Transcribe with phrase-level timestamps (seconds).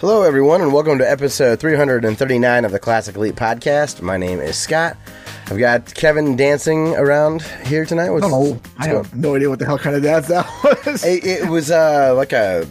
[0.00, 4.02] Hello, everyone, and welcome to episode 339 of the Classic Elite Podcast.
[4.02, 4.98] My name is Scott.
[5.46, 8.10] I've got Kevin dancing around here tonight.
[8.10, 10.46] What's, Oh, what's I going- have no idea what the hell kind of dance that
[10.86, 11.02] was.
[11.04, 12.66] It, it was uh, like a.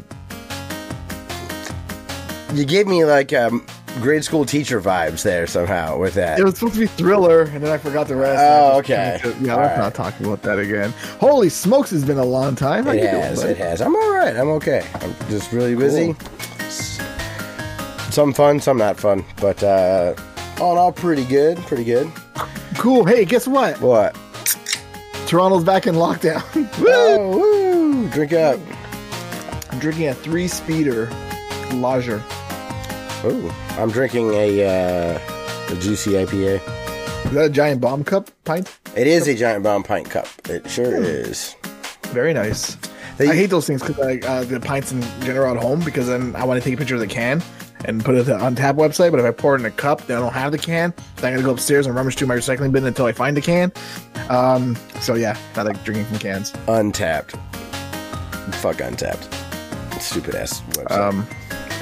[2.54, 3.66] You gave me like um,
[4.00, 6.40] grade school teacher vibes there somehow with that.
[6.40, 8.40] It was supposed to be Thriller, and then I forgot the rest.
[8.42, 9.20] Oh, okay.
[9.22, 9.78] kinda- Yeah, let's right.
[9.80, 10.92] not talk about that again.
[11.20, 12.84] Holy smokes, it's been a long time.
[12.86, 13.82] How It you doing, has, it has.
[13.82, 14.36] I'm all right.
[14.36, 14.86] I'm okay.
[15.02, 16.16] I'm just really busy.
[18.12, 20.14] Some fun, some not fun, but uh,
[20.62, 21.58] all in all, pretty good.
[21.60, 22.12] Pretty good.
[22.78, 23.04] Cool.
[23.06, 23.82] Hey, guess what?
[23.82, 24.16] What?
[25.26, 26.44] Toronto's back in lockdown.
[26.86, 28.10] Oh, woo!
[28.10, 28.60] Drink up.
[29.72, 31.10] I'm drinking a three speeder
[31.74, 32.22] Lager.
[33.26, 34.64] Oh, I'm drinking a,
[35.16, 35.20] uh,
[35.72, 36.62] a juicy IPA.
[37.26, 38.76] Is that a giant bomb cup pint?
[38.96, 40.28] It is a giant bomb pint cup.
[40.50, 41.04] It sure Hmm.
[41.04, 41.56] is.
[42.12, 42.78] Very nice.
[43.18, 46.08] They- I hate those things because like uh, the pints in general at home because
[46.08, 47.42] then I want to take a picture of the can
[47.86, 49.12] and put it Untappd website.
[49.12, 50.94] But if I pour it in a cup, then I don't have the can.
[51.18, 53.42] Then I gotta go upstairs and rummage through my recycling bin until I find the
[53.42, 53.72] can.
[54.30, 56.52] Um, so yeah, I like drinking from cans.
[56.68, 57.32] Untappd.
[58.56, 59.32] Fuck Untappd.
[60.02, 61.28] Stupid ass website Um,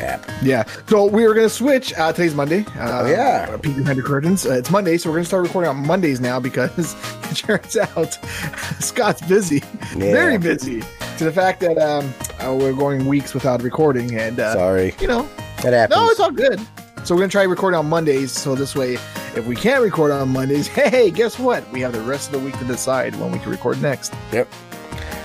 [0.01, 0.25] app.
[0.41, 0.63] yeah.
[0.87, 1.93] So we were gonna switch.
[1.97, 2.65] Uh, today's Monday.
[2.77, 3.47] Uh, Oh, yeah.
[3.51, 4.45] uh, Peek behind the curtains.
[4.45, 6.95] Uh, it's Monday, so we're gonna start recording on Mondays now because
[7.31, 8.13] it turns out
[8.79, 9.61] Scott's busy,
[9.95, 10.11] Yeah.
[10.11, 10.81] very busy.
[11.17, 14.95] To the fact that um, uh, we're going weeks without recording, and uh, Sorry.
[14.99, 15.27] you know,
[15.61, 15.97] That happens.
[15.99, 16.59] No, it's all good.
[17.03, 18.31] So we're gonna try recording on Mondays.
[18.31, 18.93] So this way,
[19.35, 21.67] if we can't record on Mondays, hey, guess what?
[21.71, 24.13] We have the rest of the week to decide when we can record next.
[24.31, 24.47] Yep.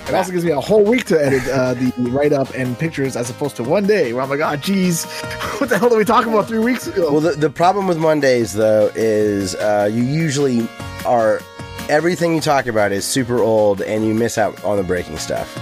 [0.08, 3.16] It also gives me a whole week to edit uh, the write up and pictures
[3.16, 5.04] as opposed to one day where I'm like, oh, geez,
[5.58, 7.10] what the hell did we talk about three weeks ago?
[7.10, 10.68] Well, the, the problem with Mondays, though, is uh, you usually
[11.04, 11.40] are.
[11.88, 15.52] Everything you talk about is super old, and you miss out on the breaking stuff.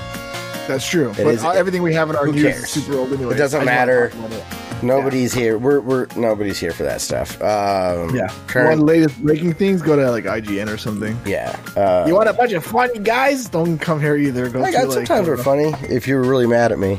[0.66, 1.10] That's true.
[1.10, 3.34] it But is- uh, everything we have in our news is super old anyway.
[3.34, 4.44] It doesn't I just wanna matter.
[4.74, 4.96] Talk about it.
[4.96, 5.58] Nobody's here.
[5.58, 7.40] We're we're nobody's here for that stuff.
[7.42, 8.28] Um, Yeah.
[8.46, 11.16] Current, One latest breaking things, go to like IGN or something.
[11.26, 11.56] yeah.
[11.76, 13.48] Uh, You want a bunch of funny guys?
[13.48, 14.48] Don't come here either.
[14.50, 16.98] Go I to, got like, sometimes we're funny if you were really mad at me,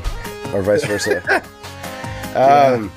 [0.52, 1.22] or vice versa.
[2.34, 2.90] um,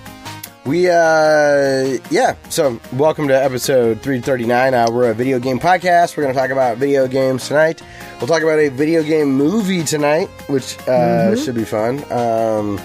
[0.66, 2.36] we uh, yeah.
[2.50, 4.74] So welcome to episode three thirty nine.
[4.74, 6.16] Uh, we're a video game podcast.
[6.18, 7.82] We're going to talk about video games tonight.
[8.20, 10.92] We'll talk about a video game movie tonight, which uh,
[11.32, 11.44] Mm-hmm.
[11.44, 12.00] should be fun.
[12.12, 12.78] Um,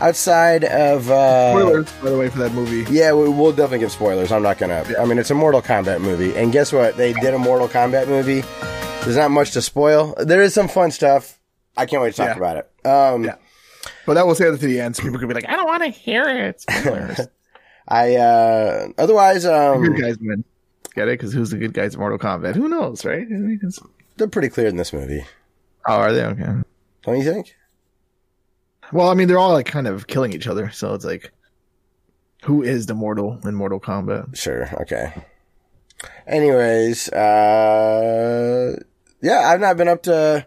[0.00, 2.90] outside of uh, Spoilers, by the way, for that movie.
[2.92, 4.32] Yeah, we, we'll definitely give spoilers.
[4.32, 4.84] I'm not gonna.
[4.98, 6.96] I mean, it's a Mortal Kombat movie, and guess what?
[6.96, 8.40] They did a Mortal Kombat movie.
[9.04, 10.14] There's not much to spoil.
[10.18, 11.38] There is some fun stuff.
[11.76, 12.36] I can't wait to talk Yeah.
[12.36, 12.86] about it.
[12.86, 13.36] Um, Yeah.
[14.06, 15.66] But that will say that to the end, so people could be like, I don't
[15.66, 16.60] want to hear it.
[16.60, 17.20] Spoilers.
[17.88, 20.44] I uh, otherwise, good um, guys win.
[20.94, 21.12] Get it?
[21.18, 22.56] Because who's the good guys in Mortal Kombat?
[22.56, 23.26] Who knows, right?
[24.16, 25.24] They're pretty clear in this movie.
[25.86, 26.24] Oh, are they?
[26.24, 26.44] Okay.
[27.04, 27.54] Don't you think?
[28.92, 31.32] Well, I mean, they're all like kind of killing each other, so it's like,
[32.44, 34.36] who is the mortal in Mortal Kombat?
[34.36, 34.68] Sure.
[34.82, 35.12] Okay.
[36.26, 38.76] Anyways, uh,
[39.20, 40.46] yeah, I've not been up to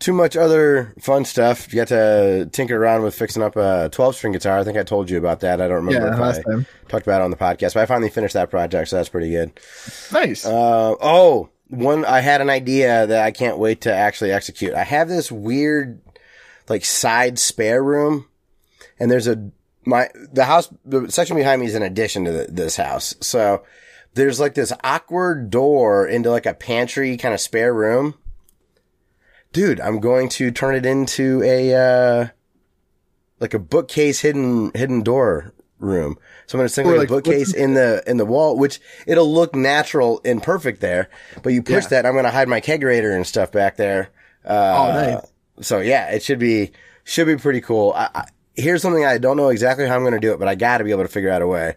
[0.00, 1.72] too much other fun stuff.
[1.72, 4.58] You got to tinker around with fixing up a 12 string guitar.
[4.58, 5.60] I think I told you about that.
[5.60, 6.66] I don't remember Yeah, if last I time.
[6.88, 9.30] talked about it on the podcast, but I finally finished that project, so that's pretty
[9.30, 9.52] good.
[10.12, 10.44] Nice.
[10.46, 14.74] Uh, oh, one, I had an idea that I can't wait to actually execute.
[14.74, 16.00] I have this weird,
[16.70, 18.28] like, side spare room,
[18.98, 19.50] and there's a,
[19.84, 23.14] my, the house, the section behind me is an addition to the, this house.
[23.20, 23.64] So
[24.14, 28.14] there's like this awkward door into like a pantry kind of spare room.
[29.52, 32.28] Dude, I'm going to turn it into a, uh,
[33.40, 36.18] like a bookcase hidden, hidden door room.
[36.46, 39.32] So I'm going to sink like a bookcase in the, in the wall, which it'll
[39.32, 41.08] look natural and perfect there.
[41.42, 41.88] But you push Yeah.
[41.88, 44.10] that, I'm going to hide my kegerator and stuff back there.
[44.44, 45.29] Uh, Oh, nice.
[45.60, 46.72] So yeah, it should be,
[47.04, 47.92] should be pretty cool.
[47.94, 50.48] I, I, here's something I don't know exactly how I'm going to do it, but
[50.48, 51.74] I got to be able to figure out a way.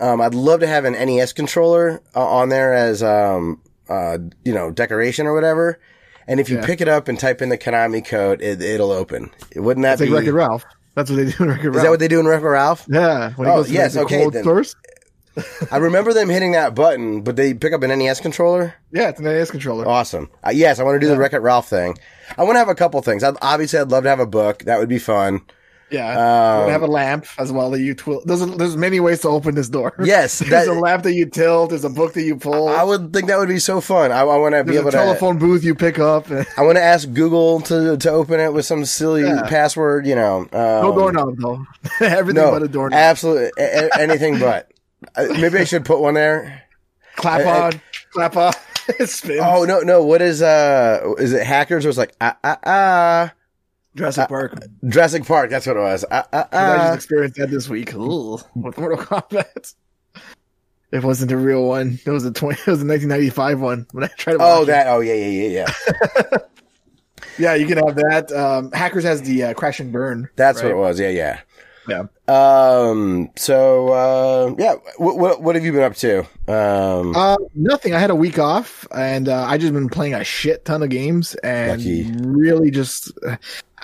[0.00, 4.52] Um, I'd love to have an NES controller uh, on there as, um, uh, you
[4.52, 5.78] know, decoration or whatever.
[6.26, 6.66] And if you Yeah.
[6.66, 9.30] pick it up and type in the Konami code, it, it'll open.
[9.54, 10.14] Wouldn't that it's like be?
[10.14, 10.64] Wreck-It Ralph.
[10.94, 11.76] That's what they do in Wreck-It Ralph.
[11.76, 12.86] is that what they do in Wreck-It Ralph?
[12.88, 13.32] Yeah.
[13.34, 14.42] When he Oh, yes, the okay, then.
[14.44, 14.76] First.
[15.70, 18.74] I remember them hitting that button, but they pick up an NES controller.
[18.92, 19.86] Yeah, it's an NES controller.
[19.88, 20.30] Awesome.
[20.46, 21.96] Uh, yes, I want to do the Wreck It Ralph thing.
[22.38, 23.24] I want to have a couple things.
[23.24, 24.64] I'd, obviously, I'd love to have a book.
[24.64, 25.40] That would be fun.
[25.90, 26.08] Yeah.
[26.64, 28.22] Um, have a lamp as well that you twill.
[28.24, 29.94] There's a, there's many ways to open this door.
[30.02, 31.70] yes, There's that, a lamp that you tilt.
[31.70, 32.68] There's a book that you pull.
[32.68, 34.10] I would think that would be so fun.
[34.10, 34.96] I, I want to be able a to.
[34.96, 36.28] telephone booth you pick up.
[36.30, 39.42] I want to ask Google to to open it with some silly Yeah.
[39.46, 40.06] password.
[40.06, 41.64] You know, um, no doorknob though.
[42.00, 42.98] Everything No, but a doorknob.
[42.98, 43.50] absolutely
[43.98, 44.70] anything but.
[45.16, 46.62] Uh, Maybe I should put one there.
[47.16, 47.80] clap I- I- on,
[48.12, 48.52] clap on.
[49.40, 50.04] Oh no, no.
[50.04, 51.14] What is uh?
[51.18, 51.86] Is it hackers?
[51.86, 53.32] Or it's like ah ah ah.
[53.96, 54.58] Jurassic Park.
[54.86, 55.48] Jurassic Park.
[55.48, 56.04] That's what it was.
[56.10, 59.74] Ah ah I just experienced that this week Ugh, with Mortal Kombat.
[60.92, 61.98] It wasn't a real one.
[62.04, 62.60] It was a twenty.
[62.60, 63.86] It was a 1995 one.
[63.92, 64.38] When I tried to.
[64.42, 64.66] Oh, watch it.
[64.66, 64.86] that.
[64.88, 65.66] Oh yeah, yeah, yeah,
[66.30, 66.38] yeah.
[67.38, 68.30] Yeah, you can have that.
[68.32, 70.28] Um, Hackers has the uh, crash and burn.
[70.36, 70.66] That's right?
[70.66, 71.00] what it was.
[71.00, 71.40] Yeah, yeah.
[71.88, 72.04] Yeah.
[72.28, 73.30] Um.
[73.36, 74.74] So, uh, yeah.
[74.96, 76.20] What, what what have you been up to?
[76.48, 77.14] Um.
[77.14, 77.94] Uh, nothing.
[77.94, 80.88] I had a week off, and uh, I just been playing a shit ton of
[80.88, 82.10] games, and Lucky.
[82.26, 83.12] really just.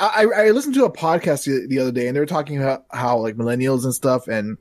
[0.03, 2.87] I, I listened to a podcast the, the other day, and they were talking about
[2.91, 4.57] how like millennials and stuff, and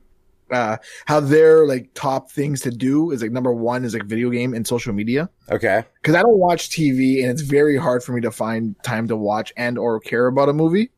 [0.50, 0.76] uh,
[1.06, 4.54] how their like top things to do is like number one is like video game
[4.54, 5.30] and social media.
[5.50, 5.84] okay.
[6.02, 9.16] Because I don't watch TV, and it's very hard for me to find time to
[9.16, 10.90] watch and or care about a movie.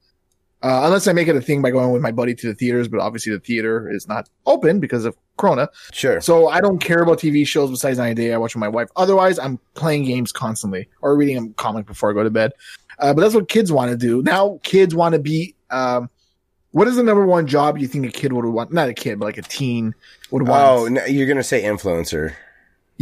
[0.62, 2.87] Uh, unless I make it a thing by going with my buddy to the theaters,
[2.87, 5.69] but obviously the theater is not open because of Corona.
[5.93, 6.20] Sure.
[6.20, 8.32] So I don't care about TV shows besides 90 Day.
[8.32, 8.88] I watch with my wife.
[8.94, 12.53] Otherwise, I'm playing games constantly or reading a comic before I go to bed.
[13.00, 14.23] Uh, but that's what kids want to do.
[14.23, 16.09] Now kids want to be, um,
[16.70, 18.73] what is the number one job you think a kid would want?
[18.73, 19.94] Not a kid, but like a teen
[20.31, 20.62] would want.
[20.62, 22.35] Oh, no, you're gonna say influencer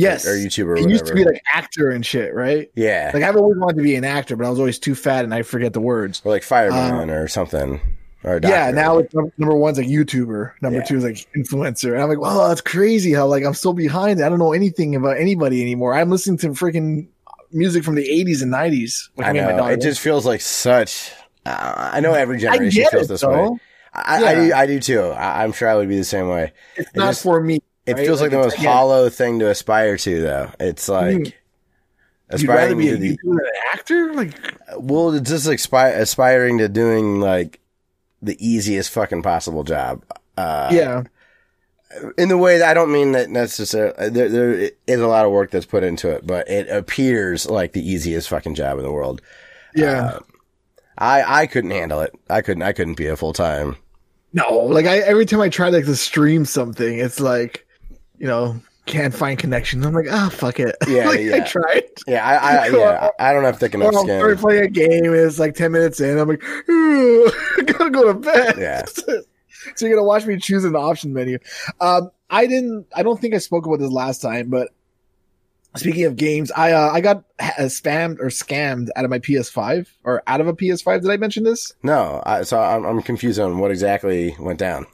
[0.01, 0.27] yes.
[0.27, 2.71] or YouTuber or it used to be like actor and shit, right?
[2.75, 5.25] yeah, Like I've always wanted to be an actor, but I was always too fat
[5.25, 6.23] and I forget the words.
[6.25, 7.81] or like fireman or something.
[8.23, 10.85] Or Yeah, now it's number one's like YouTuber, number Yeah.
[10.85, 11.93] two is like influencer.
[11.95, 14.23] And I'm like, wow, that's crazy how like I'm so behind.
[14.23, 15.95] I don't know anything about anybody anymore.
[15.95, 17.07] I'm listening to freaking
[17.53, 19.09] music from the 80s and 90s.
[19.17, 19.67] Like, I mean, my know.
[19.69, 21.11] It just feels like such.
[21.47, 23.53] Uh, I know every generation feels it this though.
[23.53, 23.59] way.
[23.95, 24.35] I, I Yeah.
[24.35, 24.53] do.
[24.53, 25.01] I do too.
[25.03, 26.53] I, I'm sure I would be the same way.
[26.77, 27.61] It's It not just- for me.
[27.91, 28.07] It right?
[28.07, 30.51] feels like, the most hollow thing to aspire to, though.
[30.59, 31.33] It's like Mm.
[32.33, 33.41] Aspiring be to the an
[33.73, 34.15] actor?
[34.15, 34.35] Like,
[34.79, 37.59] well, it's just expi- aspiring to doing like
[38.23, 40.05] the easiest fucking possible job.
[40.39, 41.03] Uh, yeah.
[42.17, 44.11] in the way that I don't mean that necessarily.
[44.11, 47.73] There, there is a lot of work that's put into it, but it appears like
[47.73, 49.21] the easiest fucking job in the world.
[49.75, 50.05] Yeah.
[50.05, 50.19] Uh,
[50.99, 52.15] I I couldn't handle it.
[52.29, 52.63] I couldn't.
[52.63, 53.77] I couldn't be a full time.
[54.33, 57.67] no, like I, every time I try like to stream something, it's like,
[58.21, 59.85] you know, can't find connections.
[59.85, 60.77] I'm like, ah, fuck it.
[60.89, 61.83] Yeah, like, I tried.
[62.07, 64.19] Yeah, I, I yeah, I don't have thick enough Well, I'm skin.
[64.21, 65.05] starting playing a game.
[65.05, 66.19] and It's like ten minutes in.
[66.19, 66.65] I'm like, "Ugh,
[67.59, 68.55] I gotta go to bed.
[68.59, 68.85] Yeah.
[68.87, 71.39] so you're gonna watch me choose an option menu.
[71.81, 72.87] Um, I didn't.
[72.95, 74.69] I don't think I spoke about this last time, but
[75.77, 79.87] speaking of games, I uh, I got ha- spammed or scammed out of my PS5
[80.05, 81.03] or out of a PS5.
[81.03, 81.73] Did I mention this?
[81.83, 84.87] No, I, so I'm, I'm confused on what exactly went down.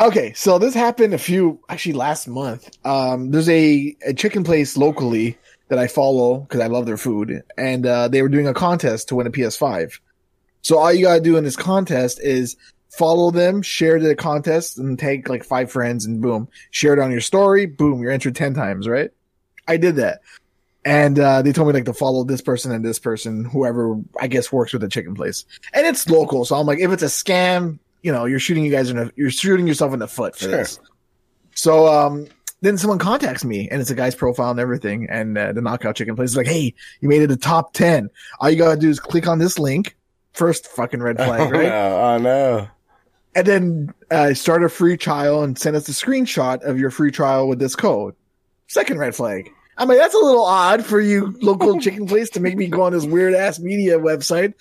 [0.00, 2.70] Okay, so this happened a few actually last month.
[2.86, 5.36] Um, there's a, a chicken place locally
[5.68, 9.08] that I follow because I love their food, and uh, they were doing a contest
[9.08, 10.00] to win a PS5.
[10.62, 12.56] So all you gotta do in this contest is
[12.88, 17.10] follow them, share the contest, and take like five friends, and boom, share it on
[17.10, 17.66] your story.
[17.66, 19.10] Boom, you're entered ten times, right?
[19.68, 20.22] I did that,
[20.82, 24.28] and uh, they told me like to follow this person and this person, whoever I
[24.28, 25.44] guess works with the chicken place,
[25.74, 26.46] and it's local.
[26.46, 29.10] So I'm like, if it's a scam, you know, you're shooting you guys in a,
[29.16, 30.50] you're shooting yourself in the foot for Sure.
[30.50, 30.80] this.
[31.54, 32.26] So um,
[32.62, 35.96] then someone contacts me, and it's a guy's profile and everything, and uh, the knockout
[35.96, 38.08] chicken place is like, hey, you made it to top ten.
[38.38, 39.96] All you gotta do is click on this link.
[40.32, 41.68] First fucking red flag, oh, right?
[41.68, 42.68] no, oh no.
[43.34, 47.10] and then uh, start a free trial and send us a screenshot of your free
[47.10, 48.14] trial with this code.
[48.68, 49.50] Second red flag.
[49.76, 52.82] I'm like, that's a little odd for you local chicken place to make me go
[52.82, 54.54] on this weird ass media website.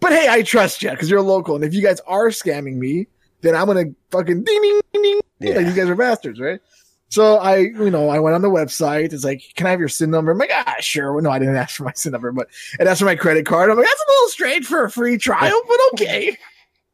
[0.00, 1.54] But hey, I trust you because you're local.
[1.54, 3.06] And if you guys are scamming me,
[3.40, 5.20] then I'm gonna fucking ding ding ding ding.
[5.40, 5.56] Yeah.
[5.56, 6.60] Like you guys are bastards, right?
[7.08, 9.12] So I, you know, I went on the website.
[9.12, 10.32] It's like, can I have your SIN number?
[10.32, 11.12] I'm like, ah, sure.
[11.12, 12.48] Well, no, I didn't ask for my SIN number, but
[12.78, 13.70] it asked for my credit card.
[13.70, 16.36] I'm like, that's a little strange for a free trial, but okay.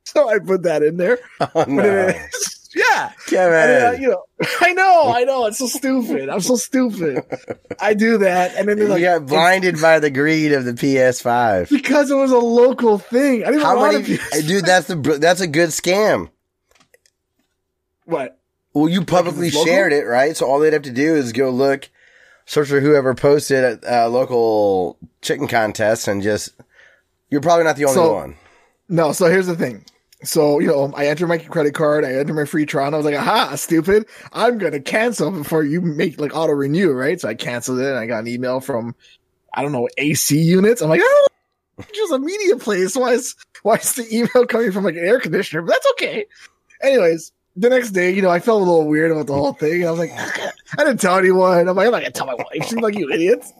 [0.04, 1.21] So I put that in there.
[1.54, 2.12] Oh no.
[2.74, 3.12] Yeah.
[3.28, 4.24] And then, uh, you know,
[4.60, 5.46] I know, I know.
[5.46, 6.28] It's so stupid.
[6.28, 7.24] I'm so stupid.
[7.80, 10.72] I do that, and then they're you like, got blinded by the greed of the
[10.72, 11.68] PS5.
[11.70, 13.42] because it was a local thing.
[13.44, 14.18] I didn't How want many?
[14.46, 16.30] Dude, that's the that's a good scam.
[18.04, 18.38] What?
[18.74, 19.64] Well, you publicly local?
[19.66, 20.36] shared it, right?
[20.36, 21.90] So all they'd have to do is go look,
[22.46, 26.50] search for whoever posted at a local chicken contest, and just
[27.30, 28.36] you're probably not the only So- one.
[28.88, 29.12] No.
[29.12, 29.84] So here's the thing.
[30.24, 32.04] So you know, I enter my credit card.
[32.04, 32.86] I enter my free trial.
[32.86, 34.06] And I was like, "Aha, stupid!
[34.32, 37.86] I'm gonna cancel before you make like auto renew, right?" So I canceled it.
[37.86, 38.94] and I got an email from
[39.54, 40.80] I don't know AC units.
[40.80, 41.28] I'm like, "Oh,
[41.92, 42.96] just a media place.
[42.96, 45.62] Why is why is the email coming from like an air conditioner?
[45.62, 46.26] But that's okay.
[46.82, 49.82] Anyways, the next day, you know, I felt a little weird about the whole thing.
[49.82, 51.68] And I was like, I didn't tell anyone.
[51.68, 52.64] I'm like, I'm not gonna tell my wife.
[52.64, 53.52] She's like, you idiots.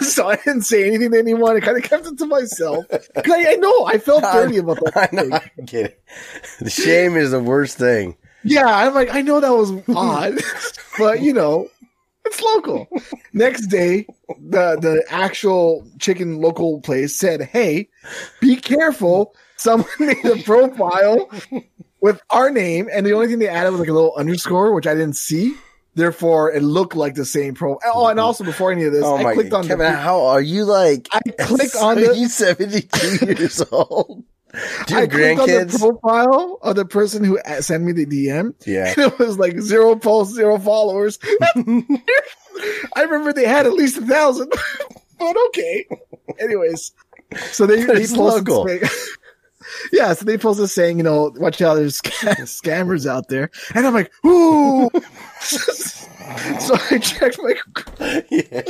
[0.00, 1.56] So I didn't say anything to anyone.
[1.56, 2.86] I kind of kept it to myself.
[2.90, 5.22] I, I know I felt dirty about the I know.
[5.22, 5.32] thing.
[5.32, 6.02] I get it.
[6.60, 8.16] The shame is the worst thing.
[8.44, 10.34] Yeah, I'm like, I know that was odd,
[10.98, 11.68] but you know,
[12.24, 12.88] it's local.
[13.32, 17.88] Next day, the the actual chicken local place said, "Hey,
[18.40, 19.34] be careful.
[19.56, 21.30] Someone made a profile
[22.00, 24.88] with our name, and the only thing they added was like a little underscore, which
[24.88, 25.54] I didn't see.
[25.94, 27.78] Therefore, it looked like the same pro.
[27.84, 28.24] Oh, and mm-hmm.
[28.24, 29.98] also before any of this, Oh I clicked god, on Kevin, the.
[29.98, 31.08] how are you like?
[31.12, 34.24] I clicked on the- you seventy two years old?
[34.86, 38.54] Do you I clicked on the profile of the person who sent me the DM,
[38.66, 38.92] yeah.
[38.98, 41.18] it was like zero posts, zero followers.
[41.56, 44.52] I remember they had at least a thousand,
[45.18, 45.86] but okay.
[46.38, 46.92] Anyways,
[47.50, 48.82] so they, they posted
[49.92, 53.94] yeah, so they posted saying, you know, watch out, there's scammers out there, and I'm
[53.94, 54.90] like, ooh.
[56.60, 57.54] so I checked my
[58.30, 58.62] yeah.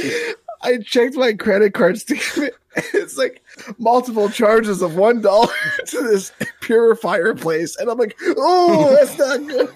[0.62, 2.54] I checked my credit card statement.
[2.94, 3.42] It's like
[3.78, 5.52] multiple charges of one dollar
[5.86, 9.68] to this purifier place, and I'm like, oh, that's not good.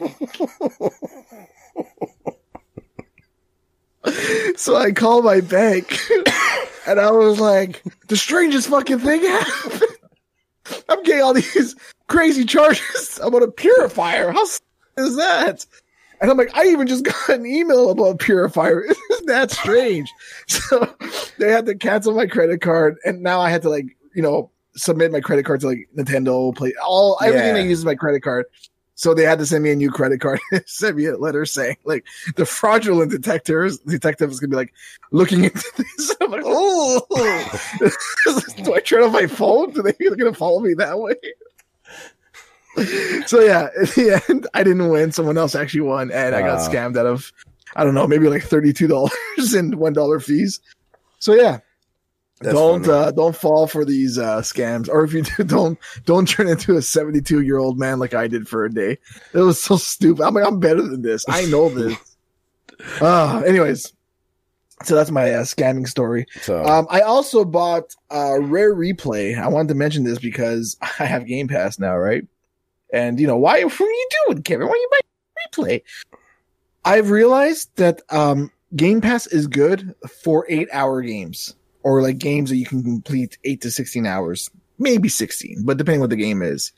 [4.58, 5.98] so I called my bank,
[6.86, 9.82] and I was like, the strangest fucking thing happened.
[10.88, 11.74] I'm getting all these
[12.08, 14.32] crazy charges about a purifier.
[14.32, 15.66] How is that?
[16.20, 18.82] And I'm like, I even just got an email about purifier.
[19.10, 20.10] Isn't that strange?
[20.48, 20.94] So
[21.38, 24.50] they had to cancel my credit card, and now I had to like, you know,
[24.76, 27.62] submit my credit card to like Nintendo, play all everything Yeah.
[27.62, 28.46] use uses my credit card.
[28.98, 30.40] So they had to send me a new credit card.
[30.66, 32.04] send me a letter saying like
[32.36, 34.72] the fraudulent detectors detective is gonna be like
[35.12, 36.16] looking into this.
[36.20, 37.00] I'm like, oh,
[38.64, 39.70] do I turn off my phone?
[39.72, 41.14] Do they gonna follow me that way?
[43.26, 45.12] so yeah, at the end, I didn't win.
[45.12, 46.68] Someone else actually won, and I got Wow.
[46.68, 47.32] scammed out of
[47.74, 50.60] I don't know, maybe like thirty two dollars and one dollar fees.
[51.18, 51.58] So yeah,
[52.40, 56.28] That's don't uh, don't fall for these uh, scams, or if you do, don't don't
[56.28, 58.98] turn into a seventy two year old man like I did for a day.
[59.32, 60.22] It was so stupid.
[60.22, 61.24] I'm like, I'm better than this.
[61.28, 61.96] I know this.
[63.00, 63.90] uh, anyways,
[64.84, 66.26] so that's my uh, scamming story.
[66.42, 69.38] so Um, I also bought uh, Rare Replay.
[69.38, 72.26] I wanted to mention this because I have Game Pass now, right?
[72.92, 73.62] And you know why?
[73.62, 74.66] What are you doing, Kevin?
[74.66, 75.82] Why are you buying Replay?
[76.84, 81.54] I've realized that um, Game Pass is good for eight-hour games
[81.86, 86.00] or like games that you can complete eight to sixteen hours, maybe sixteen, but depending
[86.00, 86.72] what the game is.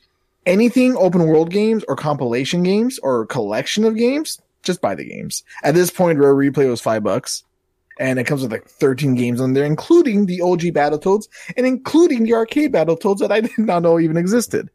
[0.45, 5.43] Anything open world games or compilation games or collection of games, just buy the games.
[5.63, 7.43] At this point, Rare Replay was five bucks
[7.99, 12.23] and it comes with like 13 games on there, including the OG Battletoads and including
[12.23, 14.69] the arcade Battletoads that I did not know even existed.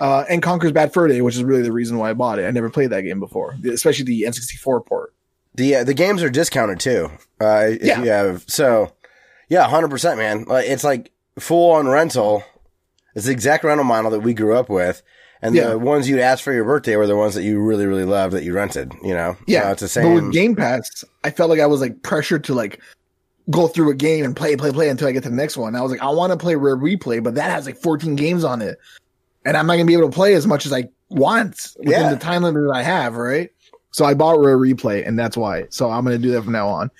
[0.00, 2.44] Uh, and Conker's Bad Fur Day, which is really the reason why I bought it.
[2.46, 5.14] I never played that game before, especially the N64 port.
[5.54, 7.10] the uh, the games are discounted too.
[7.40, 8.02] Uh, if Yeah.
[8.02, 8.92] you have so
[9.48, 10.44] yeah, hundred percent, man.
[10.44, 12.42] Like it's like full on rental.
[13.14, 15.02] It's the exact rental model that we grew up with,
[15.42, 15.70] and Yeah.
[15.70, 18.32] the ones you'd ask for your birthday were the ones that you really really loved
[18.34, 18.92] that you rented.
[19.02, 20.14] You know, Yeah, So it's the But same.
[20.14, 22.80] with Game Pass, I felt like I was like pressured to like
[23.50, 25.74] go through a game and play, play, play until I get to the next one.
[25.74, 28.44] I was like, I want to play Rare Replay, but that has like 14 games
[28.44, 28.78] on it,
[29.46, 32.10] and I'm not gonna be able to play as much as I want within Yeah.
[32.10, 33.50] the time limit that I have, right?
[33.90, 35.64] So I bought Rare Replay, and that's why.
[35.70, 36.90] So I'm gonna do that from now on.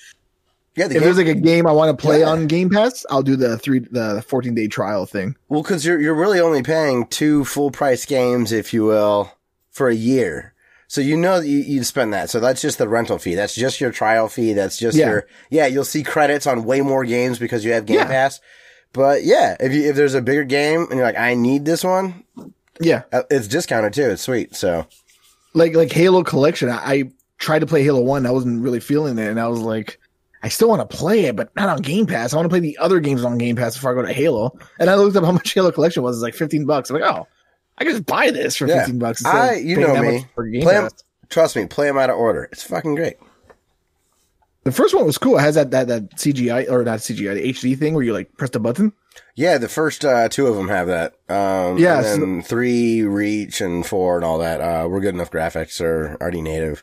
[0.78, 2.30] Yeah, the if game, there's like a game I want to play Yeah.
[2.30, 5.36] on Game Pass, I'll do the three the 14 day trial thing.
[5.48, 9.32] well, because you're you're really only paying two full price games, if you will,
[9.70, 10.54] for a year.
[10.90, 12.30] So you know that you, you'd spend that.
[12.30, 13.34] So that's just the rental fee.
[13.34, 14.54] That's just your trial fee.
[14.54, 15.08] That's just Yeah.
[15.10, 15.66] your yeah.
[15.66, 18.06] You'll see credits on way more games because you have Game Yeah.
[18.06, 18.40] Pass.
[18.94, 21.84] But yeah, if you if there's a bigger game and you're like, I need this
[21.84, 22.24] one,
[22.80, 24.08] Yeah, uh, it's discounted too.
[24.10, 24.54] It's sweet.
[24.56, 24.86] So
[25.52, 26.70] like like Halo Collection.
[26.70, 29.60] I, I tried to play Halo One, I wasn't really feeling it, and I was
[29.60, 30.00] like,
[30.42, 32.32] I still want to play it, but not on Game Pass.
[32.32, 34.56] I want to play the other games on Game Pass before I go to Halo.
[34.78, 36.16] And I looked up how much Halo Collection was.
[36.16, 36.90] It's like 15 bucks.
[36.90, 37.26] I'm like, oh,
[37.76, 38.78] I can just buy this for Yeah.
[38.80, 39.24] 15 bucks.
[39.24, 40.18] I- you know me.
[40.18, 41.04] much For Game Play 'em- Pass.
[41.28, 42.48] trust me, play them out of order.
[42.52, 43.16] It's fucking great.
[44.64, 45.38] The first one was cool.
[45.38, 48.32] It has that that that CGI or not CGI, the HD thing where you like
[48.36, 48.92] press the button.
[49.34, 51.14] Yeah, the first uh, two of them have that.
[51.28, 54.60] Um, Yeah, and so- then three, Reach, and four, and all that.
[54.60, 56.82] Uh, we're good enough graphics are already native.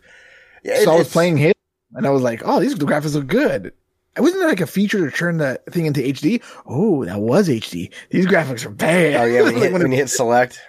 [0.64, 1.54] Yeah, so I was playing Halo,
[1.96, 3.74] and I was like, "Oh, these graphics look good."
[4.18, 6.42] Wasn't there like a feature to turn the thing into HD?
[6.66, 7.92] Oh, that was HD.
[8.12, 9.16] These graphics are bad.
[9.16, 10.60] Oh yeah, when you, hit, when you hit select.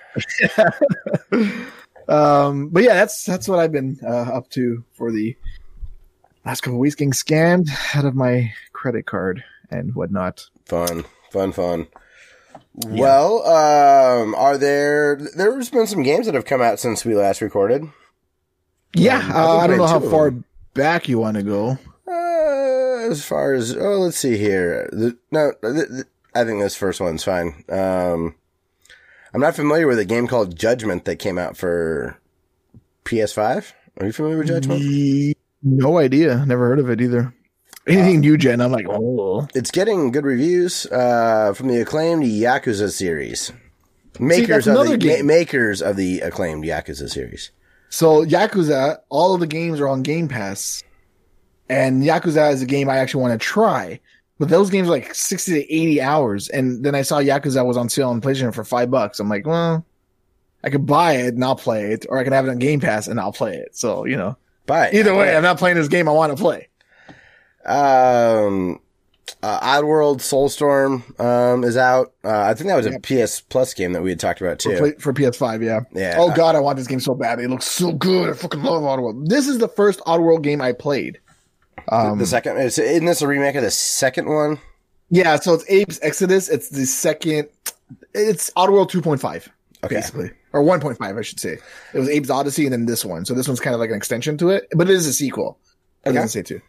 [2.09, 5.37] um, but yeah, that's that's what I've been uh, up to for the
[6.45, 10.49] last couple of weeks, getting scammed out of my credit card and whatnot.
[10.65, 11.87] Fun, fun, fun.
[12.75, 15.19] Well, um, are there?
[15.37, 17.89] There's been some games that have come out since we last recorded.
[18.95, 20.35] Yeah, Um, I uh, I don't know how far.
[20.77, 21.79] Back you want to go.
[22.07, 24.89] Uh, as far as oh, let's see here.
[24.93, 26.05] The, no, th- th-
[26.35, 27.65] I think this first one's fine.
[27.69, 28.37] Um,
[29.35, 32.19] I'm not familiar with a game called Judgment that came out for
[33.05, 33.73] PS5.
[33.99, 35.37] Are you familiar with Judgment?
[35.63, 36.45] No idea.
[36.47, 37.35] Never heard of it either.
[37.87, 38.61] Anything new Jen?
[38.61, 39.47] I'm like, oh.
[39.55, 43.53] It's getting good reviews uh, from the acclaimed Yakuza series.
[44.19, 45.27] Makers that's of the another game.
[45.27, 47.51] ma- makers of the acclaimed Yakuza series.
[47.89, 50.83] So Yakuza, all of the games are on Game Pass,
[51.69, 54.01] and Yakuza is a game I actually want to try.
[54.39, 57.77] But those games are like sixty to eighty hours, and then I saw Yakuza was
[57.77, 59.19] on sale on PlayStation for five bucks.
[59.19, 59.85] I'm like, well,
[60.63, 62.81] I could buy it and I'll play it, or I can have it on Game
[62.81, 63.77] Pass and I'll play it.
[63.77, 66.69] So you know, But either way, I'm not playing this game I want to play.
[67.65, 68.81] Um,
[69.43, 72.13] uh, Oddworld Soulstorm um, is out.
[72.25, 74.77] Uh, I think that was a PS Plus game that we had talked about too.
[74.77, 75.81] play, for PS5, yeah.
[75.93, 76.17] Yeah.
[76.19, 77.39] Oh god, I want this game so bad.
[77.41, 78.31] It looks so good.
[78.31, 79.29] I fucking love Oddworld.
[79.29, 81.19] This is the first Oddworld game I played.
[81.89, 84.59] Um, the second, is, isn't this a remake of the second one?
[85.11, 86.49] Yeah, so it's Abe's Exodus.
[86.49, 87.49] It's the second.
[88.15, 89.49] It's Oddworld 2.5,
[89.85, 89.95] Okay.
[89.95, 91.59] basically, or 1.5, I should say.
[91.95, 93.25] It was Abe's Odyssey, and then this one.
[93.25, 95.59] So this one's kind of like an extension to it, but it is a sequel.
[96.05, 96.17] I Okay.
[96.17, 96.61] doesn't say two.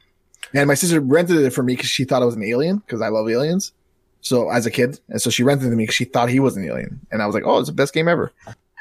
[0.54, 3.02] And my sister rented it for me because she thought it was an alien because
[3.02, 3.74] I love aliens.
[4.22, 6.40] So as a kid, and so she rented it to me because she thought he
[6.40, 8.32] was an alien, and I was like, "Oh, it's the best game ever."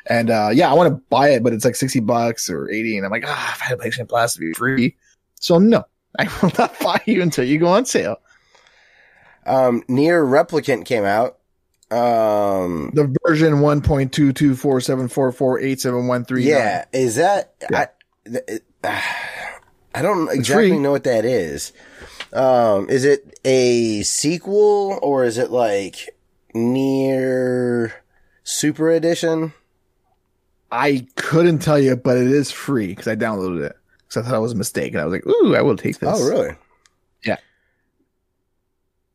[0.07, 2.97] And uh, yeah, I want to buy it, but it's like sixty bucks or eighty,
[2.97, 4.97] and I'm like, ah, if I had a PlayStation Plus, it'd be free.
[5.41, 5.85] So no,
[6.19, 8.17] I will not buy you until you go on sale.
[9.45, 11.39] Um, NieR Replicant came out.
[11.91, 16.45] Um, the version 1.22474487113.
[16.45, 17.79] yeah, is that Yeah.
[17.79, 17.89] I?
[18.29, 18.65] th- it-
[19.97, 21.73] I don't exactly know what that is.
[22.35, 26.11] Um, is it a sequel or is it like
[26.55, 27.93] NieR
[28.45, 29.55] Super Edition?
[30.71, 33.77] I couldn't tell you, but it is free because I downloaded it.
[34.01, 34.93] Because I thought it was a mistake.
[34.93, 36.11] And I was like, ooh, I will take this.
[36.13, 36.55] Oh, really?
[37.25, 37.39] Yeah.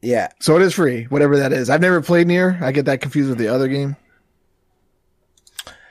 [0.02, 0.30] Yeah.
[0.40, 1.70] So it is free, whatever that is.
[1.70, 2.60] I've never played NieR.
[2.60, 3.98] I get that confused with the other game.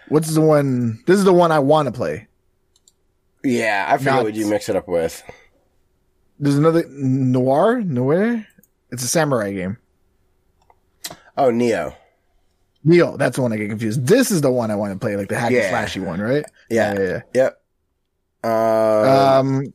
[0.08, 1.00] What's the one?
[1.06, 2.26] This is the one I want to play.
[3.42, 5.22] Yeah, I forget Not- what you mix it up with.
[6.38, 7.80] There's another Noir?
[7.82, 8.46] Noir?
[8.90, 9.76] It's a samurai game.
[11.36, 11.94] Oh, Nioh.
[12.86, 14.06] Nioh, that's the one I get confused.
[14.06, 15.70] This is the one I want to play, like the hacky Yeah.
[15.70, 16.44] slashy one, right?
[16.70, 16.94] Yeah.
[16.94, 17.20] yeah, yeah.
[17.34, 17.62] Yep.
[18.44, 19.38] yeah.
[19.38, 19.72] Um,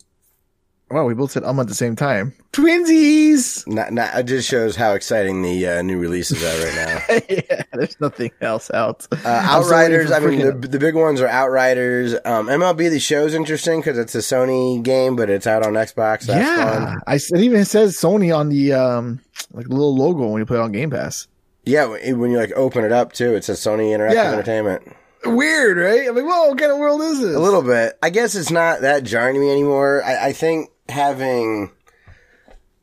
[0.91, 2.33] Well, we both said um at the same time.
[2.53, 3.67] Twinsies!
[3.67, 7.15] not, not, it just shows how exciting the uh, new releases are right now.
[7.49, 9.07] yeah, there's nothing else out.
[9.11, 10.11] Uh, I'm still waiting Outriders.
[10.11, 12.13] I mean, the, the big ones are Outriders.
[12.23, 16.27] Um, MLB The Show's interesting because it's a Sony game, but it's out on Xbox.
[16.27, 17.01] That's yeah, fun.
[17.07, 19.21] I it even says Sony on the um
[19.53, 21.27] like little logo when you play it on Game Pass.
[21.65, 24.31] Yeah, when you like open it up too, it says Sony Interactive Yeah.
[24.31, 24.95] Entertainment.
[25.25, 26.07] Weird, right?
[26.07, 27.35] I'm like, whoa, what kind of world is this?
[27.35, 27.97] A little bit.
[28.03, 30.03] I guess it's not that jarring to me anymore.
[30.03, 31.71] I, I think having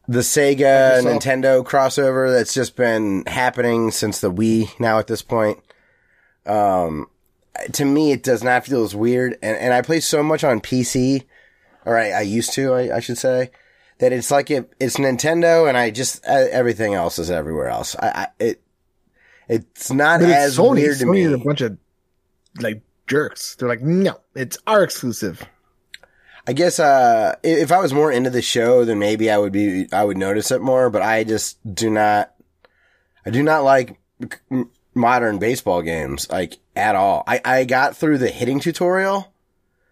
[0.08, 1.04] the Sega Microsoft.
[1.20, 5.58] Nintendo crossover that's just been happening since the Wii now at this point.
[6.46, 7.06] Um,
[7.72, 9.38] to me, it does not feel as weird.
[9.42, 11.24] And, and I play so much on PC,
[11.84, 13.50] or I, I used to, I, I should say,
[13.98, 17.94] that it's like it, it's Nintendo and I just, uh, everything else is everywhere else.
[17.96, 18.62] I, I it,
[19.48, 20.76] it's not But as it's Sony.
[20.76, 21.32] weird to Sony me.
[21.32, 21.78] a bunch of
[22.58, 23.54] like jerks.
[23.56, 25.46] They're like, no, it's our exclusive.
[26.46, 29.86] I guess uh, if I was more into the show, then maybe I would be
[29.92, 30.90] I would notice it more.
[30.90, 32.34] But I just do not.
[33.24, 33.98] I do not like
[34.94, 37.22] modern baseball games like at all.
[37.26, 39.32] I I got through the hitting tutorial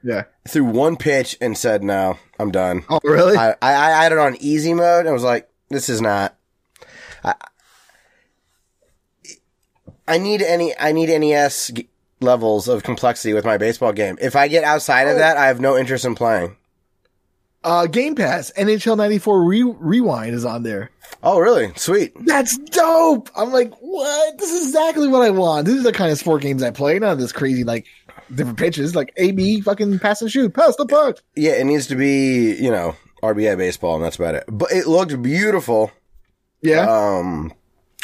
[0.02, 0.24] Yeah.
[0.48, 2.82] through one pitch and said no, I'm done.
[2.90, 3.36] Oh, really?
[3.36, 6.36] I I, I had it on easy mode and was like, this is not.
[7.22, 7.34] I,
[10.08, 11.70] I need any I need NES
[12.20, 14.18] levels of complexity with my baseball game.
[14.20, 15.18] If I get outside of Oh.
[15.18, 16.56] that, I have no interest in playing.
[17.62, 20.90] uh, Game Pass NHL '94 Re- Rewind is on there.
[21.22, 21.70] Oh, really?
[21.76, 22.12] Sweet.
[22.24, 23.28] That's dope.
[23.36, 24.38] I'm like, what?
[24.38, 25.66] This is exactly what I want.
[25.66, 26.96] These are the kind of sport games I play.
[26.98, 27.84] Of this crazy like
[28.34, 31.18] different pitches, like AB fucking pass and shoot, pass the puck.
[31.36, 34.44] Yeah, it needs to be, you know, RBI baseball, and that's about it.
[34.48, 35.90] But it looked beautiful.
[36.62, 36.86] Yeah.
[36.88, 37.52] Um,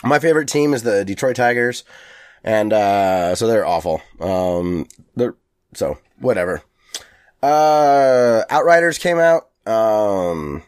[0.05, 1.85] my favorite team is the Detroit Tigers,
[2.47, 4.01] and uh, so they're awful.
[4.21, 5.35] Um, they're
[5.75, 6.63] so whatever.
[7.43, 9.49] Uh, Outriders came out.
[9.67, 10.63] Um,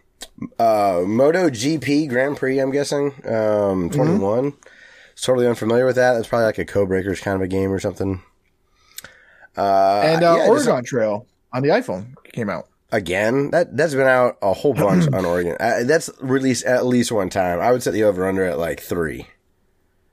[0.58, 2.58] uh, Moto GP Grand Prix.
[2.58, 3.12] I'm guessing.
[3.26, 4.52] Um, 21.
[5.20, 6.12] Totally unfamiliar with that.
[6.14, 8.22] That's probably like a Codebreakers kind of a game or something.
[9.56, 12.68] Uh, and uh, yeah, just- Oregon Trail on the iPhone came out.
[12.92, 13.50] again.
[13.50, 15.56] That that's been out a whole bunch on Oregon.
[15.58, 17.60] Uh, that's released at least one time.
[17.60, 19.26] I would set the over under at like three.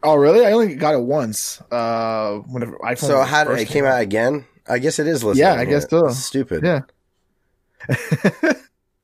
[0.05, 0.45] Oh, really?
[0.45, 1.59] I only got it once.
[1.71, 2.97] Uh, whenever iPhone.
[3.07, 4.45] So how did it came out again?
[4.67, 5.39] I guess it is listed.
[5.39, 6.07] Yeah, I guess so.
[6.07, 6.63] It's stupid.
[6.63, 6.81] Yeah.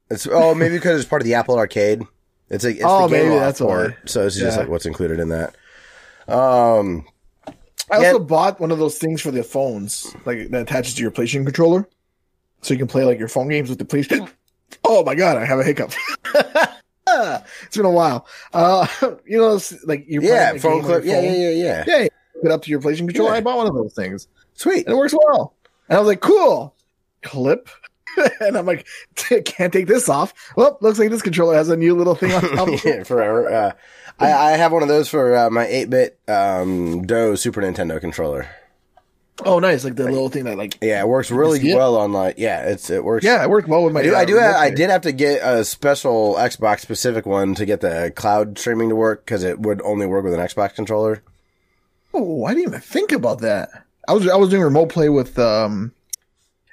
[0.10, 2.02] It's oh maybe because it's part of the Apple Arcade.
[2.50, 3.96] It's a it's Oh, the game maybe that's why.
[4.06, 5.56] so it's just like what's included in that.
[6.28, 7.06] Um,
[7.90, 8.08] I Yeah.
[8.08, 11.46] also bought one of those things for the phones, like that attaches to your PlayStation
[11.46, 11.88] controller,
[12.62, 14.30] so you can play like your phone games with the PlayStation.
[14.84, 15.92] Oh my god, I have a hiccup.
[17.64, 18.28] it's been a while.
[18.54, 18.88] Uh,
[19.26, 21.06] you know, like you're yeah, phone game on your clip.
[21.06, 21.84] Yeah, yeah, yeah, yeah.
[21.88, 22.10] Yeah, you
[22.42, 23.32] hook up to your PlayStation controller.
[23.32, 23.38] Yeah.
[23.38, 24.86] I bought one of those things, Sweet.
[24.86, 25.56] and it works well.
[25.90, 26.76] And I was like, cool.
[27.22, 27.70] Clip.
[28.42, 30.34] and I'm like, can't take this off.
[30.56, 32.68] Well, looks like this controller has a new little thing on top.
[32.70, 32.84] it.
[32.84, 33.50] yeah, forever.
[33.50, 33.72] Uh,
[34.20, 38.48] I, I have one of those for uh, my 8-bit um, Do Super Nintendo controller.
[39.46, 39.84] Oh, nice!
[39.84, 42.90] Like the little thing that, like, Yeah, it works really well on like yeah, it's
[42.90, 43.24] it works.
[43.26, 44.02] yeah, it worked well with my.
[44.02, 44.14] I do.
[44.16, 47.66] I, uh, do have, I did have to get a special Xbox specific one to
[47.66, 51.22] get the cloud streaming to work because it would only work with an Xbox controller.
[52.14, 53.70] Oh, I didn't even think about that.
[54.08, 55.94] I was I was doing remote play with um.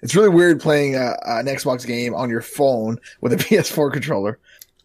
[0.01, 4.39] It's really weird playing a, an Xbox game on your phone with a PS4 controller.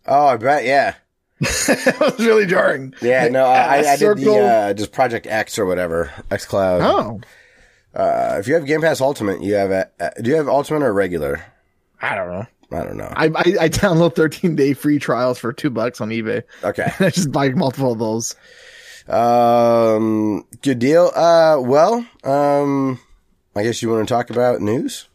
[0.08, 0.66] Oh, I bet.
[0.66, 0.96] Yeah,
[1.40, 2.94] it was really jarring.
[3.02, 3.28] yeah.
[3.28, 6.82] No, I did circle- the uh, just Project X or whatever X Cloud.
[6.82, 7.22] Oh,
[7.94, 10.84] Uh, if you have Game Pass Ultimate, you have a, uh, do you have Ultimate
[10.84, 11.44] or regular?
[12.02, 12.46] I don't know.
[12.72, 13.12] I don't know.
[13.16, 16.42] I, I I download 13 day free trials for two bucks on eBay.
[16.64, 16.92] Okay.
[17.00, 18.36] I just buy multiple of those.
[19.08, 21.12] Um, good deal.
[21.14, 23.00] Uh, well, um,
[23.56, 25.08] I guess you want to talk about news.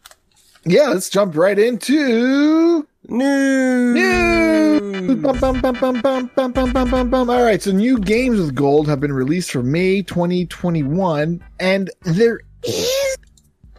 [0.65, 3.95] Yeah, let's jump right into News.
[3.95, 5.21] news.
[5.21, 7.29] Bum, bum, bum, bum, bum, bum, bum, bum, bum, bum.
[7.29, 12.37] All right, so new games with gold have been released for May 2021, and there
[12.37, 12.45] is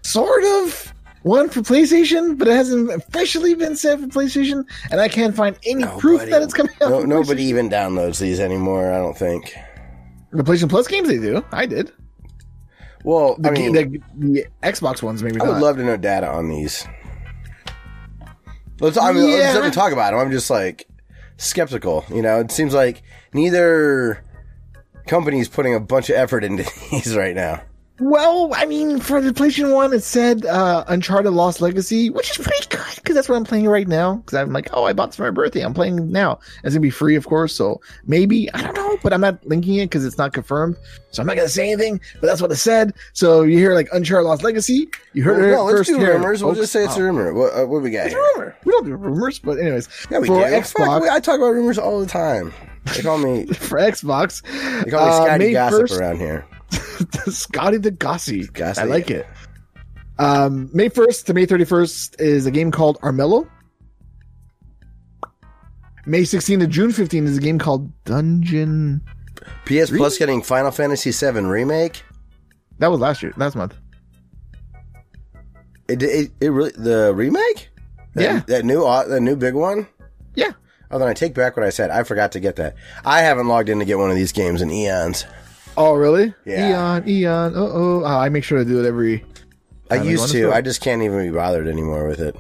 [0.02, 5.08] sort of one for PlayStation, but it hasn't officially been said for PlayStation, and I
[5.08, 6.90] can't find any proof that it's coming out.
[6.90, 8.92] No, nobody even downloads these anymore.
[8.92, 9.54] I don't think.
[10.32, 11.44] The PlayStation Plus games they do.
[11.52, 11.92] I did.
[13.04, 16.28] Well, The, I mean, the, the Xbox ones maybe I would love to know data
[16.28, 16.86] on these.
[18.80, 18.96] Let's.
[18.96, 19.52] I mean, let's Yeah.
[19.54, 20.20] not even talk about them.
[20.20, 20.86] I'm just like
[21.36, 22.04] skeptical.
[22.10, 23.02] You know, it seems like
[23.34, 24.22] neither
[25.06, 27.62] company's putting a bunch of effort into these right now.
[28.00, 32.38] Well, I mean, for the PlayStation One, it said uh, Uncharted Lost Legacy, which is
[32.38, 34.16] pretty good because that's what I'm playing right now.
[34.16, 35.60] Because I'm like, oh, I bought this for my birthday.
[35.60, 36.38] I'm playing now.
[36.64, 37.54] It's gonna be free, of course.
[37.54, 40.76] So maybe I don't know, but I'm not linking it because it's not confirmed.
[41.10, 42.00] So I'm not gonna say anything.
[42.20, 42.94] But that's what it said.
[43.12, 44.88] So you hear like Uncharted Lost Legacy.
[45.12, 46.42] You heard Well, it no, let's first do here, rumors.
[46.42, 47.34] We'll just say it's Oh, a rumor.
[47.34, 48.56] What, uh, what we got it's a rumor.
[48.64, 50.44] We don't do rumors, but anyways, Yeah, we for do.
[50.54, 52.52] Xbox, I talk about rumors all the time.
[52.96, 53.44] They call me.
[53.52, 54.42] for Xbox,
[54.84, 56.46] They call me uh, Scotty May Gossip 1st around here.
[57.30, 58.46] Scotty the Gossy.
[58.48, 58.80] Gossy.
[58.80, 59.26] I like it.
[60.18, 63.48] Um, May 1st to May 31st is a game called Armello.
[66.06, 69.02] May 16 to June 15 is a game called Dungeon.
[69.64, 72.02] PS Plus getting Final Fantasy VII remake.
[72.78, 73.76] That was last year, last month.
[75.88, 77.68] It, it, it really the remake.
[78.14, 78.40] That, Yeah.
[78.46, 79.87] that new uh, the new big one.
[80.35, 80.52] Yeah.
[80.90, 81.90] Oh, then I take back what I said.
[81.90, 82.74] I forgot to get that.
[83.04, 85.24] I haven't logged in to get one of these games in eons.
[85.80, 86.34] Oh, really?
[86.44, 86.98] Yeah.
[86.98, 87.54] Eon, Eon.
[87.54, 88.04] Uh oh.
[88.04, 89.24] I make sure to do it every.
[89.90, 90.52] I I used to.
[90.52, 92.36] I just can't even be bothered anymore with it.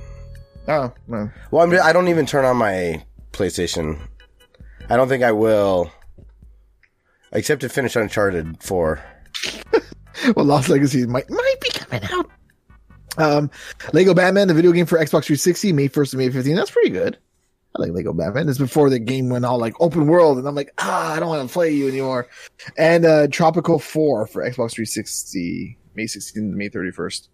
[0.68, 1.30] Oh, no.
[1.50, 3.98] Well, I'm, I don't even turn on my PlayStation.
[4.90, 5.90] I don't think I will,
[7.32, 9.02] except to finish Uncharted Four.
[10.36, 12.30] well, Lost Legacy might might be coming out.
[13.16, 13.50] Um,
[13.94, 16.56] Lego Batman, the video game for Xbox 360, May 1st to May 15th.
[16.56, 17.18] That's pretty good.
[17.76, 18.48] I like Lego Batman.
[18.48, 21.28] It's before the game went all like open world, and I'm like, ah, I don't
[21.28, 22.28] want to play you anymore.
[22.76, 27.28] And uh Tropico 4 for Xbox 360, May 16th to May 31st.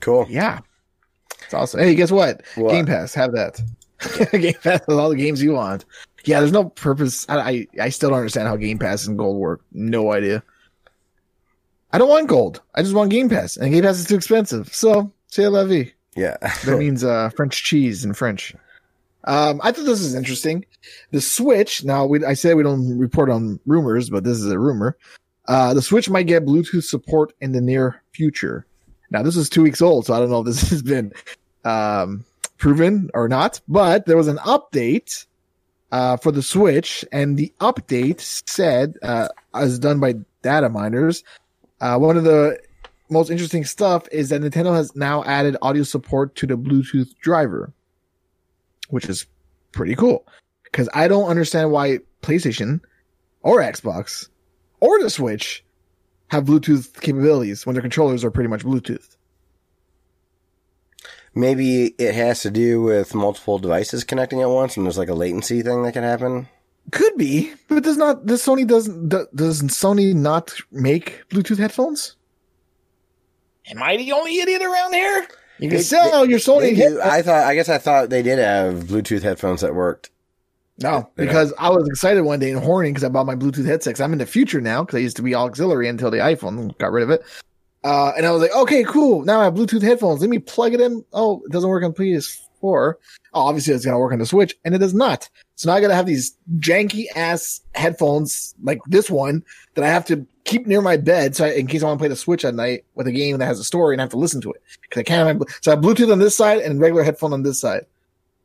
[0.00, 0.26] Cool.
[0.28, 0.60] Yeah.
[1.44, 1.80] It's awesome.
[1.80, 2.42] Hey, guess what?
[2.56, 2.72] What?
[2.72, 3.60] Game Pass, have that.
[4.32, 5.84] game Pass with all the games you want.
[6.24, 7.26] Yeah, there's no purpose.
[7.28, 9.60] I, I I still don't understand how Game Pass and Gold work.
[9.72, 10.42] No idea.
[11.92, 12.62] I don't want Gold.
[12.74, 14.74] I just want Game Pass, and Game Pass is too expensive.
[14.74, 15.92] So, c'est la vie.
[16.14, 16.36] Yeah.
[16.64, 18.54] That means uh, French cheese in French.
[19.24, 20.64] Um, I thought this was interesting.
[21.10, 21.84] The Switch.
[21.84, 24.96] Now, we, I said we don't report on rumors, but this is a rumor.
[25.48, 28.66] Uh, the Switch might get Bluetooth support in the near future.
[29.10, 31.12] Now, this is two weeks old, so I don't know if this has been
[31.64, 32.24] um,
[32.58, 33.60] proven or not.
[33.68, 35.26] But there was an update
[35.92, 41.22] uh, for the Switch, and the update said, uh, as done by data miners,
[41.80, 42.58] uh, one of the
[43.12, 47.72] most interesting stuff is that Nintendo has now added audio support to the Bluetooth driver,
[48.88, 49.26] which is
[49.72, 50.26] pretty cool.
[50.64, 52.80] Because I don't understand why PlayStation
[53.42, 54.28] or Xbox
[54.80, 55.64] or the Switch
[56.28, 59.16] have Bluetooth capabilities when their controllers are pretty much Bluetooth.
[61.34, 65.14] Maybe it has to do with multiple devices connecting at once, and there's like a
[65.14, 66.48] latency thing that can happen.
[66.90, 72.16] Could be, but does not does Sony doesn't doesn't Sony not make Bluetooth headphones?
[73.70, 75.26] Am I the only idiot around here?
[75.58, 76.60] You can They- sell your Sony.
[76.60, 77.00] They do.
[77.00, 77.44] I thought.
[77.44, 80.10] I guess I thought they did have Bluetooth headphones that worked.
[80.78, 83.66] No, They because I was excited one day and horny because I bought my Bluetooth
[83.66, 83.94] headset.
[83.94, 86.76] 'cause I'm in the future now because I used to be auxiliary until the iPhone
[86.78, 87.22] got rid of it.
[87.84, 89.22] Uh, and I was like, okay, cool.
[89.24, 90.20] Now I have Bluetooth headphones.
[90.20, 91.04] Let me plug it in.
[91.12, 92.94] Oh, it doesn't work on PS4.
[93.34, 95.28] Oh, obviously it's going to work on the Switch and it does not.
[95.62, 99.44] So now I got to have these janky ass headphones like this one
[99.74, 101.36] that I have to keep near my bed.
[101.36, 103.38] So I, in case I want to play the Switch at night with a game
[103.38, 105.40] that has a story and I have to listen to it because I can't have,
[105.60, 107.86] so I have Bluetooth on this side and regular headphone on this side.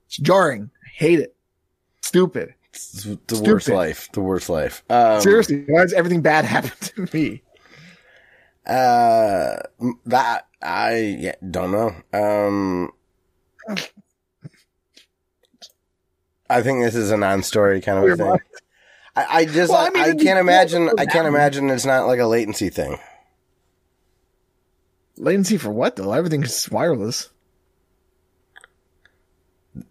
[0.05, 0.69] It's jarring.
[0.85, 1.35] I hate it.
[2.03, 2.53] Stupid.
[2.69, 3.47] It's the Stupid.
[3.47, 4.11] worst life.
[4.11, 4.83] The worst life.
[4.91, 7.41] Um, Seriously, why does everything bad happen to me?
[8.67, 9.55] Uh,
[10.05, 11.95] that I yeah, don't know.
[12.13, 12.91] Um,
[16.49, 18.37] I think this is a non-story kind of Weird thing.
[19.15, 20.89] I, I just Well, I mean, I can't imagine.
[20.97, 22.97] I can't imagine it's not like a latency thing.
[25.17, 26.13] Latency for what though?
[26.13, 27.29] Everything's wireless.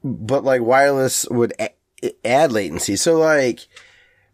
[0.02, 1.74] but like wireless would a-
[2.24, 2.96] add latency.
[2.96, 3.66] So like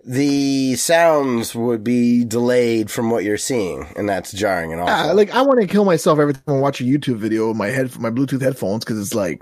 [0.05, 5.11] the sounds would be delayed from what you're seeing, and that's jarring and awful.
[5.11, 7.57] Ah, like I want to kill myself every time I watch a YouTube video with
[7.57, 9.41] my head, my Bluetooth headphones because it's like,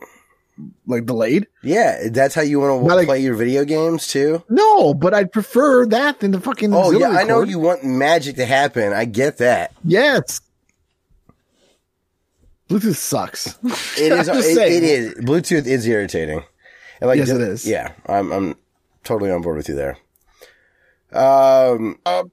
[0.86, 1.46] like delayed.
[1.62, 4.42] yeah, that's how you want to like- play your video games too.
[4.48, 6.72] No, but I'd prefer that than the fucking.
[6.74, 8.92] Oh yeah, I know you want magic to happen.
[8.92, 9.72] I get that.
[9.84, 10.40] Yes.
[12.68, 13.58] Bluetooth sucks.
[14.00, 14.28] It is.
[14.28, 15.14] it, it is.
[15.14, 16.42] Bluetooth is irritating.
[17.00, 18.30] And like, Yes, it d- Yeah, I'm.
[18.32, 18.54] I'm
[19.04, 19.96] totally on board with you there.
[21.12, 21.98] Um.
[22.06, 22.30] Um,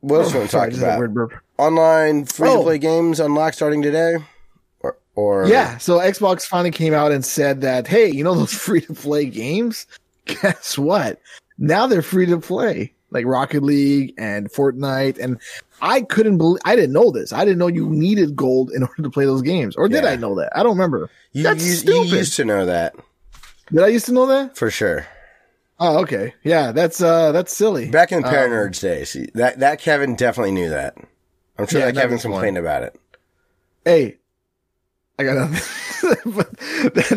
[0.00, 1.32] what else do you want to talk about?
[1.58, 2.62] Online free to Oh.
[2.62, 4.16] play games unlocked starting today,
[5.18, 8.82] or Yeah, so Xbox finally came out and said that, hey, you know those free
[8.82, 9.86] to play games?
[10.26, 11.20] Guess what?
[11.58, 15.18] Now they're free to play, like Rocket League and Fortnite.
[15.18, 15.40] And
[15.82, 17.32] I couldn't believe, I didn't know this.
[17.32, 19.74] I didn't know you needed gold in order to play those games.
[19.74, 20.10] Or did Yeah.
[20.10, 20.56] I know that?
[20.56, 21.10] I don't remember.
[21.32, 22.94] You, That's you, you used to know that
[23.72, 24.56] Did I used to know that?
[24.56, 25.04] for sure.
[25.80, 26.34] Oh, okay.
[26.44, 27.90] Yeah, that's, uh, that's silly.
[27.90, 30.94] Back in Um, Paranerds days, that that Kevin definitely knew that.
[31.58, 32.32] I'm sure Yeah, that Kevin was one.
[32.34, 33.00] complained about it.
[33.84, 34.17] Hey,
[35.18, 36.32] I got nothing.
[36.32, 36.50] but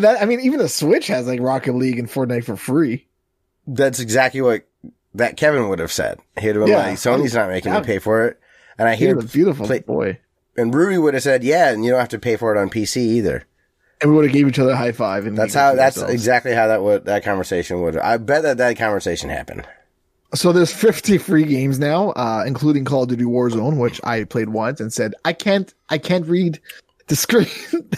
[0.02, 3.08] that, I mean, even the Switch has like Rocket League and Fortnite for free.
[3.68, 4.64] That's exactly what
[5.14, 6.20] that Kevin would have said.
[6.40, 6.78] He'd have been Yeah.
[6.78, 8.40] like, "Sony's not making me pay for it,"
[8.80, 10.20] and I hear a beautiful play- boy.
[10.58, 12.70] and Rudy would have said, "Yeah, and you don't have to pay for it on
[12.70, 13.44] PC either."
[14.02, 15.28] And we would have gave each other a high five.
[15.28, 15.76] And That's how.
[15.76, 16.14] That's ourselves.
[16.14, 17.98] exactly how that would that conversation would.
[17.98, 19.68] I bet that that conversation happened.
[20.34, 24.50] So there's 50 free games now, uh, including Call of Duty Warzone, which I played
[24.50, 26.60] once and said I can't, I can't read
[27.12, 27.90] the screen.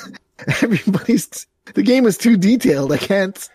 [0.61, 2.91] Everybody's the game is too detailed.
[2.91, 3.49] I can't.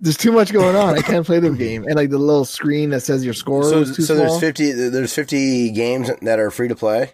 [0.00, 0.96] There's too much going on.
[0.98, 1.84] I can't play the game.
[1.84, 4.26] And like the little screen that says your score So, is too so small.
[4.28, 4.70] there's fifty.
[4.72, 7.12] There's fifty games that are free to play.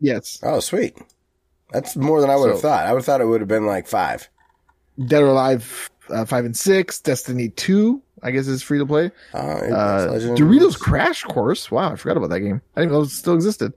[0.00, 0.96] yes, Oh, sweet.
[1.72, 2.86] That's more than I would have So- thought.
[2.86, 4.28] I would have thought it would have been like five.
[5.04, 8.02] Dead or Alive uh, five and six, Destiny two.
[8.22, 9.10] I guess is free to play.
[9.34, 10.08] Uh, Uh.
[10.36, 11.70] Doritos Crash Course.
[11.70, 12.60] Wow, I forgot about that game.
[12.74, 13.72] I didn't know it still existed.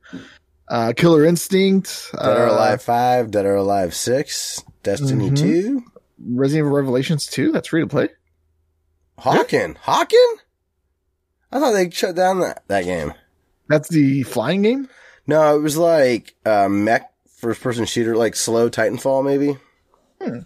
[0.69, 2.12] Uh, Killer Instinct.
[2.13, 3.32] Dead or uh, Alive five.
[3.32, 4.63] Dead or Alive six.
[4.84, 5.38] Destiny Mhm.
[5.38, 5.84] two.
[6.32, 8.10] Resident Evil Revelations 2, that's free to play.
[9.19, 9.77] Hawken.
[9.77, 10.34] Hawken.
[11.51, 13.13] I thought they shut down that that game.
[13.67, 14.89] That's the flying game?
[15.27, 19.58] No, it was like uh, mech first person shooter, like slow Titanfall, maybe.
[20.21, 20.39] Hmm.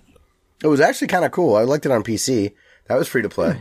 [0.64, 1.56] It was actually kind of cool.
[1.56, 2.54] I liked it on PC.
[2.88, 3.58] That was free to play.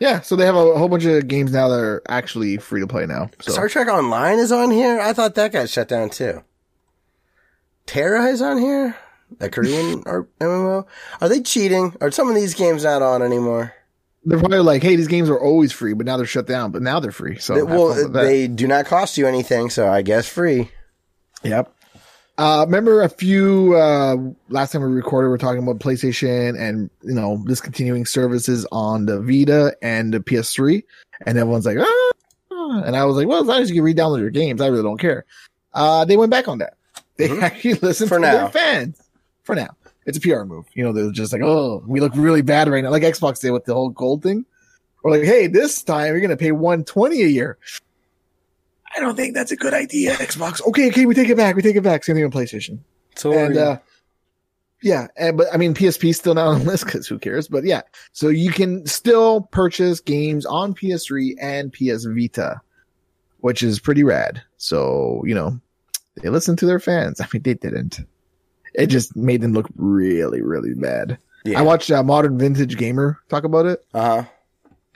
[0.00, 2.86] Yeah, so they have a, whole bunch of games now that are actually free to
[2.86, 3.30] play now.
[3.40, 5.00] So Star Trek Online is on here.
[5.00, 6.44] I thought that got shut down too.
[7.86, 8.96] TERA is on here.
[9.38, 10.86] That Korean or MMO.
[11.20, 11.96] Are they cheating?
[12.00, 13.74] Are some of these games not on anymore?
[14.24, 16.82] they're probably like, hey, these games were always free, but now they're shut down, but
[16.82, 17.38] now they're free.
[17.38, 18.22] So They- well, fun with that.
[18.24, 20.70] they do not cost you anything, so I guess free.
[21.42, 21.72] Yep.
[22.38, 24.16] Uh, remember a few, uh,
[24.48, 29.06] last time we recorded, we are talking about PlayStation and, you know, discontinuing services on
[29.06, 30.84] the Vita and the PS3.
[31.26, 34.20] And everyone's like, ah, and I was like, well, as long as you can re-download
[34.20, 35.24] your games, I really don't care.
[35.74, 36.74] Uh, they went back on that.
[37.16, 37.42] They Mhm.
[37.42, 38.32] actually listened For to now.
[38.32, 39.02] their fans.
[39.42, 39.70] For now.
[40.06, 40.66] It's a PR move.
[40.74, 42.90] You know, they're just like, oh, we look really bad right now.
[42.90, 44.44] Like Xbox did with the whole gold thing.
[45.02, 47.58] Or like, hey, this time you're going to pay 120 a year.
[48.98, 50.60] I don't think that's a good idea, Xbox.
[50.66, 51.54] Okay, okay, we take it back.
[51.54, 52.02] We take it back.
[52.02, 52.80] Same thing on PlayStation.
[53.14, 53.78] So And uh
[54.82, 57.46] yeah, and, but I mean PSP still not on the list because who cares?
[57.46, 62.60] But yeah, so you can still purchase games on PS3 and PS Vita,
[63.38, 64.42] which is pretty rad.
[64.56, 65.60] So you know,
[66.20, 67.20] they listen to their fans.
[67.20, 68.00] I mean, they didn't.
[68.74, 71.18] It just made them look really, really bad.
[71.44, 71.60] yeah.
[71.60, 74.28] I watched uh, Modern Vintage Gamer talk about it, uh huh.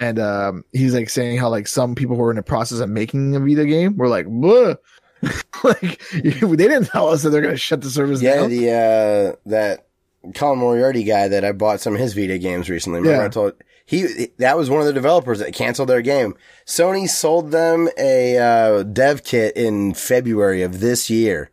[0.02, 2.88] And um, he's like saying how like some people who are in the process of
[2.90, 4.26] making a Vita game were like,
[5.64, 8.50] like they didn't tell us that they're gonna shut the service Yeah, down.
[8.50, 9.86] Yeah, the uh that
[10.34, 13.00] Colin Moriarty guy that I bought some of his Vita games recently.
[13.00, 13.26] Remember Yeah.
[13.26, 16.34] I told he that was one of the developers that canceled their game.
[16.66, 21.50] Sony sold them a uh, dev kit in February of this year,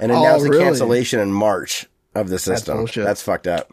[0.00, 0.62] and Oh, announced really?
[0.62, 2.78] a cancellation in March of the system.
[2.78, 3.04] bullshit.
[3.04, 3.72] That's fucked up.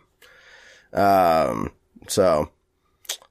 [0.93, 1.71] Um.
[2.07, 2.49] So.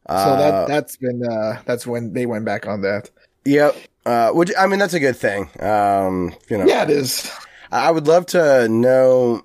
[0.08, 3.10] So Uh, that that's been uh, that's when they went back on that.
[3.44, 3.76] Yep.
[4.04, 5.48] Uh, which I mean, that's a good thing.
[5.60, 7.30] Um, you know, Yeah, it is.
[7.70, 9.44] I would love to know,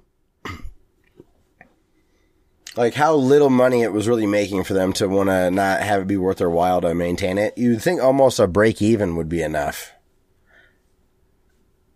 [2.75, 6.01] like, how little money it was really making for them to want to not have
[6.01, 7.57] it be worth their while to maintain it.
[7.57, 9.93] You'd think almost a break even would be enough.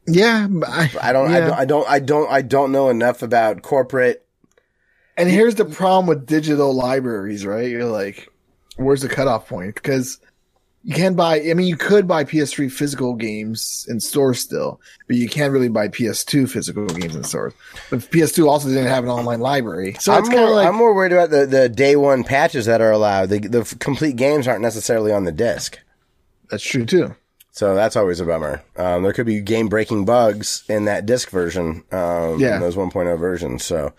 [0.07, 3.61] Yeah, I, I don't, I don't, I don't, I don't, I don't know enough about
[3.61, 4.25] corporate.
[5.17, 7.69] And here's the problem with digital libraries, right?
[7.69, 8.30] You're like,
[8.77, 9.75] where's the cutoff point?
[9.75, 10.19] Because
[10.83, 15.15] you can't buy, I mean, you could buy PS3 physical games in stores still, but
[15.15, 17.53] you can't really buy PS2 physical games in stores.
[17.91, 19.95] But PS2 also didn't have an online library.
[19.99, 22.91] So I'm more, like, I'm more worried about the, the day one patches that are
[22.91, 23.29] allowed.
[23.29, 25.77] The, the complete games aren't necessarily on the disc.
[26.49, 27.15] that's true too.
[27.53, 28.63] So that's always a bummer.
[28.77, 32.55] Um, there could be game breaking bugs in that disc version, um, Yeah.
[32.55, 33.63] in those 1.0 versions.
[33.65, 33.91] So,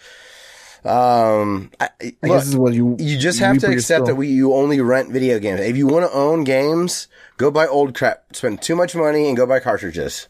[0.84, 4.16] um, I, I look, guess this is what you, you just have to accept that
[4.16, 5.60] we, you only rent video games.
[5.60, 9.36] If you want to own games, go buy old crap, spend too much money and
[9.36, 10.26] go buy cartridges.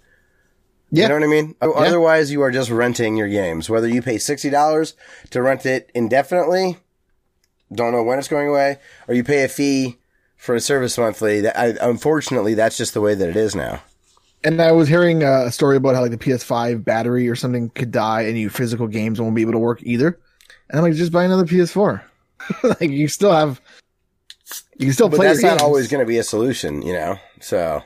[0.91, 1.05] yeah.
[1.05, 1.55] You know what I mean?
[1.63, 3.71] Otherwise, you are just renting your games.
[3.71, 4.95] Whether you pay $60
[5.31, 6.77] to rent it indefinitely,
[7.73, 9.99] don't know when it's going away, or you pay a fee
[10.37, 11.41] for a service monthly.
[11.41, 13.83] That I, unfortunately, that's just the way that it is now.
[14.45, 17.71] And I was hearing uh, a story about how like the PS5 battery or something
[17.71, 20.19] could die and your physical games won't be able to work either.
[20.73, 22.03] And I'm like, just buy another PS4.
[22.81, 23.61] like you still have,
[24.79, 25.27] you can still But play.
[25.29, 25.63] that's not games.
[25.63, 27.19] always going to be a solution, you know.
[27.41, 27.83] So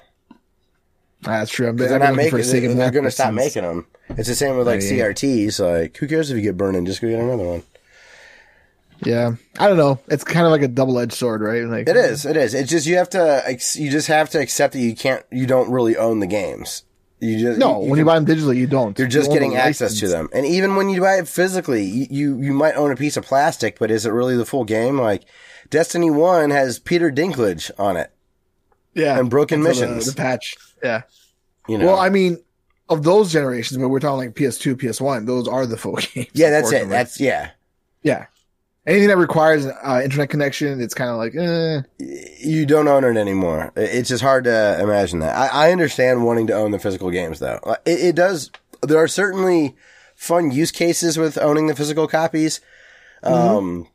[1.22, 1.68] That's true.
[1.68, 2.38] I'm, they're I'm not making.
[2.38, 3.86] They're, they're going to stop making them.
[4.10, 5.04] It's the same with like oh, Yeah, yeah.
[5.12, 5.80] CRTs.
[5.82, 7.62] Like, who cares if you get burned and just go get another one?
[9.04, 9.98] Yeah, I don't know.
[10.08, 11.64] It's kind of like a double edged sword, right?
[11.64, 12.24] Like It is.
[12.24, 12.54] It is.
[12.54, 13.42] It's just you have to.
[13.74, 15.22] You just have to accept that you can't.
[15.30, 16.82] You don't really own the games.
[17.18, 18.98] You just No, when you buy them digitally, you don't.
[18.98, 20.28] You're just You getting the access to them.
[20.34, 23.24] And even when you buy it physically, you, you, you might own a piece of
[23.24, 24.98] plastic, but is it really the full game?
[25.00, 25.24] Like,
[25.70, 28.12] Destiny 1 has Peter Dinklage on it,
[28.94, 30.06] Yeah, and Broken until the- Missions.
[30.14, 30.56] The, patch.
[30.82, 31.02] Yeah.
[31.68, 31.86] you know?
[31.86, 32.42] Well, I mean,
[32.90, 35.26] of those generations, but we're talking like PS2, PS1.
[35.26, 36.28] Those are the full games.
[36.34, 36.88] yeah, that's it.
[36.90, 37.50] That's, yeah.
[38.02, 38.26] yeah.
[38.86, 41.82] Anything that requires uh, internet connection, it's kind of like, eh.
[42.38, 43.72] You don't own it anymore.
[43.74, 45.34] It's just hard to imagine that.
[45.36, 47.58] I, I understand wanting to own the physical games, though.
[47.64, 49.74] Uh, It, it does, there are certainly
[50.14, 52.60] fun use cases with owning the physical copies.
[53.24, 53.88] Um,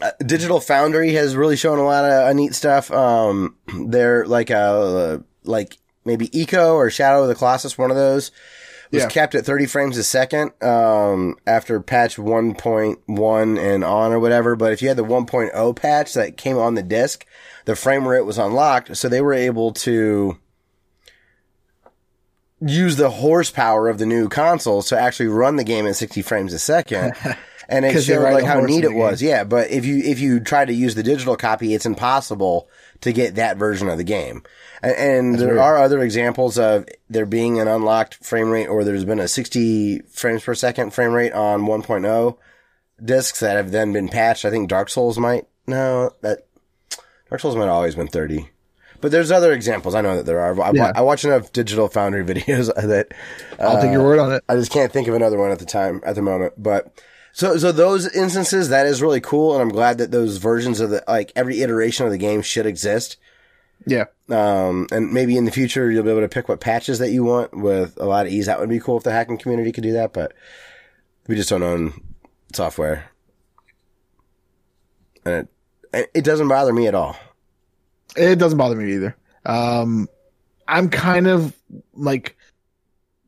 [0.00, 2.90] uh, Digital Foundry has really shown a lot of uh, neat stuff.
[2.90, 3.56] Um,
[3.88, 5.76] they're like a, like
[6.06, 8.30] maybe Ico or Shadow of the Colossus, one of those
[8.92, 9.08] was Yeah.
[9.08, 14.56] kept at 30 frames a second, um, after patch 1.1 and on or whatever.
[14.56, 17.24] But if you had the 1.0 patch that came on the disc,
[17.64, 18.96] the frame rate was unlocked.
[18.96, 20.38] So they were able to
[22.60, 26.52] use the horsepower of the new consoles to actually run the game at 60 frames
[26.52, 27.12] a second.
[27.68, 29.20] And it showed like how neat it was.
[29.20, 29.44] Yeah.
[29.44, 32.68] But if you, if you try to use the digital copy, it's impossible
[33.00, 34.42] to get that version of the game.
[34.82, 35.58] And, and there weird.
[35.58, 40.00] are other examples of there being an unlocked frame rate or there's been a 60
[40.10, 42.36] frames per second frame rate on 1.0
[43.04, 44.44] discs that have then been patched.
[44.44, 46.46] I think Dark Souls might, no, that
[47.28, 48.48] Dark Souls might have always been 30.
[49.00, 49.94] But there's other examples.
[49.94, 50.60] I know that there are.
[50.60, 50.92] I, Yeah.
[50.94, 53.12] I watch enough Digital Foundry videos that
[53.60, 54.44] I'll take your uh, word on it.
[54.48, 56.54] I just can't think of another one at the time, at the moment.
[56.56, 56.92] But
[57.36, 59.52] so, so those instances, that is really cool.
[59.52, 62.64] And I'm glad that those versions of the, like every iteration of the game should
[62.64, 63.18] exist.
[63.86, 64.06] Yeah.
[64.30, 67.24] Um, and maybe in the future you'll be able to pick what patches that you
[67.24, 68.46] want with a lot of ease.
[68.46, 70.32] That would be cool if the hacking community could do that, but
[71.26, 71.92] we just don't own
[72.54, 73.10] software.
[75.26, 75.46] And
[75.92, 77.18] it, it doesn't bother me at all.
[78.16, 79.14] It doesn't bother me either.
[79.44, 80.08] Um,
[80.66, 81.54] I'm kind of
[81.92, 82.34] like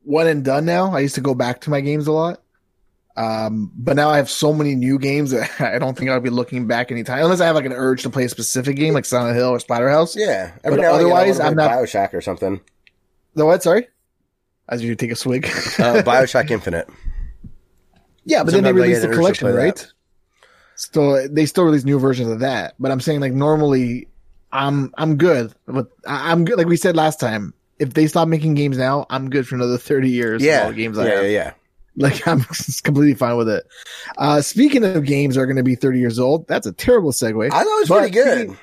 [0.01, 0.95] one and done now.
[0.95, 2.41] I used to go back to my games a lot.
[3.21, 6.29] Um, but now I have so many new games that I don't think I'll be
[6.29, 9.03] looking back anytime unless I have like an urge to play a specific game like
[9.03, 10.15] Silent Hill or Splatterhouse.
[10.15, 10.51] Yeah.
[10.63, 12.61] But now and again, Otherwise, I'm not- Bioshock or something.
[13.35, 13.61] The what?
[13.61, 13.87] Sorry.
[14.69, 15.45] As you take a swig.
[15.45, 15.49] Uh,
[16.03, 16.87] Bioshock Infinite.
[18.23, 19.55] yeah, but then they released the an urge to collection, that.
[19.57, 19.87] right?
[20.75, 22.75] So they still release new versions of that.
[22.79, 24.07] But I'm saying like normally,
[24.51, 25.53] I'm I'm good.
[25.65, 26.57] But I'm good.
[26.57, 29.77] Like we said last time, if they stop making games now, I'm good for another
[29.77, 30.41] 30 years.
[30.41, 30.71] of Yeah.
[30.71, 31.23] games yeah, I have.
[31.25, 31.51] yeah, yeah.
[31.99, 32.41] Like I'm
[32.83, 33.67] completely fine with it.
[34.17, 37.45] Uh, speaking of games are going to be 30 years old, that's a terrible segue.
[37.45, 38.57] I thought it was pretty good.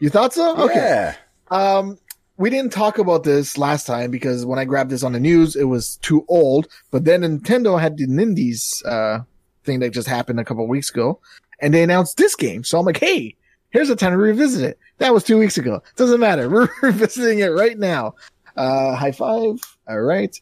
[0.00, 0.56] You thought so?
[0.56, 0.74] Okay.
[0.74, 1.16] Yeah.
[1.50, 1.98] Um,
[2.38, 5.56] we didn't talk about this last time because when I grabbed this on the news,
[5.56, 6.68] it was too old.
[6.90, 9.24] But then Nintendo had the Nindies uh,
[9.64, 11.20] thing that just happened a couple of weeks ago,
[11.60, 12.64] and they announced this game.
[12.64, 13.36] So I'm like, hey,
[13.68, 14.78] here's a time to revisit it.
[14.98, 15.82] That was two weeks ago.
[15.96, 16.48] Doesn't matter.
[16.50, 18.14] We're revisiting it right now.
[18.56, 19.60] Uh, high five.
[19.86, 20.34] All right.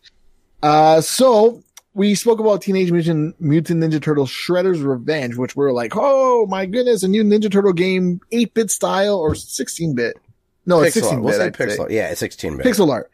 [0.62, 1.62] Uh, so
[1.98, 6.64] we spoke about Teenage Mutant, Mutant Ninja Turtles Shredder's Revenge, which we're like, oh my
[6.64, 10.16] goodness, a new Ninja Turtle game, 8 bit style or 16 bit.
[10.64, 11.24] No, it's 16 bit.
[11.24, 11.50] We'll say say.
[11.50, 11.90] pixel.
[11.90, 12.66] Yeah, it's 16 bit.
[12.66, 13.10] Pixel art.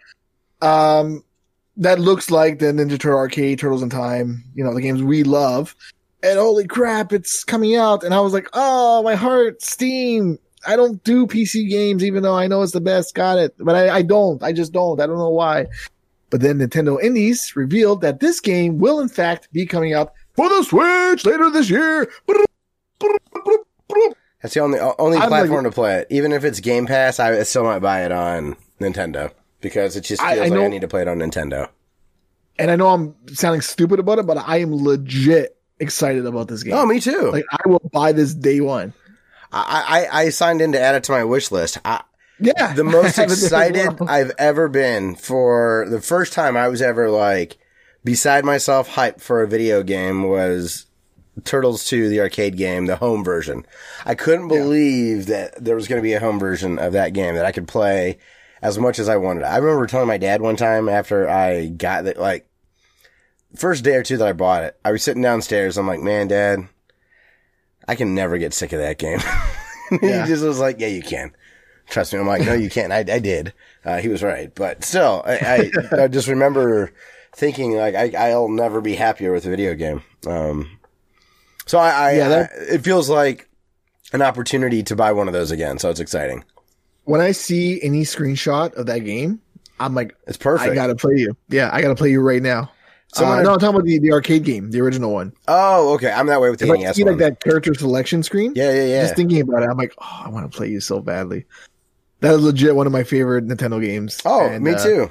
[0.60, 1.24] Um,
[1.78, 5.22] that looks like the Ninja Turtle arcade, Turtles in Time, you know, the games we
[5.22, 5.74] love.
[6.22, 8.04] And holy crap, it's coming out.
[8.04, 10.38] And I was like, oh, my heart, Steam.
[10.66, 13.14] I don't do PC games, even though I know it's the best.
[13.14, 13.54] Got it.
[13.58, 14.42] But I, I don't.
[14.42, 15.00] I just don't.
[15.00, 15.68] I don't know why.
[16.34, 20.48] But then Nintendo Indies revealed that this game will, in fact, be coming out for
[20.48, 22.10] the Switch later this year.
[24.42, 26.08] That's the only only I'm platform like- to play it.
[26.10, 29.30] Even if it's Game Pass, I still might buy it on Nintendo
[29.60, 31.68] because it just I- feels I like I need to play it on Nintendo.
[32.58, 36.64] And I know I'm sounding stupid about it, but I am legit excited about this
[36.64, 36.74] game.
[36.74, 37.30] Oh, me too.
[37.30, 38.92] Like, I will buy this day one.
[39.52, 41.78] I, I I signed in to add it to my wish list.
[41.84, 42.02] I,
[42.40, 42.72] Yeah.
[42.74, 44.02] the most I have it there as excited.
[44.08, 47.58] I've ever been for the first time I was ever like
[48.04, 50.86] beside myself hyped for a video game was
[51.44, 53.66] Turtles 2, the arcade game, the home version.
[54.04, 57.34] I couldn't believe that there was going to be a home version of that game
[57.34, 58.18] that I could play
[58.62, 59.42] as much as I wanted.
[59.44, 62.48] I remember telling my dad one time after I got it, like,
[63.56, 65.76] first day or two that I bought it, I was sitting downstairs.
[65.76, 66.68] I'm like, man, dad,
[67.88, 69.20] I can never get sick of that game.
[70.02, 70.22] Yeah.
[70.22, 71.32] he just was like, yeah, you can.
[71.88, 72.18] Trust me.
[72.18, 72.92] I'm like, no, you can't.
[72.92, 73.52] I, I did.
[73.84, 74.54] Uh, he was right.
[74.54, 76.92] But still, I, I, I just remember
[77.34, 80.02] thinking like, I, I'll never be happier with a video game.
[80.26, 80.78] Um,
[81.66, 83.48] so I, I, Yeah, that- I- it feels like
[84.12, 85.78] an opportunity to buy one of those again.
[85.78, 86.44] So it's exciting.
[87.04, 89.40] when I see any screenshot of that game,
[89.80, 90.70] I'm like, It's perfect.
[90.70, 91.36] I gotta play you.
[91.48, 92.70] Yeah, I gotta play you right now.
[93.12, 95.32] Someone- uh, no, I'm talking about the, the arcade game, the original one.
[95.48, 96.10] oh, okay.
[96.12, 97.12] I'm that way with the If I NES see one.
[97.12, 99.02] like that character selection screen, yeah, yeah, yeah.
[99.02, 101.44] just thinking about it, I'm like, oh, I want to play you so badly.
[102.24, 104.20] That is legit one of my favorite Nintendo games.
[104.24, 105.10] oh, And, me uh, too.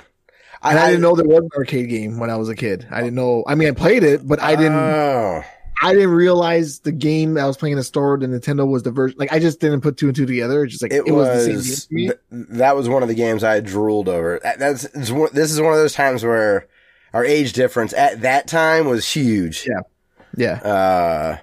[0.61, 2.88] And I, didn't know there was an arcade game when I was a kid.
[2.89, 3.43] I didn't know.
[3.45, 4.78] I mean, I played it, but I didn't.
[4.78, 5.43] Oh,
[5.82, 8.91] I didn't realize the game I was playing in the store, the Nintendo was the
[8.91, 9.18] version.
[9.20, 10.64] Like, I just didn't put two and two together.
[10.64, 11.45] It's just like it, it, was, was.
[11.45, 12.20] the same game th-
[12.51, 14.39] that was one of the games I drooled over.
[14.41, 16.68] That- That's this is one of those times where
[17.11, 19.68] our age difference at that time was huge.
[19.68, 19.82] Yeah.
[20.38, 20.68] yeah.
[20.72, 21.38] Uh,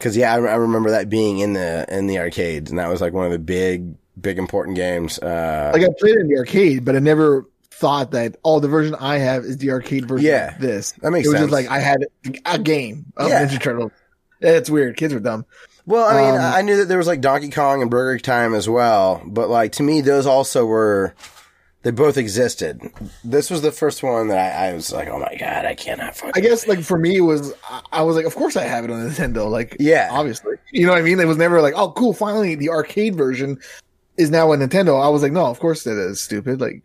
[0.00, 3.02] cause yeah, I, I remember that being in the, in the arcades and that was
[3.02, 5.18] like one of the big, big important games.
[5.18, 8.68] Uh, like I played it in the arcade, but I never thought that oh the
[8.68, 10.92] version I have is the arcade version Yeah, of this.
[11.02, 11.50] that makes it was sense.
[11.50, 12.06] just like I had
[12.46, 13.46] a game of Yeah.
[13.46, 13.92] Ninja Turtles.
[14.40, 14.96] It's weird.
[14.96, 15.44] Kids were dumb.
[15.86, 18.54] well, I mean, um, I knew that there was like Donkey Kong and Burger Time
[18.54, 21.14] as well, but like to me, those also were,
[21.82, 22.80] they both existed.
[23.24, 26.16] This was the first one that I, I was like, oh my God, I cannot
[26.16, 28.64] fucking I guess like for me it was I- I was like of course I
[28.64, 30.08] have it on Nintendo like Yeah.
[30.12, 33.14] obviously you know what I mean it was never like oh cool finally the arcade
[33.16, 33.58] version
[34.16, 36.82] is now a Nintendo I was like no of course that is stupid like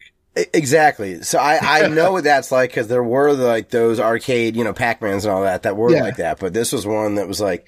[0.53, 1.21] Exactly.
[1.23, 4.71] So I, I know what that's like because there were like those arcade, you know,
[4.73, 6.01] Pac-Mans and all that that were Yeah.
[6.01, 6.39] like that.
[6.39, 7.67] But this was one that was like,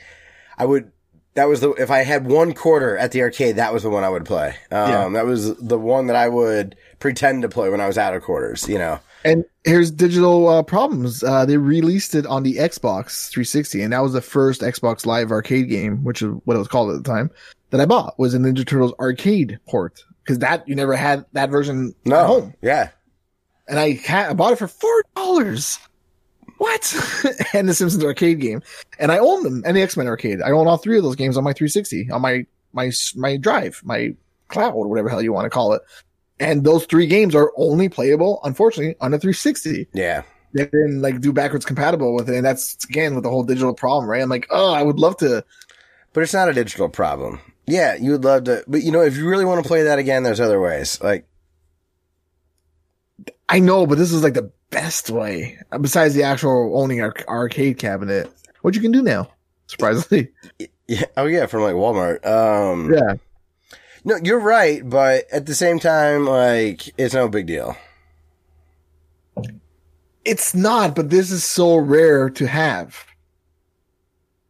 [0.57, 0.91] I would,
[1.33, 4.05] that was the, if I had one quarter at the arcade, that was the one
[4.05, 4.49] I would play.
[4.71, 5.09] Um, Yeah.
[5.09, 8.23] that was the one that I would pretend to play when I was out of
[8.23, 8.99] quarters, you know?
[9.25, 11.23] And here's digital uh, problems.
[11.23, 15.31] Uh, they released it on the Xbox 360, and that was the first Xbox Live
[15.31, 17.29] arcade game, which is what it was called at the time,
[17.71, 21.49] that I bought was a Ninja Turtles arcade port because that you never had that
[21.49, 22.19] version No.
[22.19, 22.89] at home, Yeah.
[23.67, 25.77] and I, ca- I bought it for four dollars.
[26.57, 26.93] What?
[27.53, 28.61] and the Simpsons arcade game,
[28.99, 30.41] and I own them, and the X Men arcade.
[30.41, 33.81] I own all three of those games on my 360, on my my my drive,
[33.83, 34.15] my
[34.47, 35.81] cloud, whatever the hell you want to call it.
[36.41, 40.23] And those three games are only playable, unfortunately, on the 360 Yeah.
[40.53, 42.35] they didn't like do backwards compatible with it.
[42.35, 44.21] And that's again with the whole digital problem, right?
[44.21, 45.45] I'm like, oh, I would love to.
[46.13, 47.39] But it's not a digital problem.
[47.67, 47.95] Yeah.
[47.95, 50.23] You would love to, but you know, if you really want to play that again,
[50.23, 50.99] there's other ways.
[51.01, 51.25] Like,
[53.47, 57.77] I know, but this is like the best way besides the actual owning our arcade
[57.77, 58.31] cabinet.
[58.61, 59.29] What you can do now,
[59.67, 60.29] surprisingly.
[60.87, 61.05] yeah.
[61.17, 61.45] Oh yeah.
[61.45, 62.25] From like Walmart.
[62.25, 63.13] Um, Yeah.
[64.03, 67.75] No, you're right, but at the same time, like it's no big deal.
[70.25, 73.05] It's not, but this is so rare to have.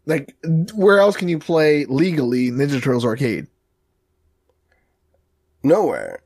[0.06, 0.36] Like,
[0.74, 3.48] where else can you play legally Ninja Turtles arcade?
[5.64, 6.22] Nowhere.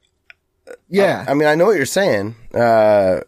[0.90, 1.26] Yeah.
[1.28, 2.36] I mean, I know what you're saying.
[2.54, 3.20] Uh,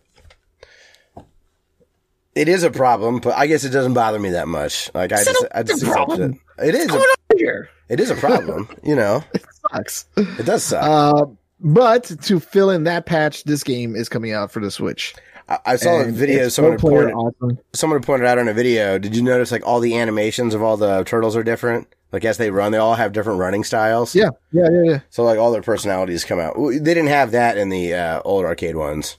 [2.33, 4.89] it is a problem, but I guess it doesn't bother me that much.
[4.95, 6.39] Like I It's just, not a I just accept problem.
[6.59, 6.67] it.
[6.69, 6.87] It is.
[6.87, 7.69] What's going A, on here?
[7.89, 8.69] it is a problem.
[8.83, 9.23] You know.
[9.71, 10.05] Sucks.
[10.15, 10.83] It does suck.
[10.83, 11.25] Uh,
[11.59, 15.15] but to fill in that patch, this game is coming out for the Switch.
[15.49, 16.49] I, I saw a video.
[16.49, 17.59] Someone pointed, awesome.
[17.73, 18.99] someone pointed out on a video.
[18.99, 21.87] Did you notice like all the animations of all the turtles are different?
[22.11, 24.15] Like as they run, they all have different running styles.
[24.15, 24.99] Yeah, yeah, yeah, yeah.
[25.09, 26.55] So like all their personalities come out.
[26.57, 29.17] They didn't have that in the uh, old arcade ones.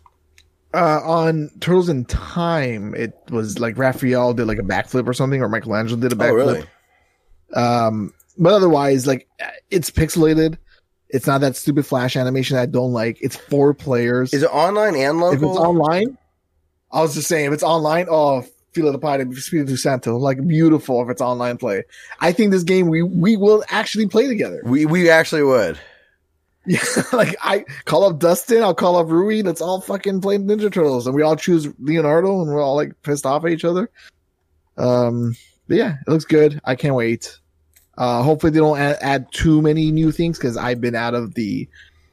[0.75, 5.43] Uh, on Turtles in Time, it was like Raphael did like a backflip or something,
[5.43, 6.31] or Michelangelo did a backflip.
[6.31, 6.65] Oh really?
[7.55, 9.29] Um, but otherwise, like
[9.71, 10.59] it's pixelated.
[11.11, 13.19] It's not that stupid flash animation I don't like.
[13.23, 14.35] It's four players.
[14.35, 15.37] Is it online and local?
[15.37, 16.19] if it's online,
[16.93, 21.03] I was just saying, if it's online, oh, feel the party, Espiritu Santo, like beautiful
[21.03, 21.85] if it's online play.
[22.21, 24.61] I think this game we we will actually play together.
[24.65, 25.79] we we actually would.
[26.67, 29.43] Yeah, like I call up Dustin, I'll call up Rui.
[29.43, 33.01] Let's all fucking play Ninja Turtles, and we all choose Leonardo, and we're all like
[33.03, 33.91] pissed off at each other.
[34.77, 35.35] Um,
[35.67, 36.61] but yeah, it looks good.
[36.65, 37.39] I can't wait.
[37.99, 41.35] Uh, hopefully they don't add, add too many new things because I've been out of
[41.35, 41.69] the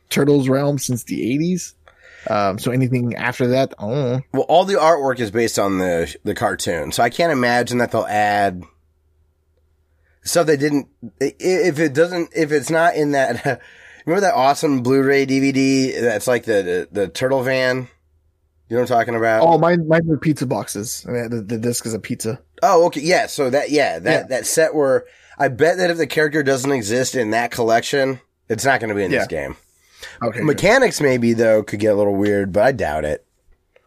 [0.10, 1.74] Turtles realm since the '80s.
[2.28, 4.24] Um, so anything after that, I.
[4.34, 7.92] Well, all the artwork is based on the the cartoon, so I can't imagine that
[7.92, 8.64] they'll add
[10.24, 10.88] stuff they didn't.
[11.20, 13.46] If it doesn't, if it's not in that,
[14.06, 17.88] remember that awesome Blu-ray DVD that's like the the, the turtle van.
[18.68, 19.44] You know what I'm talking about?
[19.44, 21.06] Oh, mine, mine were pizza boxes.
[21.08, 22.42] I mean, the, the disc is a pizza.
[22.64, 23.28] Oh, okay, yeah.
[23.28, 24.28] So that, yeah, that Yeah.
[24.28, 25.06] that set where
[25.38, 28.20] I bet that if the character doesn't exist in that collection,
[28.50, 29.56] it's not going to be in this game.
[30.22, 30.40] Okay.
[30.40, 30.46] good.
[30.46, 33.26] Mechanics maybe though could get a little weird, but I doubt it.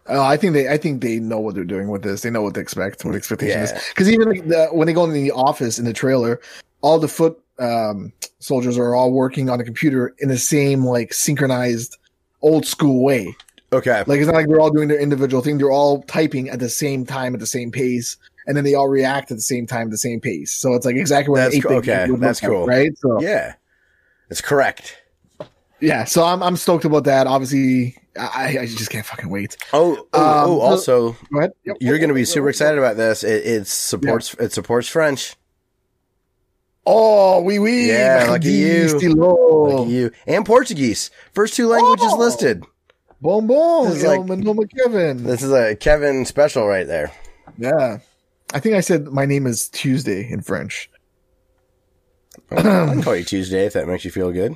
[0.07, 2.22] Oh, I think they, I think they know what they're doing with this.
[2.22, 3.72] They know what to expect, what expectation is.
[3.90, 6.40] Because even like the, when they go in the office in the trailer,
[6.80, 11.12] all the foot um, soldiers are all working on a computer in the same like
[11.12, 11.96] synchronized
[12.40, 13.34] old school way.
[13.72, 14.03] Okay.
[14.07, 15.59] Like it's not like they're all doing their individual thing.
[15.59, 18.16] They're all typing at the same time at the same pace,
[18.49, 20.51] and then they all react at the same time the same pace.
[20.53, 21.88] So it's like exactly what That's 8-bit.
[21.88, 22.66] Okay, that's cool.
[22.66, 22.90] right?
[22.99, 23.28] So yeah.
[23.28, 23.55] Yeah.
[24.30, 24.96] It's correct.
[25.80, 26.05] Yeah.
[26.05, 27.26] So I'm I'm stoked about that.
[27.28, 29.57] Obviously, I I just can't fucking wait.
[29.72, 31.53] Oh, oh, Um, oh, also, Go ahead.
[31.64, 31.76] Yep.
[31.80, 33.22] you're going to be super excited about this.
[33.22, 35.36] It, it supports it supports French.
[36.90, 37.88] Oh, oui, oui.
[37.88, 38.88] Yeah, lucky you.
[38.99, 41.11] Like you and Portuguese.
[41.32, 42.16] First two languages Oh.
[42.18, 42.64] listed.
[43.20, 43.88] Bon bon.
[43.90, 45.24] This is like- Kevin.
[45.24, 47.12] This is a Kevin special right there.
[47.59, 47.99] Yeah.
[48.55, 50.90] I think I said my name is Tuesday in French.
[52.51, 54.55] I can call you Tuesday if that makes you feel good.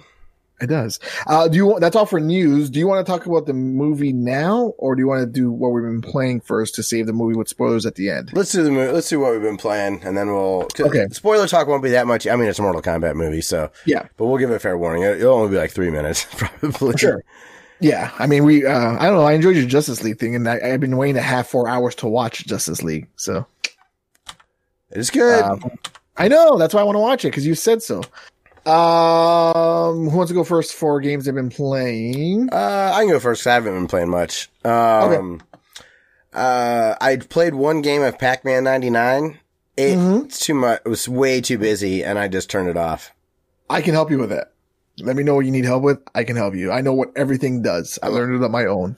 [0.61, 1.01] It does.
[1.27, 2.71] Uh, do you want, that's all for news.
[2.71, 5.51] Do you want to talk about the movie now or do you want to do
[5.51, 8.31] what we've been playing first to save the movie with spoilers at the end?
[8.33, 11.09] Let's do the mo- let's do what we've been playing, and then we'll Okay.
[11.11, 12.29] Spoiler talk won't be that much.
[12.29, 14.07] I mean, it's a Mortal Kombat movie, so Yeah.
[14.17, 15.03] but we'll give it a fair warning.
[15.03, 16.97] It- It'll only be like three minutes, probably.
[16.97, 17.25] Sure.
[17.81, 18.13] Yeah.
[18.21, 19.25] I mean, we, uh, I don't know.
[19.25, 21.97] I enjoyed your Justice League thing and I, I've been waiting a half, four hours
[21.97, 23.09] to watch Justice League.
[23.17, 23.45] So
[24.93, 25.43] It's good.
[25.43, 25.63] Um,
[26.17, 26.59] I know.
[26.59, 28.03] That's why I want to watch it because you said so.
[28.65, 32.49] Um, who wants to go first for games they've been playing?
[32.53, 34.51] Uh, I can go first I haven't been playing much.
[34.65, 35.43] Um,
[36.33, 39.39] uh, I played one game of Pac-Man 99.
[39.77, 40.25] It, Mhm.
[40.27, 40.81] It's too much.
[40.85, 43.13] It was way too busy and I just turned it off.
[43.69, 44.53] I can help you with that.
[45.01, 45.99] Let me know what you need help with.
[46.15, 46.71] I can help you.
[46.71, 47.99] I know what everything does.
[48.03, 48.97] I learned it on my own.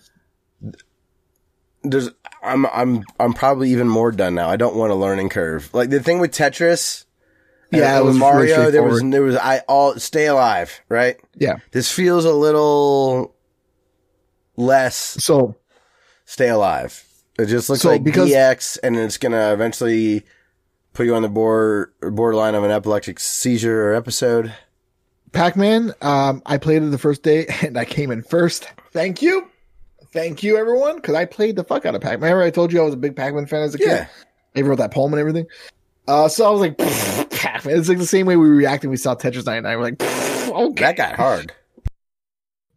[1.84, 2.08] There's,
[2.42, 4.48] I'm, I'm, I'm probably even more done now.
[4.50, 5.70] I don't want a learning curve.
[5.72, 7.04] Like the thing with Tetris.
[7.70, 8.70] Yeah, it was with really Mario.
[8.70, 11.16] there was, there was, I all stay alive, right?
[11.34, 11.56] Yeah.
[11.72, 13.34] This feels a little
[14.56, 15.56] less So
[16.24, 17.04] stay alive.
[17.38, 20.24] It just looks So, like because- DX, and it's gonna eventually
[20.92, 24.54] put you on the board borderline of an epileptic seizure or episode.
[25.32, 28.68] Pac-Man, um, I played it the first day and I came in first.
[28.92, 29.50] Thank you.
[30.14, 31.00] Thank you, everyone.
[31.00, 32.20] Cause I played the fuck out of Pac-Man.
[32.20, 33.88] Remember I told you I was a big Pac-Man fan as a kid?
[33.88, 34.06] Yeah,
[34.54, 35.46] I wrote that poem and everything.
[36.06, 36.78] Uh, so I was like,
[37.30, 37.76] Pac-Man.
[37.76, 39.76] It's like the same way we reacted when we saw Tetris 99.
[39.76, 40.84] We're like, okay.
[40.84, 41.52] that got hard.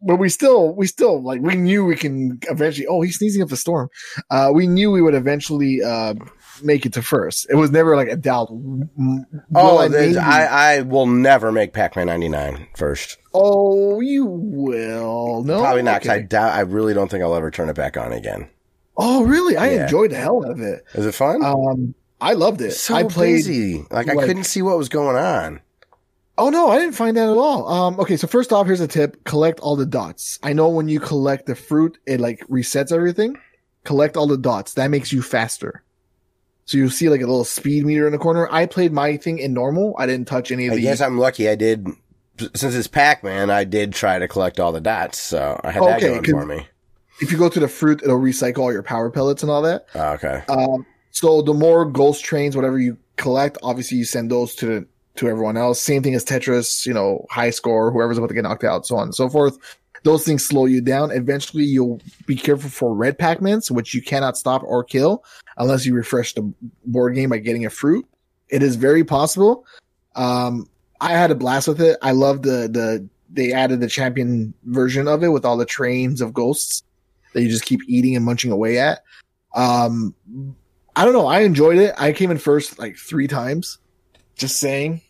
[0.02, 2.88] but we still, we still like, we knew we can eventually.
[2.88, 3.90] Oh, he's sneezing up a storm.
[4.32, 6.16] Uh, we knew we would eventually uh,
[6.64, 7.48] make it to first.
[7.50, 8.50] It was never like a doubt.
[9.56, 13.18] Oh, I maybe- I, I will never make Pac-Man 99 first.
[13.34, 15.44] oh, you will.
[15.44, 16.02] No, Probably not.
[16.02, 16.54] 'cause I doubt.
[16.54, 18.50] I really don't think I'll ever turn it back on again.
[18.98, 19.56] Oh, really?
[19.58, 19.84] I Yeah.
[19.84, 20.84] enjoyed the hell out of it.
[20.96, 21.44] Is it fun?
[21.46, 22.72] Um, I loved it.
[22.72, 23.36] so I played.
[23.36, 23.86] busy.
[23.92, 25.62] Like, I couldn't see what was going on.
[26.40, 27.68] Oh no, I didn't find that at all.
[27.68, 30.38] Um, okay, so first off, here's a tip: collect all the dots.
[30.44, 33.36] I know when you collect the fruit, it like resets everything.
[33.86, 34.74] Collect all the dots.
[34.76, 35.82] That makes you faster.
[36.68, 38.48] So you'll see like a little speed meter in the corner.
[38.52, 39.96] I played my thing in normal.
[39.98, 40.80] I didn't touch any of the.
[40.80, 41.50] I guess I'm lucky.
[41.50, 41.88] I did.
[42.54, 45.98] Since it's Pac-Man, I did try to collect all the dots, so I had that
[45.98, 46.68] Okay, going 'cause- for me.
[47.20, 49.88] if you go to the fruit, it'll recycle all your power pellets and all that.
[49.96, 50.44] Oh, okay.
[50.48, 54.86] Um, so the more ghost trains, whatever you collect, obviously you send those to the
[55.16, 55.80] to everyone else.
[55.82, 58.98] Same thing as Tetris, you know, high score, whoever's about to get knocked out, so
[58.98, 59.58] on and so forth.
[60.04, 61.10] Those things slow you down.
[61.10, 65.24] Eventually, you'll be careful for red Pac-Mans, which you cannot stop or kill
[65.58, 66.52] unless you refresh the
[66.86, 68.08] board game by getting a fruit.
[68.50, 69.66] It is very possible.
[70.16, 70.70] Um,
[71.02, 71.98] I had a blast with it.
[72.02, 76.22] I love the the they added the champion version of it with all the trains
[76.22, 76.84] of ghosts
[77.34, 79.04] that you just keep eating and munching away at.
[79.54, 80.16] Um,
[80.96, 81.28] I don't know.
[81.28, 81.94] I enjoyed it.
[81.98, 83.80] I came in first like three times.
[84.36, 85.02] Just saying.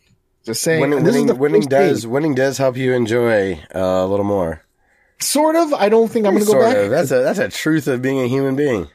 [0.44, 0.80] Just saying.
[0.80, 2.10] Winning, And this is winning, the winning does game.
[2.10, 4.64] winning does help you enjoy uh, a little more.
[5.20, 5.72] sort of.
[5.74, 6.76] I don't think I'm going to go back.
[6.76, 6.90] of.
[6.90, 8.88] That's a that's a truth of being a human being.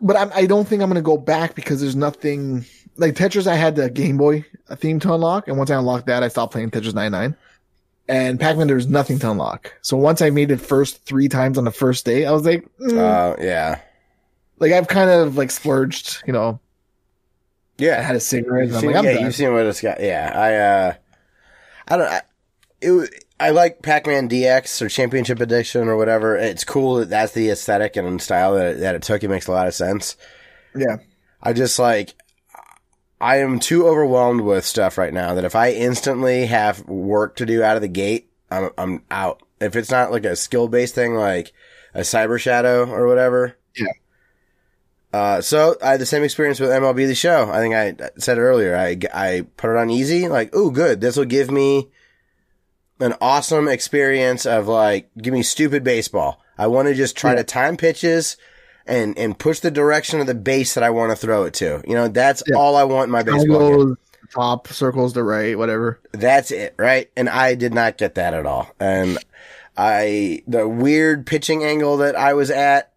[0.00, 2.64] But I'm, I don't think I'm going to go back because there's nothing
[2.96, 3.46] like Tetris.
[3.46, 4.44] I had the Game Boy
[4.76, 7.36] theme to unlock, and once I unlocked that, I stopped playing Tetris 99.
[8.06, 9.72] And Pac-Man, there's nothing to unlock.
[9.80, 12.68] So once I made it first three times on the first day, I was like,
[12.78, 12.98] mm.
[12.98, 13.80] Uh, yeah,
[14.58, 16.60] like I've kind of like splurged, you know.
[17.78, 18.66] Yeah, I had a cigarette.
[18.66, 19.24] You've I'm seen, like, I'm yeah, done.
[19.24, 20.00] you've seen what it's got.
[20.00, 20.94] Yeah, I uh,
[21.88, 22.12] I don't.
[22.12, 22.20] I,
[22.82, 23.23] it.
[23.38, 26.36] I like Pac-Man DX or Championship Edition or whatever.
[26.36, 29.24] It's cool that that's the aesthetic and style that it, that it took.
[29.24, 30.16] It makes a lot of sense.
[30.74, 30.98] yeah,
[31.42, 32.14] I just like
[33.20, 37.46] I am too overwhelmed with stuff right now that if I instantly have work to
[37.46, 39.42] do out of the gate, I'm I'm out.
[39.60, 41.52] If it's not like a skill based thing like
[41.94, 43.56] a Cyber Shadow or whatever.
[43.76, 43.86] Yeah.
[45.12, 47.48] Uh, so I had the same experience with MLB The Show.
[47.50, 48.76] I think I said earlier.
[48.76, 50.28] I I put it on easy.
[50.28, 51.00] Like, oh, good.
[51.00, 51.88] This will give me
[53.00, 56.40] an awesome experience of like, give me stupid baseball.
[56.56, 57.36] I want to just try Yeah.
[57.38, 58.36] to time pitches
[58.86, 61.82] and and push the direction of the base that I want to throw it to.
[61.86, 62.56] You know, that's Yeah.
[62.56, 63.96] all I want in my baseball
[64.34, 66.00] top circles the right, whatever.
[66.12, 67.10] That's it, right?
[67.16, 68.68] And I did not get that at all.
[68.80, 69.18] And
[69.76, 72.90] I the weird pitching angle that I was at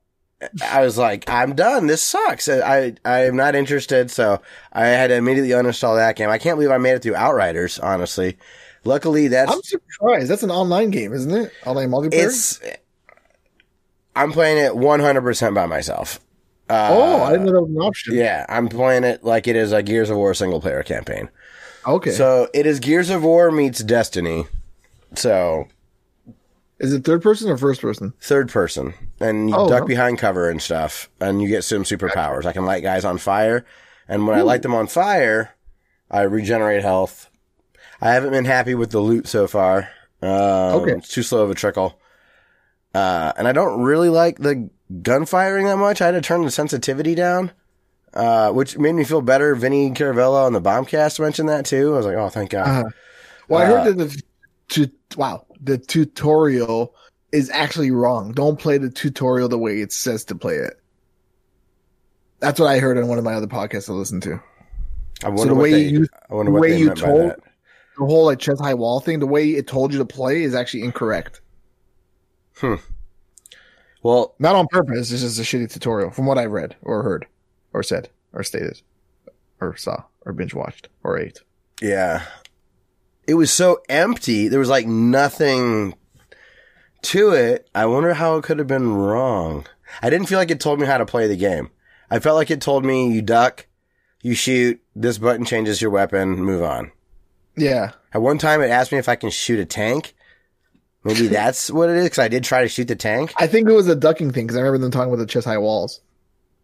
[0.64, 1.88] I was like, I'm done.
[1.88, 2.48] This sucks.
[2.48, 4.12] I I am not interested.
[4.12, 4.40] So
[4.72, 6.30] I had to immediately uninstall that game.
[6.30, 7.80] I can't believe I made it through Outriders.
[7.80, 8.38] Honestly,
[8.88, 10.30] luckily that's I'm surprised.
[10.30, 11.52] That's an online game, isn't it?
[11.66, 12.26] Online multiplayer.
[12.26, 12.60] it's.
[14.16, 16.20] I'm playing it 100 percent by myself.
[16.70, 18.16] Uh, oh, I didn't know that was an option.
[18.16, 21.30] Yeah, I'm playing it like it is a Gears of War single player campaign.
[21.86, 22.12] Okay.
[22.12, 24.46] So it is Gears of War meets Destiny.
[25.16, 25.68] So
[26.80, 28.14] is it third person or first person?
[28.20, 32.46] third person, and you Oh, duck behind cover and stuff, and you get some superpowers.
[32.46, 33.66] I can light guys on fire,
[34.10, 35.52] and when I light them on fire,
[36.12, 37.30] I regenerate health.
[38.02, 39.90] I haven't been happy with the loot so far.
[40.22, 40.92] Um, Okay.
[40.94, 42.00] it's too slow of a trickle,
[42.94, 44.70] uh, and I don't really like the
[45.02, 46.02] gun firing that much.
[46.02, 47.52] I had to turn the sensitivity down.
[48.14, 49.54] Uh, which made me feel better.
[49.54, 51.94] Vinny Caravella on the Bombcast mentioned that too.
[51.94, 52.68] I was like, oh, thank God.
[52.68, 52.84] Uh-huh.
[53.48, 54.22] Well, I Uh, heard that the
[54.70, 56.96] tu- wow, the tutorial
[57.32, 58.32] is actually wrong.
[58.32, 60.80] Don't play the tutorial the way it says to play it.
[62.40, 64.40] That's what I heard on one of my other podcasts I listened to.
[65.24, 67.40] I wonder the what way they, you- I wonder what way they you told- that.
[67.98, 70.54] The whole like chest high wall thing, the way it told you to play is
[70.54, 71.42] actually incorrect.
[72.58, 72.76] Hmm.
[74.04, 75.10] Well, Not on purpose.
[75.10, 77.26] This is a shitty tutorial from what I read or heard
[77.74, 78.82] or said or stated
[79.60, 81.42] or saw or binge watched or ate.
[81.82, 82.24] Yeah.
[83.28, 84.48] It was so empty.
[84.48, 85.96] There was like nothing
[87.04, 87.70] to it.
[87.76, 89.66] I wonder how it could have been wrong.
[90.02, 91.70] I didn't feel like it told me how to play the game.
[92.10, 93.68] I felt like it told me you duck,
[94.22, 96.92] you shoot, this button changes your weapon, move on.
[97.58, 97.92] Yeah.
[98.14, 100.14] At one time it asked me if I can shoot a tank.
[101.04, 103.34] Maybe that's what it is because I did try to shoot the tank.
[103.38, 105.46] I think it was a ducking thing because I remember them talking about the chest
[105.48, 106.02] high walls.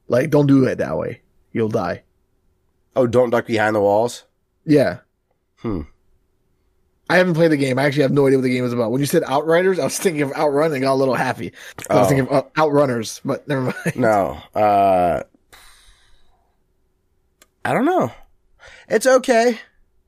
[0.07, 1.21] Like, don't do it that way.
[1.51, 2.03] You'll die.
[2.95, 4.25] Oh, don't duck behind the walls.
[4.65, 4.99] Yeah.
[5.57, 5.81] Hmm.
[7.09, 7.77] I haven't played the game.
[7.79, 8.91] I actually have no idea what the game is about.
[8.91, 11.51] When you said Outriders, I was thinking of Outrun and got a little happy.
[11.89, 12.09] I was Oh.
[12.09, 13.75] thinking of uh, Outrunners, but never mind.
[13.95, 14.37] No.
[14.55, 15.23] Uh,
[17.65, 18.11] I don't know.
[18.89, 19.59] It's okay.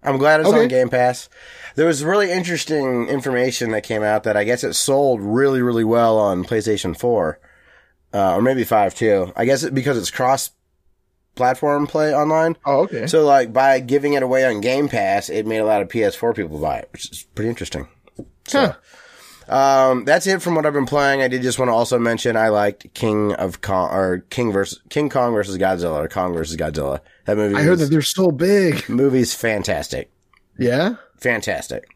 [0.05, 1.29] I'm glad it's on Game Pass.
[1.75, 5.83] There was really interesting information that came out that I guess it sold really, really
[5.83, 7.39] well on PlayStation 4.
[8.13, 9.33] Uh, or maybe 5 too.
[9.35, 10.51] I guess it, because it's cross
[11.35, 12.55] platform play online.
[12.65, 13.07] Oh, okay.
[13.07, 16.35] So like by giving it away on Game Pass, it made a lot of PS4
[16.35, 17.87] people buy it, which is pretty interesting.
[18.49, 18.75] Huh.
[19.47, 21.21] Um, that's it from what I've been playing.
[21.21, 24.81] I did just want to also mention I liked King of Kong or King versus
[24.89, 26.99] King Kong versus Godzilla or Kong versus Godzilla.
[27.25, 27.55] That movie.
[27.55, 28.87] I heard that they're so big.
[28.89, 30.11] movie's fantastic,
[30.57, 30.95] Yeah.
[31.17, 31.87] fantastic.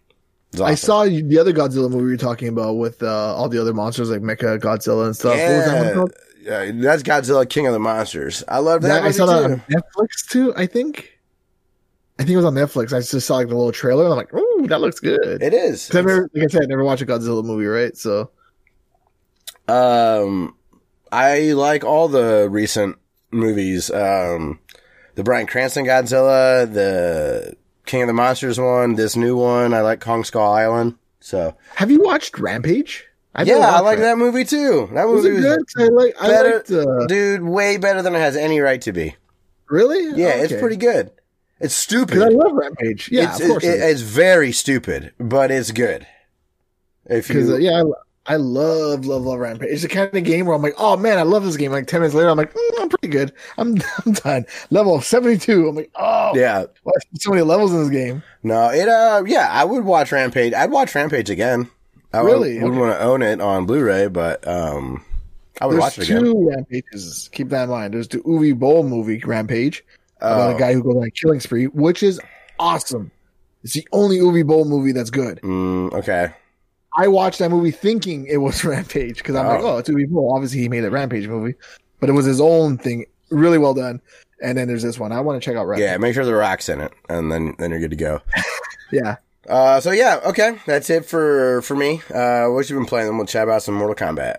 [0.51, 3.59] It's I saw the other Godzilla movie you were talking about with uh, all the
[3.61, 5.37] other monsters like Mecha Godzilla and stuff.
[5.47, 6.11] What was that one Yeah, called?
[6.81, 8.43] uh, that's Godzilla King of the Monsters.
[8.47, 8.87] I love that.
[8.87, 11.18] That, I saw that on Netflix too, I think.
[12.19, 12.91] I think it was on Netflix.
[12.93, 15.41] I just saw like the little trailer and I'm like, ooh, that looks good.
[15.41, 15.89] It is.
[15.95, 17.95] I never, like I said, I never watched a Godzilla movie, right?
[17.95, 18.31] So
[19.67, 20.55] Um,
[21.11, 22.97] I like all the recent
[23.31, 23.89] movies.
[23.89, 24.59] Um,
[25.15, 27.55] the Bryan Cranston Godzilla, the
[27.85, 29.73] King of the Monsters one, this new one.
[29.73, 30.95] I like Kong Skull Island.
[31.19, 33.05] So Have you watched Rampage?
[33.45, 34.89] yeah, I like that movie too.
[34.93, 35.61] That Was movie was good?
[35.77, 36.15] I like.
[36.21, 37.43] I better, liked, uh, dude.
[37.43, 39.15] Way better than it has any right to be.
[39.69, 40.19] really?
[40.19, 40.59] Yeah, it's Okay.
[40.61, 41.11] pretty good.
[41.59, 42.21] It's stupid.
[42.21, 43.09] I love Rampage.
[43.11, 43.63] Yeah, it's, of course.
[43.63, 46.07] it- it's very stupid, but it's good.
[47.05, 47.83] If you, uh, yeah,
[48.27, 49.69] I, I love love love Rampage.
[49.69, 51.71] It's the kind of game where I'm like, oh man, I love this game.
[51.71, 53.33] Like ten minutes later, I'm like, mm, I'm pretty good.
[53.57, 54.45] I'm I'm done.
[54.69, 55.67] Level seventy two.
[55.67, 58.21] I'm like, oh yeah, are so many levels in this game?
[58.43, 58.87] no, it.
[58.87, 60.53] Uh, yeah, I would watch Rampage.
[60.53, 61.69] I'd watch Rampage again.
[62.13, 62.59] I Really?
[62.59, 62.79] would, Okay.
[62.79, 65.03] want to own it on Blu-ray, but um,
[65.61, 66.23] I would There's watch it again.
[66.23, 67.29] two Rampages.
[67.31, 67.93] Keep that in mind.
[67.93, 69.83] There's the Uwe Boll movie Rampage
[70.21, 70.55] about Oh.
[70.55, 72.19] a guy who goes on a killing spree, which is
[72.59, 73.11] awesome.
[73.63, 75.39] It's the only Uwe Boll movie that's good.
[75.41, 76.31] Mm, okay.
[76.97, 79.75] I watched that movie thinking it was Rampage because I'm like, Oh.
[79.75, 80.33] oh, it's Uwe Boll.
[80.33, 81.55] Obviously, he made a Rampage movie,
[81.99, 83.05] but it was his own thing.
[83.29, 84.01] Really well done.
[84.41, 85.11] And then there's this one.
[85.11, 85.83] I want to check out Rampage.
[85.85, 88.21] Yeah, make sure the rock's in it, and then then you're good to go.
[88.91, 89.17] Yeah.
[89.47, 92.01] Uh, so yeah, okay, that's it for for me.
[92.11, 93.05] Uh, what you been playing?
[93.07, 94.37] Then we'll chat about some Mortal Kombat.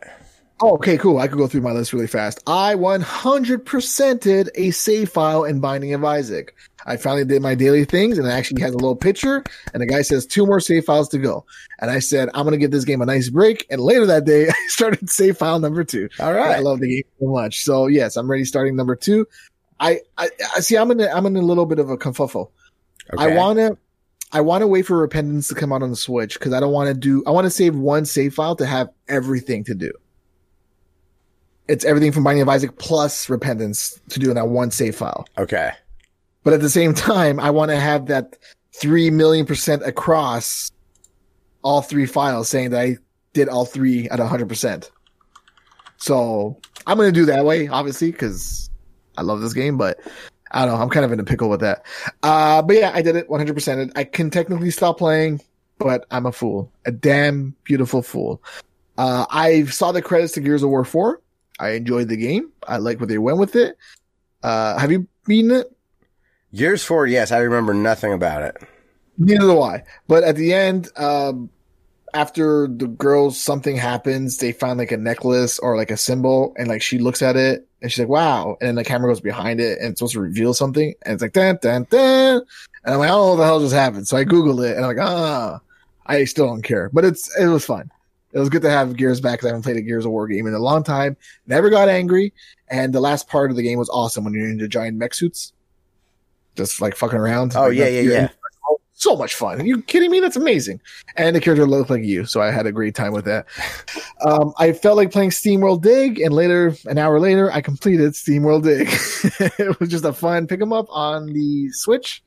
[0.62, 1.18] Oh, okay, cool.
[1.18, 2.42] I could go through my list really fast.
[2.46, 6.54] I 100%ed a save file in Binding of Isaac.
[6.84, 9.42] I finally did my daily things and it actually has a little picture
[9.72, 11.46] and the guy says two more save files to go.
[11.78, 13.66] And I said, I'm going to give this game a nice break.
[13.70, 16.08] And later that day, I started save file number two.
[16.18, 16.56] All right.
[16.56, 17.64] I love the game so much.
[17.64, 19.26] So yes, I'm ready starting number two.
[19.78, 22.50] I, I, I see, I'm in a, I'm in a little bit of a kerfuffle.
[23.16, 23.78] I want to,
[24.32, 26.72] I want to wait for Repentance to come out on the Switch because I don't
[26.72, 27.24] want to do.
[27.26, 29.90] I want to save one save file to have everything to do.
[31.70, 35.24] It's everything from Binding of Isaac plus Repentance to do in that one save file.
[35.38, 35.70] Okay.
[36.42, 38.36] But at the same time, I want to have that
[38.72, 40.72] three million percent across
[41.62, 42.96] all three files, saying that I
[43.34, 44.90] did all three at hundred percent.
[45.98, 46.58] So
[46.88, 48.68] I'm gonna do that way, obviously, because
[49.16, 49.78] I love this game.
[49.78, 50.00] But
[50.50, 50.82] I don't know.
[50.82, 51.86] I'm kind of in a pickle with that.
[52.24, 53.54] Uh, but yeah, I did it 100.
[53.54, 55.40] percent I can technically stop playing,
[55.78, 58.42] but I'm a fool, a damn beautiful fool.
[58.98, 61.20] Uh, I saw the credits to Gears of War 4.
[61.60, 62.50] I enjoyed the game.
[62.66, 63.76] I like where they went with it.
[64.42, 65.70] Uh, have you beaten it?
[66.54, 67.06] Gears Four.
[67.06, 68.56] Yes, I remember nothing about it.
[69.18, 69.84] Neither do I.
[70.08, 71.50] But at the end, um,
[72.14, 76.66] after the girls something happens, they find like a necklace or like a symbol, and
[76.66, 79.60] like she looks at it and she's like, "Wow!" And then the camera goes behind
[79.60, 82.40] it and it's supposed to reveal something, and it's like, "Dan dan dan,"
[82.84, 84.96] and I'm like, "Oh, what the hell just happened?" So I googled it and I'm
[84.96, 85.60] like, "Ah."
[86.06, 87.88] I still don't care, but it's it was fun.
[88.32, 90.26] It was good to have Gears back because I haven't played a Gears of War
[90.28, 91.16] game in a long time.
[91.46, 92.32] Never got angry,
[92.68, 95.14] and the last part of the game was awesome when you're in the giant mech
[95.14, 95.52] suits,
[96.56, 97.52] just like fucking around.
[97.56, 98.28] Oh Like, yeah, yeah, yeah.
[98.92, 99.60] so much fun.
[99.60, 100.20] Are you kidding me?
[100.20, 100.80] That's amazing.
[101.16, 103.46] And the character looked like you, so I had a great time with that.
[104.22, 108.64] Um, I felt like playing SteamWorld Dig, and later, an hour later, I completed SteamWorld
[108.64, 108.86] Dig.
[109.58, 112.22] it was just a fun pick 'em up on the Switch,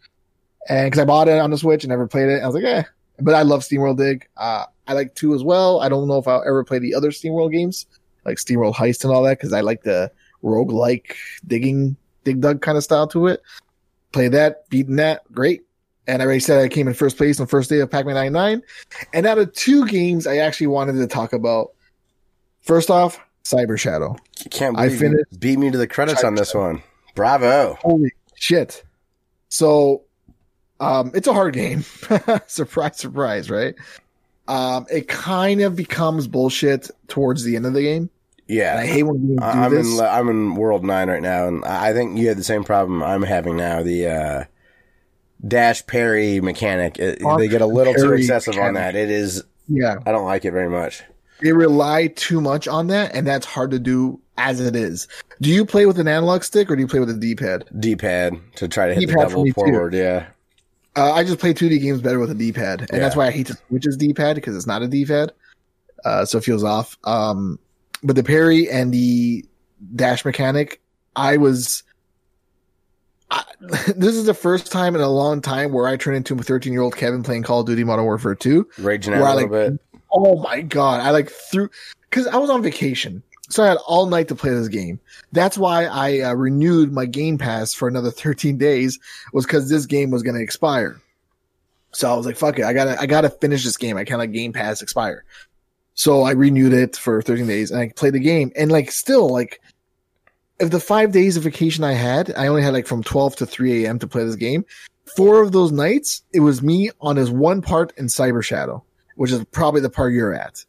[0.67, 2.63] and because I bought it on the Switch and never played it, I was like,
[2.63, 2.81] eh.
[3.19, 4.27] But I love SteamWorld Dig.
[4.35, 5.79] Uh, I like two as well.
[5.79, 7.85] I don't know if I'll ever play the other SteamWorld games,
[8.25, 10.11] like SteamWorld Heist and all that, because I like the
[10.43, 11.15] roguelike
[11.47, 13.41] digging, dig dug kind of style to it.
[14.11, 15.61] Play that, beating that, great.
[16.05, 18.15] And I already said I came in first place on the first day of Pac-Man
[18.15, 18.61] 99.
[19.13, 21.71] And out of two games I actually wanted to talk about,
[22.61, 24.17] first off, Cyber Shadow.
[24.51, 26.83] Can't I believe you finished- beat me to the credits on this one.
[27.15, 27.77] Bravo.
[27.81, 28.83] Holy shit.
[29.47, 30.03] So,
[30.79, 31.83] um, it's a hard game.
[32.47, 33.75] surprise, surprise, right?
[34.47, 38.09] Um, it kind of becomes bullshit towards the end of the game.
[38.49, 39.99] And I hate when games do I- I'm this.
[39.99, 43.01] in I'm in World Nine right now, and I think you had the same problem
[43.01, 43.81] I'm having now.
[43.83, 44.43] The uh,
[45.47, 48.95] dash parry mechanic it, they get a little too excessive on that.
[48.95, 49.43] It is.
[49.67, 49.95] yeah.
[50.05, 51.03] I don't like it very much.
[51.41, 55.07] They rely too much on that, and that's hard to do as it is.
[55.41, 57.65] Do you play with an analog stick or do you play with a D-pad?
[57.79, 59.53] D-pad to try to hit the D-pad for double me too.
[59.53, 59.93] forward.
[59.93, 60.27] Yeah.
[60.95, 63.47] Uh, I just play 2D games better with a D-pad, and that's why I hate
[63.47, 65.31] to switch as D-pad because it's not a D-pad,
[66.05, 66.97] uh, so it feels off.
[67.03, 67.57] Um,
[68.03, 69.45] but the parry and the
[69.95, 70.81] dash mechanic,
[71.15, 71.83] I was.
[73.31, 73.43] I,
[73.95, 76.71] this is the first time in a long time where I turned into a 13
[76.71, 78.67] year old Kevin playing Call of Duty Modern Warfare 2.
[78.77, 79.81] Raging out little like, bit.
[80.11, 81.01] Oh my god!
[81.01, 81.69] I like threw
[82.09, 83.23] because I was on vacation,
[83.53, 84.99] so I had all night to play this game.
[85.31, 88.99] That's why I uh, renewed my Game Pass for another 13 days.
[89.31, 90.99] Was because this game was going to expire.
[91.91, 92.65] So I was like, "Fuck it!
[92.65, 93.97] I gotta, I gotta finish this game.
[93.97, 95.23] I can't let Game Pass expire."
[95.93, 98.51] So I renewed it for 13 days, and I played the game.
[98.55, 99.61] And like, still, like,
[100.59, 103.45] if the five days of vacation I had, I only had like from 12 to
[103.45, 103.99] 3 a.m.
[103.99, 104.65] to play this game.
[105.15, 108.83] Four of those nights, it was me on this one part in Cyber Shadow
[109.15, 110.63] which is probably the part you're at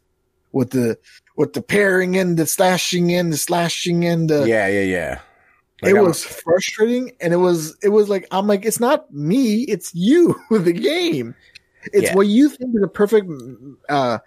[0.51, 0.97] with the
[1.35, 5.19] with the parrying and the slashing and the slashing and the Yeah, yeah, yeah.
[5.81, 9.13] Like, it I'm- was frustrating, and it was it was like I'm like it's not
[9.13, 11.35] me, it's you, the game.
[11.93, 12.15] It's Yeah.
[12.15, 13.29] what you think is a perfect
[13.89, 14.17] uh,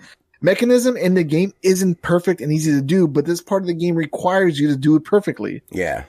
[0.40, 3.74] mechanism in the game isn't perfect and easy to do, but this part of the
[3.74, 6.04] game requires you to do it perfectly, yeah.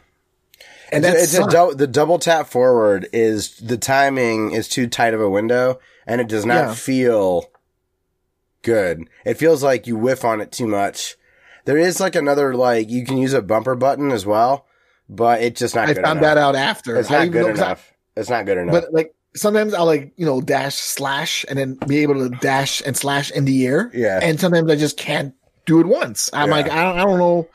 [0.91, 5.14] and it's, that's it's a the double tap forward is the timing is too tight
[5.16, 6.74] of a window and it does not Yeah.
[6.74, 7.45] feel
[8.62, 9.10] good.
[9.26, 11.16] It feels like you whiff on it too much.
[11.66, 14.66] There is like another like you can use a bumper button as well,
[15.07, 16.22] but it's just not I found enough.
[16.22, 16.95] that out after.
[16.97, 17.93] It's not good 'cause I- enough.
[18.16, 18.74] it's not good enough.
[18.74, 22.82] But like sometimes I'll like you know dash slash and then be able to dash
[22.86, 23.91] and slash in the air.
[23.93, 24.20] Yeah.
[24.22, 25.34] And sometimes I just can't
[25.66, 26.30] do it once.
[26.34, 26.55] I'm Yeah.
[26.55, 27.47] like I don't, I don't know.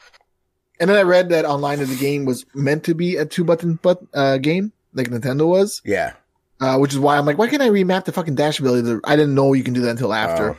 [0.80, 3.44] And then I read that online that the game was meant to be a two
[3.44, 6.12] button but uh, game like Nintendo was, yeah.
[6.60, 9.00] uh, which is why I'm like, why can't I remap the fucking dash ability?
[9.04, 10.52] I didn't know you can do that until after.
[10.52, 10.56] Oh.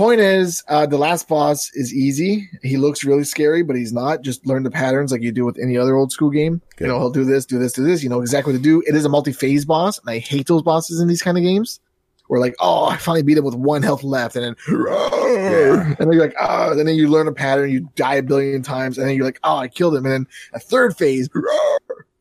[0.00, 2.48] Point is, uh, the last boss is easy.
[2.62, 4.22] He looks really scary, but he's not.
[4.22, 6.62] Just learn the patterns like you do with any other old school game.
[6.76, 6.86] Good.
[6.86, 8.02] You know, he'll do this, do this, do this.
[8.02, 8.82] You know exactly what to do.
[8.86, 11.80] It is a multi-phase boss, and I hate those bosses in these kind of games.
[12.28, 15.86] Where like, oh, I finally beat him with one health left, and then, Yeah.
[15.88, 18.62] and then you're like, oh, and then you learn a pattern, you die a billion
[18.62, 21.28] times, and then you're like, oh, I killed him, and then a third phase.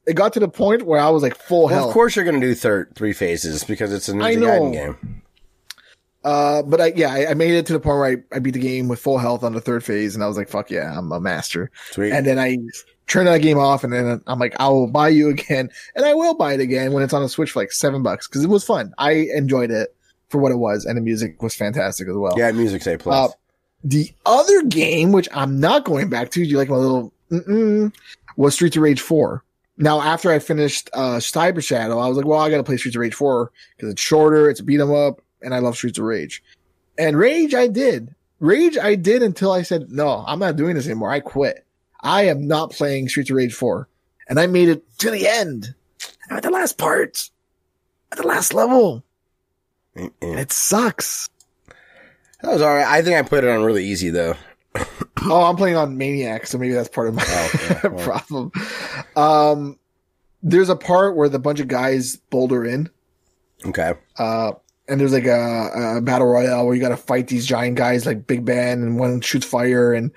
[0.06, 1.88] It got to the point where I was like full Well, health.
[1.90, 4.40] of course you're going to do third three phases because it's a Ninja.
[4.42, 5.22] Gaiden game.
[6.24, 8.52] Uh, but I, yeah, I, I made it to the point where I, I beat
[8.52, 10.98] the game with full health on the third phase, and I was like, fuck yeah,
[10.98, 11.72] I'm a master.
[11.92, 12.12] Sweet.
[12.12, 12.58] And then I
[13.08, 16.14] turned that game off, and then I'm like, I will buy you again, and I
[16.14, 18.50] will buy it again when it's on a Switch for like seven bucks because it
[18.50, 18.94] was fun.
[18.98, 19.96] I enjoyed it
[20.30, 22.34] for what it was, and the music was fantastic as well.
[22.38, 23.32] yeah, music's A plus.
[23.32, 23.34] Uh,
[23.86, 27.94] The other game, which I'm not going back to, do you like my little mm-mm,
[28.36, 29.42] was Streets of Rage 4.
[29.78, 32.76] Now, after I finished uh, Cyber Shadow, I was like, well, I got to play
[32.76, 35.76] Streets of Rage 4 because it's shorter, it's a beat 'em up, and I love
[35.76, 36.44] Streets of Rage.
[36.98, 38.14] And Rage, I did.
[38.40, 41.12] Rage, I did until I said, no, I'm not doing this anymore.
[41.12, 41.66] I quit.
[42.02, 43.88] I am not playing Streets of Rage 4.
[44.30, 45.74] And I made it to the end.
[46.30, 47.30] I'm at the last part.
[48.12, 49.04] At the last level.
[49.96, 50.40] Mm, And mm.
[50.40, 51.28] it sucks.
[52.42, 52.86] That was all right.
[52.88, 54.36] I think I put it on really easy though.
[55.24, 58.54] Oh, I'm playing on Maniac, so maybe that's part of my Oh, yeah, problem.
[59.18, 59.78] Um,
[60.42, 62.90] there's a part where the bunch of guys boulder in,
[63.66, 63.96] Okay.
[64.18, 64.54] uh,
[64.90, 68.06] and there's like a, a battle royale where you got to fight these giant guys
[68.06, 70.12] like Big Ben, and one shoots fire, and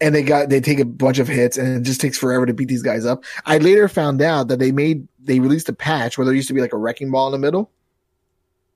[0.00, 2.52] and they got they take a bunch of hits, and it just takes forever to
[2.54, 3.24] beat these guys up.
[3.46, 6.54] I later found out that they made they released a patch where there used to
[6.54, 7.70] be like a wrecking ball in the middle.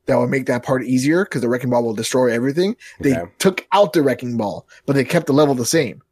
[0.06, 2.74] That would make that part easier because the wrecking ball will destroy everything.
[3.00, 3.30] They Okay.
[3.38, 6.02] took out the wrecking ball, but they kept the level the same.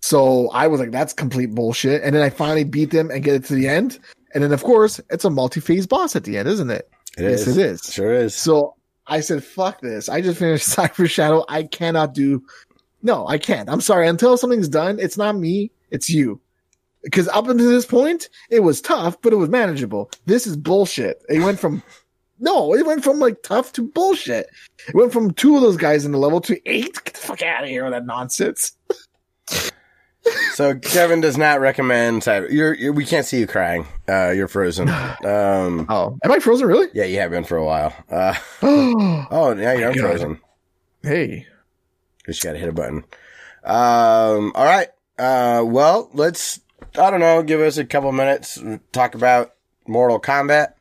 [0.00, 2.02] So I was like, that's complete bullshit.
[2.02, 3.98] And then I finally beat them and get it to the end.
[4.34, 6.88] And then, of course, it's a multi phase boss at the end, isn't it?
[7.16, 7.56] It yes, is.
[7.56, 7.80] it is.
[7.92, 8.34] Sure is.
[8.34, 8.74] So
[9.06, 10.08] I said, fuck this.
[10.08, 11.44] I just finished Cyber Shadow.
[11.48, 12.42] I cannot do.
[13.02, 13.68] No, I can't.
[13.68, 14.08] I'm sorry.
[14.08, 16.40] Until something's done, it's not me, it's you.
[17.02, 20.10] Because up until this point, it was tough, but it was manageable.
[20.24, 21.22] This is bullshit.
[21.28, 21.82] It went from.
[22.40, 24.50] No, it went from like tough to bullshit.
[24.88, 26.92] It went from two of those guys in the level to eight.
[27.04, 28.72] Get the fuck out of here with that nonsense.
[30.54, 32.50] So Kevin does not recommend cyber.
[32.50, 33.86] You're, you're we can't see you crying.
[34.08, 34.88] Uh, you're frozen.
[35.24, 36.88] Um, Oh, am I frozen really?
[36.94, 37.92] yeah, you have been for a while.
[38.10, 40.40] Uh, oh, oh, now you're unfrozen.
[41.02, 41.46] hey.
[42.26, 43.04] Just gotta hit a button.
[43.64, 44.88] Um, all right.
[45.18, 46.60] Uh, well, let's,
[46.96, 48.62] I don't know, give us a couple minutes,
[48.92, 49.54] talk about
[49.86, 50.72] Mortal Kombat.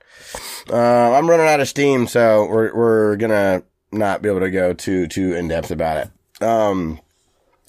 [0.71, 4.73] Uh, I'm running out of steam, so we're, we're gonna not be able to go
[4.73, 6.43] too, too in depth about it.
[6.43, 6.99] Um,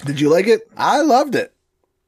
[0.04, 0.62] Did you like it?
[0.76, 1.53] I loved it.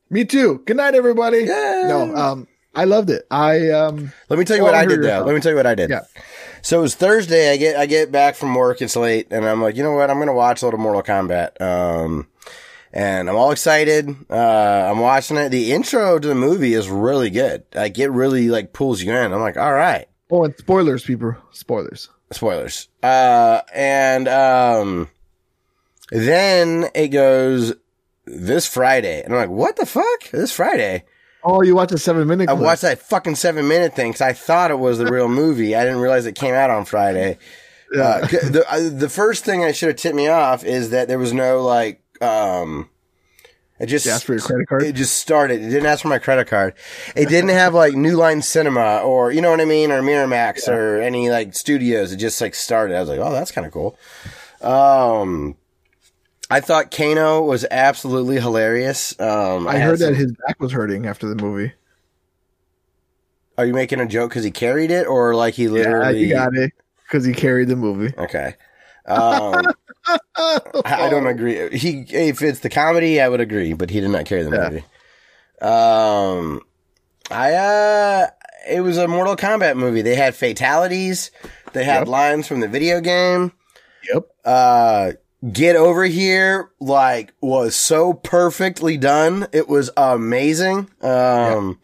[0.08, 0.62] Me too.
[0.66, 1.38] Good night, everybody.
[1.38, 1.82] Yay.
[1.86, 3.26] No, um, I loved it.
[3.30, 5.24] I um, Let me tell you what I did though.
[5.24, 5.90] Let me tell you what I did.
[5.90, 6.02] Yeah.
[6.62, 7.50] So it was Thursday.
[7.52, 8.82] I get I get back from work.
[8.82, 10.10] It's late, and I'm like, you know what?
[10.10, 11.60] I'm gonna watch a little Mortal Kombat.
[11.60, 12.28] Um,
[12.92, 14.14] and I'm all excited.
[14.30, 15.48] Uh, I'm watching it.
[15.50, 17.64] The intro to the movie is really good.
[17.74, 19.32] Like it really like pulls you in.
[19.32, 20.06] I'm like, all right.
[20.30, 21.34] oh, and spoilers, people.
[21.50, 22.08] Spoilers.
[22.32, 22.88] Spoilers.
[23.02, 25.08] Uh, and um,
[26.10, 27.74] then it goes
[28.26, 30.30] this Friday, and I'm like, what the fuck?
[30.30, 31.04] This Friday.
[31.44, 32.48] Oh, you watched a seven minute.
[32.48, 35.76] I watched that fucking seven minute thing because I thought it was the real movie.
[35.76, 37.38] I didn't realize it came out on Friday.
[37.94, 41.18] Uh, the uh, the first thing that should have tipped me off is that there
[41.18, 42.90] was no like um.
[43.78, 44.82] It just You asked for your credit card?
[44.84, 45.60] It just started.
[45.60, 46.72] It didn't ask for my credit card.
[47.14, 50.66] It didn't have like New Line Cinema or you know what I mean or Miramax
[50.66, 52.10] or any like studios.
[52.10, 52.96] It just like started.
[52.96, 53.98] I was like, oh, that's kind of cool.
[54.62, 55.56] Um,
[56.50, 59.18] I thought Kano was absolutely hilarious.
[59.20, 61.72] Um, I had heard some- that his back was hurting after the movie.
[63.58, 66.24] Are you making a joke because he carried it, or like he Yeah, literally?
[66.24, 66.72] you got it
[67.06, 68.12] because he carried the movie.
[68.16, 68.54] Okay.
[69.06, 69.66] Um,
[70.36, 71.76] I, I don't agree.
[71.76, 74.68] He, if it's the comedy, I would agree, but he did not carry the Yeah.
[74.68, 74.84] movie.
[75.62, 76.60] Um,
[77.30, 78.26] I uh,
[78.68, 80.02] it was a Mortal Kombat movie.
[80.02, 81.30] They had fatalities.
[81.72, 82.08] They had Yep.
[82.08, 83.52] lines from the video game.
[84.12, 84.24] Yep.
[84.44, 85.12] Uh,
[85.52, 89.46] get over here like was so perfectly done.
[89.52, 90.90] It was amazing.
[91.00, 91.78] Um,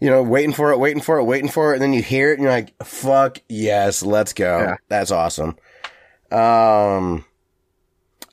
[0.00, 2.30] you know, waiting for it, waiting for it, waiting for it, and then you hear
[2.30, 4.76] it and you're like, "Fuck yes, let's go." Yeah.
[4.88, 5.56] That's awesome.
[6.30, 7.24] Um,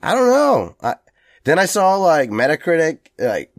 [0.01, 0.75] I don't know.
[0.81, 0.95] I,
[1.43, 3.53] then I saw like Metacritic, like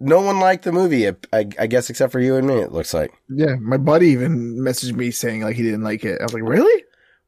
[0.00, 1.08] no one liked the movie.
[1.08, 2.60] I, I guess except for you and me.
[2.60, 3.12] It looks like.
[3.28, 6.20] Yeah, my buddy even messaged me saying like he didn't like it.
[6.20, 6.84] I was like, really?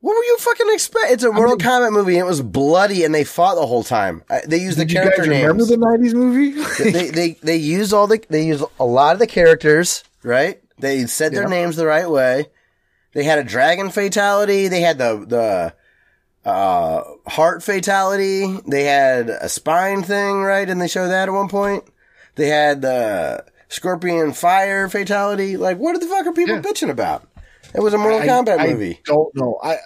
[0.06, 1.10] What were you fucking expect?
[1.10, 2.16] It's a Mortal Kombat movie.
[2.16, 4.22] and It was bloody, and they fought the whole time.
[4.30, 5.68] Uh, They used the you character guys remember names.
[5.68, 6.90] the '90s movie?
[6.92, 10.60] they they they used all the they used a lot of the characters, right?
[10.78, 11.48] They said their Yeah.
[11.48, 12.46] names the right way.
[13.14, 14.68] They had a dragon fatality.
[14.68, 18.60] They had the the uh, heart fatality.
[18.64, 20.70] They had a spine thing, right?
[20.70, 21.82] And they showed that at one point.
[22.36, 25.56] They had the scorpion fire fatality.
[25.56, 26.60] Like, what the fuck are people Yeah.
[26.62, 27.26] bitching about?
[27.74, 29.00] It was a Mortal I- Kombat I movie.
[29.04, 29.58] don't know.
[29.62, 29.76] I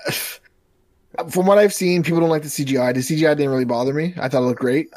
[1.29, 2.95] from what I've seen, people don't like the CGI.
[2.95, 4.15] The CGI didn't really bother me.
[4.19, 4.89] I thought it looked great.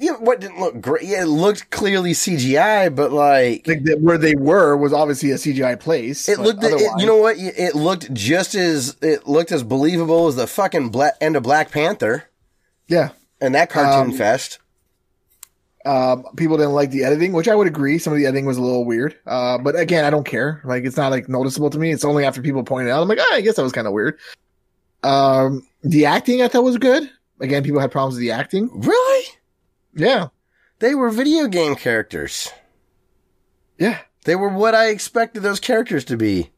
[0.00, 1.02] Yeah, what didn't look great?
[1.04, 5.34] Yeah, it looked clearly CGI, but like Like the, where they were was obviously a
[5.34, 6.28] CGI place.
[6.28, 7.36] It looked, it, you know what?
[7.38, 12.24] It looked just as it looked as believable as the fucking end of Black Panther
[12.86, 13.10] yeah.
[13.40, 14.60] and that cartoon Um, fest.
[15.86, 17.98] Um, people didn't like the editing, which I would agree.
[17.98, 19.16] Some of the editing was a little weird.
[19.24, 20.60] Uh, but again, I don't care.
[20.64, 21.92] Like, it's not like noticeable to me.
[21.92, 23.02] It's only after people pointed it out.
[23.02, 24.18] I'm like, ah, I guess that was kind of weird.
[25.04, 27.08] Um, the acting I thought was good.
[27.40, 28.68] Again, people had problems with the acting.
[28.72, 29.26] Really?
[29.94, 30.28] Yeah.
[30.80, 32.50] They were video game characters.
[33.78, 33.98] Yeah.
[34.24, 36.50] They were what I expected those characters to be.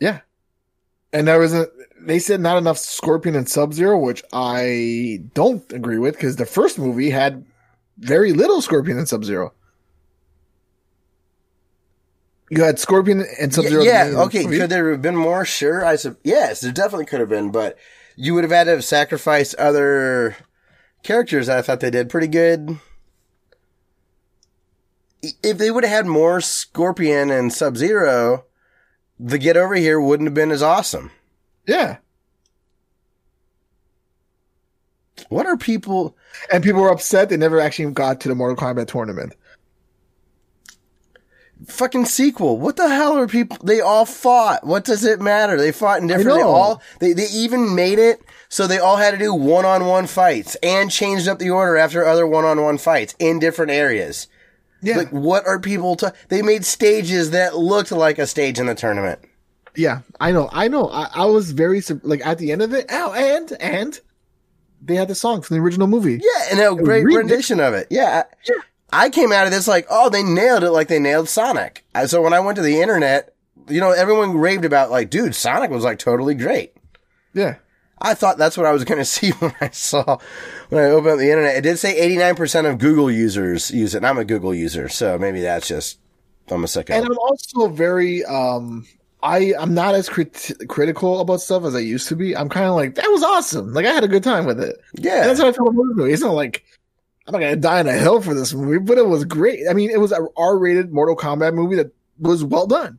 [0.00, 0.20] Yeah.
[1.12, 1.68] And there was a,
[2.00, 6.46] they said not enough Scorpion and Sub Zero, which I don't agree with because the
[6.46, 7.44] first movie had
[7.98, 9.52] very little Scorpion and Sub Zero.
[12.50, 13.82] You had Scorpion and Sub Zero.
[13.82, 14.44] yeah, okay.
[14.44, 15.44] Could there have been more?
[15.44, 15.84] Sure.
[15.84, 16.60] I said yes.
[16.60, 17.76] There definitely could have been, but
[18.16, 20.36] you would have had to have sacrificed other
[21.02, 21.46] characters.
[21.46, 22.78] that I thought they did pretty good.
[25.42, 28.44] If they would have had more Scorpion and Sub Zero,
[29.18, 31.10] the Get Over Here wouldn't have been as awesome.
[31.66, 31.96] Yeah.
[35.28, 36.16] What are people?
[36.52, 39.34] And people were upset they never actually got to the Mortal Kombat tournament.
[41.68, 42.58] Fucking sequel.
[42.58, 43.56] What the hell are people?
[43.64, 44.66] They all fought.
[44.66, 45.56] What does it matter?
[45.56, 46.38] They fought in different.
[46.38, 46.82] They all.
[46.98, 50.56] They they even made it so they all had to do one on one fights
[50.62, 54.26] and changed up the order after other one on one fights in different areas.
[54.82, 54.98] Yeah.
[54.98, 55.96] Like what are people?
[55.96, 59.20] ta- they made stages that looked like a stage in the tournament.
[59.76, 60.48] yeah, I know.
[60.52, 60.88] I know.
[60.90, 62.86] I, I was very, like, at the end of it.
[62.90, 63.98] Oh, and, and
[64.84, 66.20] they had the song from the original movie.
[66.22, 67.86] Yeah, and a great rendition of it.
[67.90, 68.24] Yeah.
[68.92, 71.84] I came out of this like, oh, they nailed it like they nailed Sonic.
[71.94, 73.34] I- So when I went to the internet,
[73.68, 76.74] you know, everyone raved about like, dude, Sonic was like totally great.
[77.32, 77.56] Yeah.
[78.00, 80.18] I thought that's what I was going to see when I saw
[80.68, 81.56] when I opened up the internet.
[81.56, 83.98] It did say 89% of Google users use it.
[83.98, 85.98] And I'm a Google user, so maybe that's just
[86.50, 86.90] I'm a sicko.
[86.90, 88.86] And I'm also very, um,
[89.24, 92.36] I, I'm not as crit- critical about stuff as I used to be.
[92.36, 93.72] I'm kind of like, that was awesome.
[93.72, 94.76] Like, I had a good time with it.
[94.96, 96.12] And yeah, that's how I felt about this movie.
[96.12, 96.62] It's not like
[97.26, 99.60] I'm not gonna die in a hill for this movie, but it was great.
[99.68, 102.98] I mean, it was a R-rated Mortal Kombat movie that was well done.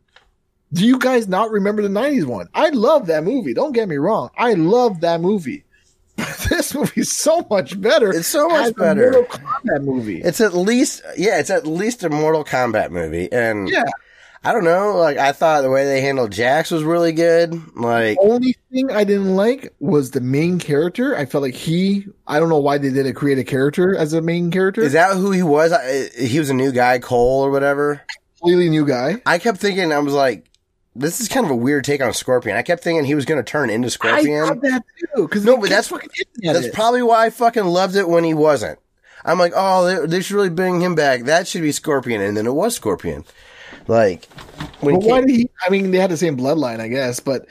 [0.74, 2.50] Do you guys not remember the '90s one?
[2.56, 3.54] I love that movie.
[3.54, 4.32] Don't get me wrong.
[4.36, 5.64] I love that movie.
[6.18, 8.10] But this movie is so much better.
[8.10, 9.12] It's so much better.
[9.12, 10.22] Mortal Kombat movie.
[10.22, 13.30] it's at least yeah, it's at least a Mortal Kombat movie.
[13.32, 13.84] And yeah.
[14.46, 17.54] I don't know, like I thought the way they handled Jax was really good.
[17.76, 21.16] Like the Only thing I didn't like was the main character.
[21.18, 22.06] I felt like he.
[22.28, 24.82] I don't know why they did a create a character as a main character.
[24.82, 25.72] is that who he was?
[25.72, 28.02] I, he was a new guy, Cole or whatever.
[28.40, 29.22] completely new guy?
[29.26, 30.46] I kept thinking I was like
[30.98, 32.56] this is kind of a weird take on Scorpion.
[32.56, 34.44] I kept thinking he was going to turn into Scorpion.
[34.44, 34.84] I thought that
[35.16, 35.24] too.
[35.24, 36.74] Because No, but that's- fucking That's it.
[36.74, 38.80] probably why I fucking loved it when he wasn't.
[39.26, 41.24] I'm like, oh, they, they should really bring him back.
[41.24, 43.26] That should be Scorpion, and then it was Scorpion.
[43.88, 44.26] Like,
[44.80, 45.50] when But why did he?
[45.66, 47.48] I mean, they had the same bloodline, I guess, but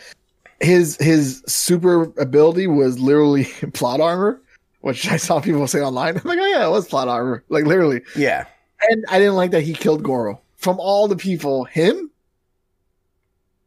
[0.60, 3.44] his his super ability was literally
[3.74, 4.40] plot armor,
[4.80, 6.16] which I saw people say online.
[6.24, 8.02] I'm like, oh yeah, it was plot armor, like literally.
[8.16, 8.46] yeah,
[8.88, 10.40] And I didn't like that he killed Goro.
[10.56, 12.10] From all the people, him,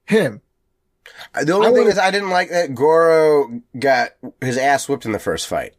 [0.05, 0.41] him.
[1.35, 5.05] Uh, the only I thing is, I didn't like that Goro got his ass whipped
[5.05, 5.73] in the first fight.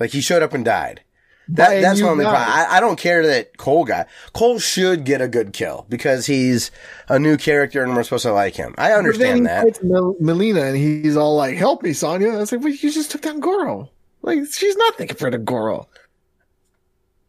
[0.00, 1.02] Like he showed up and died.
[1.48, 2.42] That, that's my only problem.
[2.42, 6.70] I, I don't care that Cole got Cole should get a good kill because he's
[7.08, 8.74] a new character and we're supposed to like him.
[8.78, 9.82] I understand that.
[9.84, 13.10] Mel- Mileena, and he's all like, "Help me, Sonya." I was like, "Well, you just
[13.10, 13.90] took down Goro.
[14.22, 15.86] Like, she's nothing compared to Goro."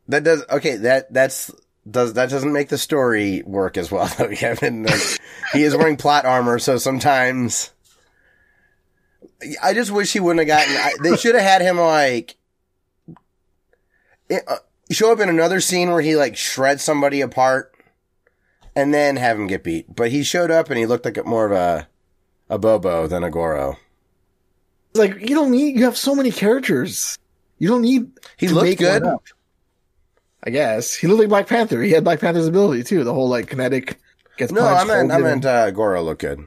[0.07, 0.77] That does okay.
[0.77, 1.51] That that's
[1.89, 4.83] does that doesn't make the story work as well though, Kevin.
[4.83, 5.19] Like,
[5.51, 7.71] he is wearing plot armor, so sometimes
[9.61, 10.75] I just wish he wouldn't have gotten.
[10.75, 12.37] I, they should have had him like
[14.29, 14.57] it, uh,
[14.91, 17.73] show up in another scene where he like shreds somebody apart,
[18.75, 19.95] and then have him get beat.
[19.95, 21.87] But he showed up and he looked like a, more of a
[22.49, 23.77] a Bobo than a Goro.
[24.93, 25.77] Like you don't need.
[25.77, 27.17] You have so many characters.
[27.59, 28.11] You don't need.
[28.37, 29.03] He to looked good.
[30.43, 31.81] I guess he looked like Black Panther.
[31.81, 33.03] He had Black Panther's ability too.
[33.03, 33.99] The whole like kinetic
[34.37, 34.51] gets.
[34.51, 36.45] No, I punched, meant I meant uh, Goro looked good.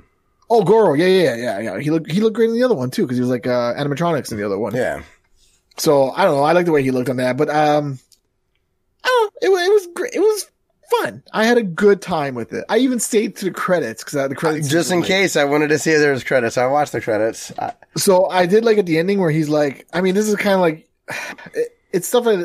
[0.51, 0.95] oh, Goro.
[0.95, 1.81] Yeah, yeah, yeah, yeah.
[1.81, 2.11] He looked.
[2.11, 4.39] He looked great in the other one too because he was like uh, animatronics in
[4.39, 4.75] the other one.
[4.75, 5.03] Yeah.
[5.79, 6.43] So I don't know.
[6.43, 7.99] I like the way he looked on that, but um,
[9.05, 9.53] I don't.
[9.53, 10.15] Know, it, it was great.
[10.15, 10.51] It was
[11.03, 11.23] fun.
[11.33, 12.65] I had a good time with it.
[12.69, 15.69] I even stayed to the credits because the credits Just in like- case, I wanted
[15.69, 16.57] to see if there was credits.
[16.59, 17.53] I watched the credits.
[17.59, 20.37] I, So I did like at the ending where he's like, I mean, this is
[20.37, 20.89] kind of like,
[21.55, 22.41] it, it's stuff that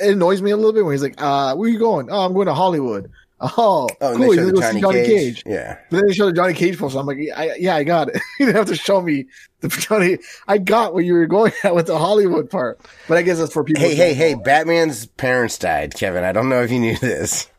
[0.00, 2.10] it annoys me a little bit where he's like, uh, where are you going?
[2.10, 3.10] Oh, I'm going to Hollywood.
[3.40, 4.18] Oh, oh, cool.
[4.18, 5.34] they He's showed gonna the go see Johnny, Johnny Cage.
[5.36, 5.42] Cage.
[5.46, 5.78] Yeah.
[5.90, 6.98] But then they showed the Johnny Cage poster.
[6.98, 8.14] I'm like, I, yeah, I got it.
[8.38, 9.26] you didn't have to show me
[9.60, 10.18] the Johnny.
[10.46, 12.80] I got where you were going at with the Hollywood part.
[13.08, 13.82] But I guess that's for people.
[13.82, 14.34] Hey, hey, hey!
[14.34, 16.24] Batman's parents died, Kevin.
[16.24, 17.50] I don't know if you knew this.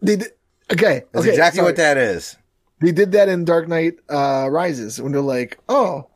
[0.00, 0.32] They did,
[0.72, 1.02] okay.
[1.12, 1.68] That's okay, exactly sorry.
[1.68, 2.36] what that is.
[2.80, 6.08] They did that in Dark Knight uh, Rises when they're like, oh,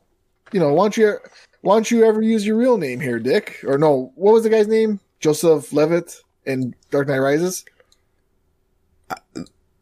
[0.53, 1.19] you know, why don't you,
[1.63, 3.65] why don't you ever use your real name here, Dick?
[3.67, 5.01] Or no, what was the guy's name?
[5.21, 7.65] Joseph Levitt in Dark Knight Rises.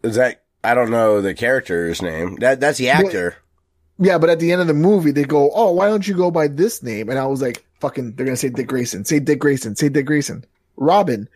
[0.02, 0.42] Is that?
[0.64, 2.36] I don't know the character's name.
[2.36, 3.36] That that's the actor.
[3.98, 6.30] Yeah, but at the end of the movie, they go, oh, why don't you go
[6.30, 7.08] by this name?
[7.08, 9.04] And I was like, fucking, they're gonna say Dick Grayson.
[9.04, 9.74] Say Dick Grayson.
[9.76, 10.44] Say Dick Grayson.
[10.76, 11.28] Robin.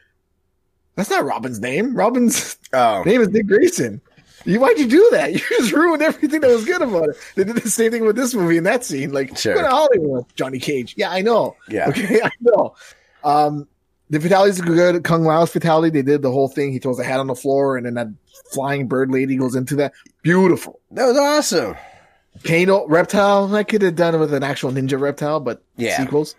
[0.97, 1.95] That's not Robin's name.
[1.97, 4.01] Robin's Oh, name is Dick Grayson.
[4.45, 5.33] You, why'd you do that?
[5.35, 7.17] You just ruined everything that was good about it.
[7.37, 9.13] They did the same thing with this movie in that scene.
[9.13, 9.55] Like, Sure.
[9.55, 10.95] go to Hollywood, Johnny Cage.
[10.97, 11.57] Yeah, I know.
[11.69, 11.89] yeah.
[11.89, 12.75] Okay, I know.
[13.25, 13.69] Um,
[14.11, 15.03] the fatalities are good.
[15.05, 16.73] Kung Lao's fatality, they did the whole thing.
[16.73, 18.09] He throws a hat on the floor, and then that
[18.53, 19.93] flying bird lady goes into that.
[20.23, 20.81] Beautiful.
[20.91, 21.77] That was awesome.
[22.45, 23.55] Kano reptile.
[23.55, 25.97] I could have done it with an actual ninja reptile, but Yeah.
[25.97, 26.35] sequels.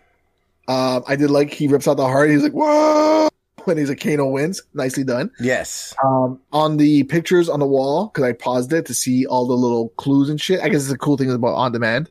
[0.68, 2.30] Um, I did like he rips out the heart.
[2.30, 3.30] He's like, whoa!
[3.66, 4.62] When he's like, Kano wins.
[4.74, 5.32] Nicely done.
[5.40, 5.94] Yes.
[6.04, 9.54] Um, on the pictures on the wall, because I paused it to see all the
[9.54, 10.62] little clues and shit.
[10.62, 12.10] I guess it's a cool thing about on demand.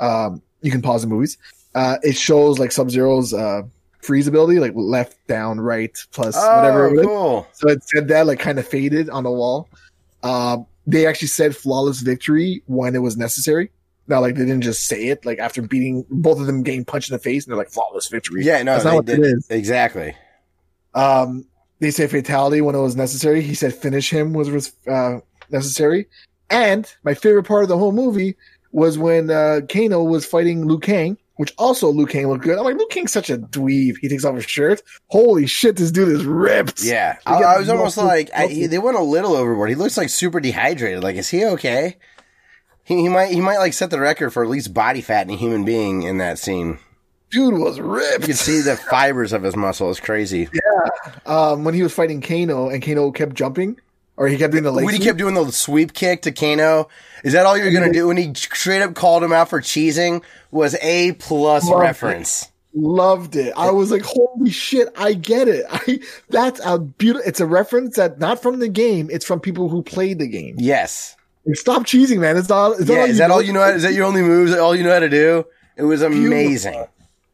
[0.00, 1.36] Um, you can pause the movies.
[1.74, 3.62] Uh, it shows like Sub Zero's uh,
[4.00, 6.86] freeze ability, like left, down, right, plus whatever.
[6.86, 7.06] Oh, it is.
[7.06, 7.46] cool.
[7.52, 9.68] So it said that like kind of faded on the wall.
[10.22, 13.70] Um, they actually said flawless victory when it was necessary.
[14.06, 17.10] Now, like they didn't just say it like after beating both of them getting punched
[17.10, 18.42] in the face and they're like flawless victory.
[18.44, 19.46] Yeah, no, That's not they what did it is.
[19.50, 20.14] exactly.
[20.94, 21.44] Um,
[21.80, 23.42] they say fatality when it was necessary.
[23.42, 25.18] He said finish him was uh,
[25.50, 26.08] necessary.
[26.50, 28.34] And my favorite part of the whole movie
[28.72, 32.58] was when uh, Kano was fighting Liu Kang, which also Liu Kang looked good.
[32.58, 33.96] I'm like, Liu Kang's such a dweeb.
[34.00, 34.82] He takes off his shirt.
[35.06, 36.82] Holy shit, this dude is ripped.
[36.82, 39.68] Yeah, I, I was almost like I, he, they went a little overboard.
[39.70, 41.02] He looks like super dehydrated.
[41.02, 41.96] Like, is he okay?
[42.82, 45.32] He, he might he might like set the record for at least body fat in
[45.32, 46.80] a human being in that scene.
[47.30, 48.22] Dude was ripped.
[48.22, 49.90] You can see the fibers of his muscle.
[49.90, 50.48] It's crazy.
[51.26, 53.78] um, when he was fighting Kano and Kano kept jumping,
[54.18, 55.06] or he kept doing the leg when he sweep.
[55.08, 56.88] kept doing the sweep kick to Kano,
[57.24, 58.08] is that all you're gonna do?
[58.08, 61.82] When he straight up called him out for cheesing, was a plus Loved it.
[61.86, 62.48] reference.
[62.74, 63.52] loved it.
[63.56, 65.64] I was like, holy shit, I get it.
[65.70, 67.26] I that's a beautiful.
[67.26, 69.08] It's a reference that not from the game.
[69.10, 70.56] It's from people who played the game.
[70.58, 71.16] Yes.
[71.46, 72.36] Like, Stop cheesing, man.
[72.36, 72.78] It's not.
[72.80, 72.96] It's Yeah.
[72.96, 73.60] not Is that all you know?
[73.60, 74.52] How, is that your only moves?
[74.54, 75.46] All you know how to do?
[75.76, 76.84] It was amazing.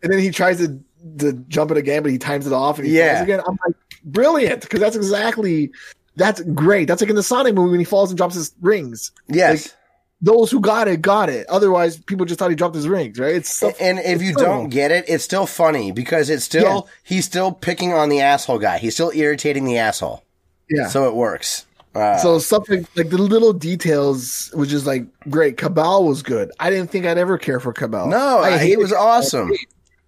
[0.03, 0.79] And then he tries to
[1.19, 3.23] to jump it again, but he times it off and he Yeah.
[3.23, 3.41] again.
[3.47, 3.75] I'm like,
[4.05, 5.71] brilliant, because that's exactly.
[6.17, 6.87] That's great.
[6.89, 9.11] That's like in the Sonic movie when he falls and drops his rings.
[9.29, 9.75] Yes.
[10.23, 11.47] Those who got it got it.
[11.49, 13.35] Otherwise, people just thought he dropped his rings, right?
[13.35, 16.89] It's stuff, and if you it's don't get it, it's still funny because it's still
[17.03, 18.79] he's still picking on the asshole guy.
[18.79, 20.23] He's still irritating the asshole.
[20.71, 20.89] yeah.
[20.89, 21.67] So it works.
[21.95, 25.59] Uh, So something like the little details, which is like great.
[25.59, 26.51] Kabal was good.
[26.59, 28.09] I didn't think I'd ever care for Kabal.
[28.09, 29.53] no, I, he was awesome.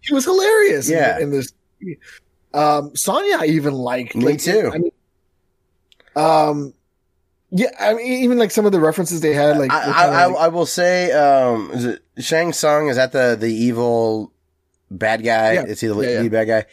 [0.00, 0.88] He was hilarious.
[0.88, 1.18] in- Yeah.
[1.18, 1.52] In, this,
[2.54, 4.14] um, Sonya, I even liked.
[4.16, 4.70] Me Like, too.
[4.72, 4.90] I mean,
[6.16, 6.72] um,
[7.50, 10.26] yeah, I mean, even like some of the references they had, like, I, I, I,
[10.26, 12.88] like- I will say, um, is it Shang Tsung?
[12.88, 14.32] Is that the the evil
[14.90, 15.52] bad guy?
[15.54, 15.64] Yeah.
[15.64, 16.20] Is he the Yeah, yeah.
[16.22, 16.64] lead bad guy?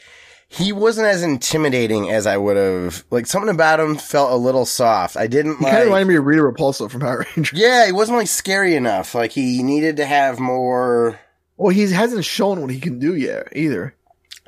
[0.49, 3.03] He wasn't as intimidating as I would have.
[3.09, 5.17] Like something about him felt a little soft.
[5.17, 5.71] I didn't he like.
[5.71, 7.59] kind of reminded me of Rita Repulsa from Power Rangers.
[7.59, 9.15] yeah, he wasn't like scary enough.
[9.15, 11.19] Like he needed to have more.
[11.57, 13.95] Well, he hasn't shown what he can do yet either.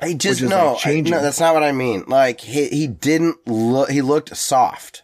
[0.00, 2.04] I just no, like, I- no, that's not what I mean.
[2.06, 3.90] Like he he didn't look.
[3.90, 5.02] He looked soft.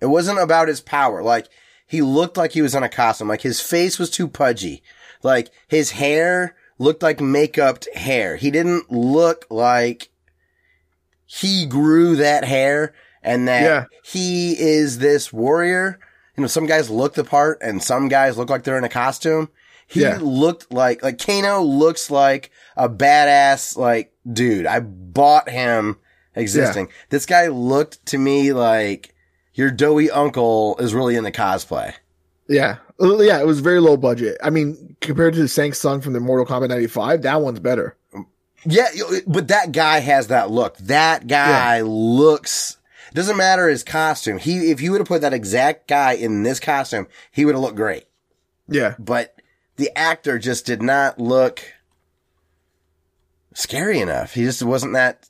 [0.00, 1.22] It wasn't about his power.
[1.22, 1.48] Like
[1.86, 3.28] he looked like he was in a costume.
[3.28, 4.82] Like his face was too pudgy.
[5.22, 8.36] Like his hair looked like makeup hair.
[8.36, 10.08] He didn't look like
[11.26, 13.84] he grew that hair and that Yeah.
[14.04, 15.98] he is this warrior.
[16.36, 18.88] You know, some guys look the part and some guys look like they're in a
[18.88, 19.50] costume.
[19.86, 20.18] He Yeah.
[20.20, 24.66] looked like, like Kano looks like a badass, like, dude.
[24.66, 25.98] I bought him
[26.34, 26.88] existing.
[27.10, 29.14] This guy looked to me like
[29.54, 31.94] your doughy uncle is really in the cosplay.
[32.48, 32.76] Yeah.
[33.00, 34.38] Uh, Yeah, it was very low budget.
[34.42, 37.96] I mean, compared to the Shang Tsung from the Mortal Kombat 95, that one's better.
[38.64, 38.88] Yeah,
[39.26, 40.76] but that guy has that look.
[40.78, 42.76] That guy looks.
[43.12, 44.38] Doesn't matter his costume.
[44.38, 47.62] He, if you would have put that exact guy in this costume, he would have
[47.62, 48.04] looked great.
[48.68, 48.94] Yeah.
[48.98, 49.34] But
[49.76, 51.60] the actor just did not look
[53.54, 54.34] scary enough.
[54.34, 55.28] He just wasn't that.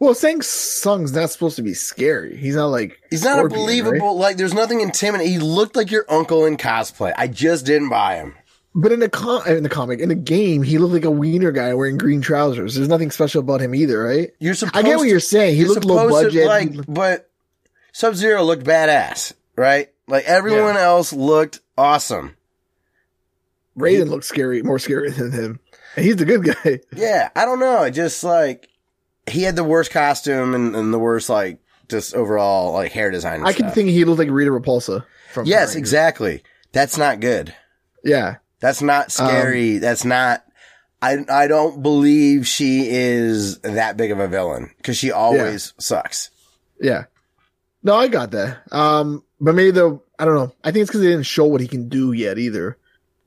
[0.00, 2.36] Well, Shang Tsung's not supposed to be scary.
[2.36, 4.18] He's not like He's not Scorpion, a believable.
[4.18, 5.32] Like, there's nothing intimidating.
[5.32, 7.14] He looked like your uncle in cosplay.
[7.16, 8.34] I just didn't buy him.
[8.74, 11.52] But in the com- in the comic, in the game, he looked like a wiener
[11.52, 12.74] guy wearing green trousers.
[12.74, 14.30] There's nothing special about him either, right?
[14.40, 14.76] You're supposed.
[14.76, 15.54] I get what you're saying.
[15.54, 16.46] He you're looked low budget.
[16.46, 17.30] like, but
[17.92, 19.90] Sub Zero looked badass, right?
[20.08, 22.36] Like everyone else looked awesome.
[23.78, 25.60] Raiden looked scary, more scary than him.
[26.02, 26.80] He's the good guy.
[26.94, 27.82] Yeah, I don't know.
[27.84, 28.68] It just like
[29.26, 31.58] he had the worst costume and, and the worst like
[31.88, 33.44] just overall like hair design.
[33.44, 35.04] I can think he looked like Rita Repulsa.
[35.32, 36.42] From Yes, exactly.
[36.72, 37.54] That's not good.
[38.04, 38.36] Yeah.
[38.60, 39.78] That's not scary.
[39.78, 40.44] That's not.
[41.02, 46.30] I I don't believe she is that big of a villain because she always sucks.
[46.80, 47.04] Yeah.
[47.82, 48.62] No, I got that.
[48.72, 50.54] Um, but maybe the I don't know.
[50.64, 52.78] I think it's because they didn't show what he can do yet either.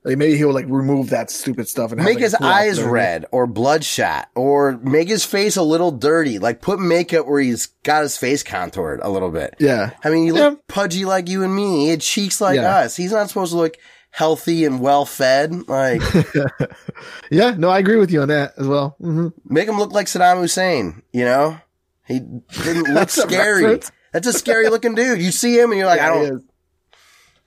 [0.04, 2.80] Like maybe he'll like remove that stupid stuff and have, Make like, his cool eyes
[2.82, 6.38] red or bloodshot or make his face a little dirty.
[6.38, 9.56] Like put makeup where he's got his face contoured a little bit.
[9.58, 9.90] Yeah.
[10.04, 10.44] I mean, you Yeah.
[10.50, 11.84] look pudgy like you and me.
[11.84, 12.76] He had cheeks like Yeah.
[12.78, 12.96] us.
[12.96, 13.76] He's not supposed to look
[14.10, 15.68] healthy and well fed.
[15.68, 16.00] Like,
[17.30, 17.54] Yeah.
[17.58, 18.96] No, I agree with you on that as well.
[19.00, 21.58] hmm make him look like Saddam Hussein, you know?
[22.06, 23.80] He didn't look That's a scary.
[24.12, 25.20] That's a scary looking dude.
[25.20, 26.44] You see him and you're like, I Yeah, he don't, is.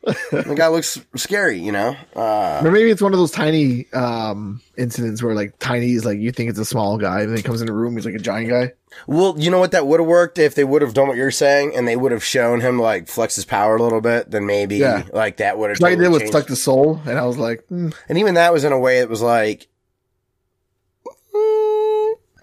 [0.03, 1.95] The guy looks scary, you know?
[2.15, 6.18] Uh, Or maybe it's one of those tiny um incidents where like tiny is like
[6.19, 8.15] you think it's a small guy and then he comes in a room he's like
[8.15, 8.72] a giant guy.
[9.06, 9.72] well, you know what?
[9.73, 12.11] That would have worked if they would have done what you're saying and they would
[12.11, 14.32] have shown him like flex his power a little bit.
[14.32, 15.03] Then maybe Yeah.
[15.14, 15.80] like that would have.
[15.80, 16.28] Like I did with.
[16.28, 19.02] Stuck the Soul, and I was like, mm, and even that was in a way
[19.02, 19.68] that was like,
[21.36, 21.70] mm,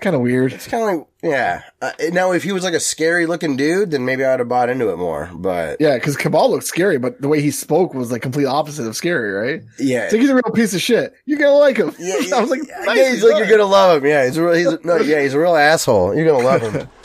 [0.00, 0.52] kind of weird.
[0.52, 1.62] It's kind of like, yeah.
[1.82, 4.68] Uh, now, if he was like a scary looking dude, then maybe I'd have bought
[4.68, 5.30] into it more.
[5.34, 8.86] But Yeah, because Kabal looked scary, but the way he spoke was like complete opposite
[8.86, 9.62] of scary, right?
[9.78, 11.12] yeah, It's like he's a real piece of shit.
[11.26, 11.92] You're gonna like him.
[11.98, 14.08] yeah, I was like, yeah, nice, he's like you're gonna love him.
[14.08, 16.14] Yeah, he's a real, he's a, no, yeah, he's a real asshole.
[16.14, 16.88] You're gonna love him.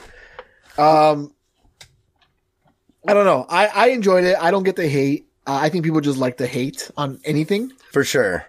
[0.76, 1.32] Um,
[3.08, 3.46] I don't know.
[3.48, 4.36] I I enjoyed it.
[4.42, 5.28] I don't get the hate.
[5.46, 7.72] Uh, I think people just like the hate on anything.
[7.92, 8.46] for sure.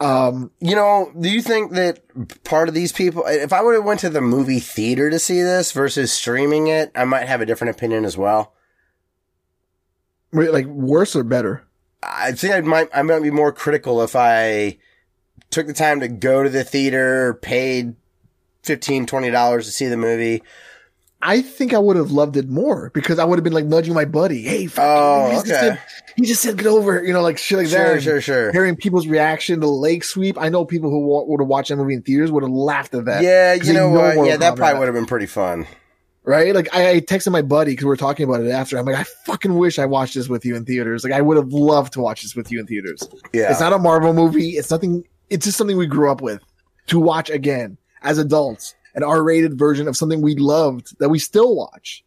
[0.00, 2.00] Um, You know, do you think that
[2.44, 5.42] part of these people, if I would have went to the movie theater to see
[5.42, 8.54] this versus streaming it, I might have a different opinion as well.
[10.32, 11.64] wait, like worse or better?
[12.02, 14.78] I think I might, I might be more critical if I
[15.50, 17.96] took the time to go to the theater, paid
[18.62, 20.42] $15, $20 to see the movie.
[21.20, 23.92] I think I would have loved it more because I would have been like nudging
[23.92, 24.42] my buddy.
[24.42, 25.58] Hey, fuck, Oh, he just okay.
[25.60, 25.82] said,
[26.16, 28.02] he just said get over, you know, like shit like Sure, that.
[28.02, 28.20] sure, sure.
[28.20, 28.52] sure.
[28.52, 31.76] Hearing people's reaction to leg sweep, I know people who wa- would have watched that
[31.76, 33.22] movie in theaters would have laughed at that.
[33.24, 34.26] Yeah, you they know what?
[34.28, 35.66] Yeah, that probably would have been pretty fun.
[36.22, 36.54] right?
[36.54, 38.78] Like I, I texted my buddy because we were talking about it after.
[38.78, 41.02] I'm like, I fucking wish I watched this with you in theaters.
[41.02, 43.02] Like I would have loved to watch this with you in theaters.
[43.32, 43.50] Yeah.
[43.50, 44.50] It's not a Marvel movie.
[44.50, 45.04] It's nothing.
[45.30, 46.40] It's just something we grew up with
[46.88, 48.76] to watch again as adults.
[48.98, 52.04] An R-rated version of something we loved that we still watch.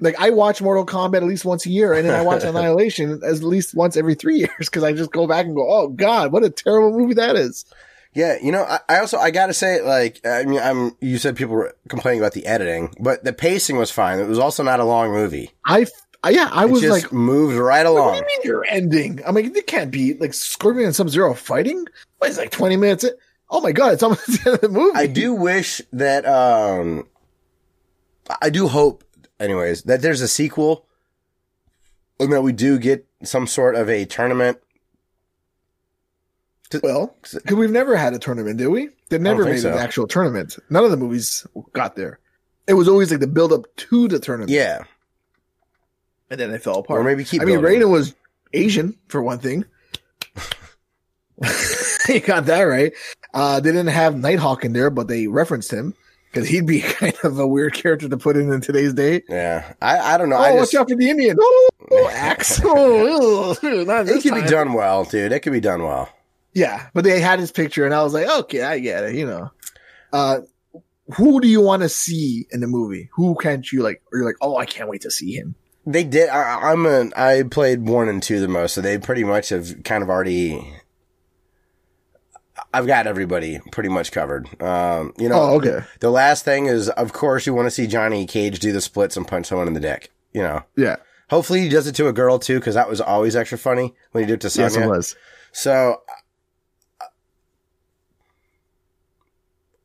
[0.00, 3.20] Like I watch Mortal Kombat at least once a year, and then I watch Annihilation
[3.22, 6.32] at least once every three years because I just go back and go, "Oh God,
[6.32, 7.66] what a terrible movie that is."
[8.14, 11.36] Yeah, you know, I, I also I gotta say, like, I mean, I'm you said
[11.36, 14.18] people were complaining about the editing, but the pacing was fine.
[14.20, 15.50] It was also not a long movie.
[15.66, 15.86] I,
[16.30, 18.14] yeah, I It was just like, moved right What do along.
[18.16, 19.20] you mean you're ending?
[19.26, 21.84] I'm like, it can't be like Scorpion and Sub Zero fighting.
[22.18, 23.04] What is like 20 minutes?
[23.04, 23.10] in?
[23.50, 24.96] Oh my god, it's almost the end of the movie.
[24.96, 27.06] I do wish that, um,
[28.42, 29.04] I do hope,
[29.38, 30.86] anyways, that there's a sequel,
[32.18, 34.58] and that we do get some sort of a tournament.
[36.82, 38.88] Well, because we've never had a tournament, did we?
[39.08, 39.72] They never made so.
[39.72, 40.58] an actual tournament.
[40.68, 42.18] None of the movies got there.
[42.66, 44.50] It was always like the build up to the tournament.
[44.50, 44.82] Yeah,
[46.28, 47.00] And then they fell apart.
[47.00, 47.40] or maybe keep.
[47.40, 47.60] I mean.
[47.60, 48.16] Raiden was
[48.52, 49.64] Asian for one thing.
[52.14, 52.92] you got that right.
[53.34, 55.94] Uh, they didn't have Nighthawk in there, but they referenced him
[56.30, 59.22] because he'd be kind of a weird character to put in in today's day.
[59.28, 60.36] Yeah, I I don't know.
[60.36, 61.38] Oh, I watch just out for the Indian.
[61.88, 62.60] Oh, oh, axe.
[62.64, 65.30] Oh, it could be done well, dude.
[65.30, 66.08] It could be done well.
[66.52, 69.14] Yeah, but they had his picture, and I was like, okay, I get it.
[69.14, 69.52] You know,
[70.12, 70.40] uh,
[71.14, 73.08] who do you want to see in the movie?
[73.12, 74.02] Who can't you like?
[74.12, 75.54] Or you're like, oh, I can't wait to see him.
[75.86, 76.28] They did.
[76.28, 77.10] I, I'm a.
[77.14, 80.74] I played one and two the most, so they pretty much have kind of already.
[82.76, 84.46] I've got everybody pretty much covered.
[84.62, 85.80] Um, you know, Oh, okay.
[86.00, 89.16] the last thing is, of course, you want to see Johnny Cage do the splits
[89.16, 90.10] and punch someone in the dick.
[90.32, 90.96] You know, Yeah.
[91.30, 94.24] hopefully he does it to a girl too, because that was always extra funny when
[94.24, 95.16] he did it to Yes, it was.
[95.52, 96.02] So,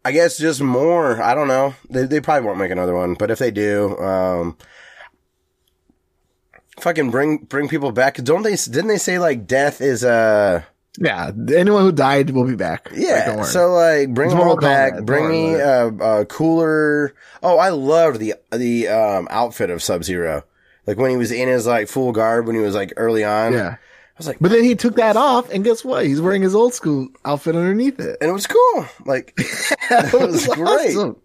[0.04, 1.22] I guess just more.
[1.22, 1.76] I don't know.
[1.90, 4.58] They they probably won't make another one, but if they do, um,
[6.80, 8.16] fucking bring bring people back.
[8.18, 8.56] Don't they?
[8.56, 10.64] Didn't they say like death is uh
[11.00, 11.32] Yeah.
[11.56, 12.90] Anyone who died will be back.
[12.94, 13.34] Yeah?
[13.36, 14.94] don't so like bring It's them all back.
[14.94, 17.14] Kombat, Bring me a, a cooler.
[17.42, 20.44] Oh, I loved the the um outfit of Sub Zero.
[20.88, 23.54] Like when he was in his like full garb when he was like early on.
[23.54, 23.76] yeah.
[23.78, 26.06] I was like, But then he took that off, and guess what?
[26.06, 28.18] He's wearing his old school outfit underneath it.
[28.20, 28.86] and it was cool.
[29.06, 29.34] Like
[29.90, 30.68] that was great.
[30.98, 31.16] awesome.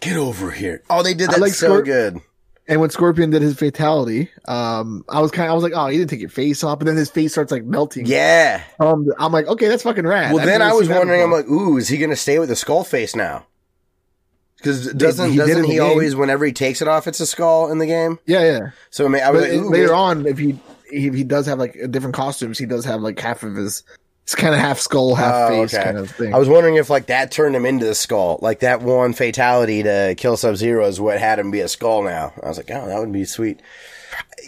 [0.00, 0.82] get over here.
[0.88, 2.18] Oh, they did that like so Scorp- good.
[2.66, 5.88] And when Scorpion did his fatality, um, I was kind of, I was like, oh,
[5.88, 8.06] he didn't take your face off, but then his face starts like melting.
[8.06, 8.62] Yeah.
[8.80, 10.32] Um, I'm like, okay, that's fucking rad.
[10.32, 11.22] Well, I've then I was wondering.
[11.22, 13.46] I'm like, ooh, is he going to stay with the skull face now?
[14.56, 15.82] Because doesn't he doesn't he game.
[15.82, 18.18] always, whenever he takes it off, it's a skull in the game?
[18.24, 18.70] yeah, yeah.
[18.88, 20.58] So I, mean, I was But like, later on, if he,
[20.90, 23.82] he he does have like different costumes, he does have like half of his,
[24.24, 25.84] it's kind of half skull, half Oh, face okay.
[25.84, 26.34] kind of thing.
[26.34, 29.82] I was wondering if like that turned him into the skull, like that one fatality
[29.84, 32.02] to kill Sub Zero is what had him be a skull.
[32.02, 33.60] Now I was like, oh, that would be sweet.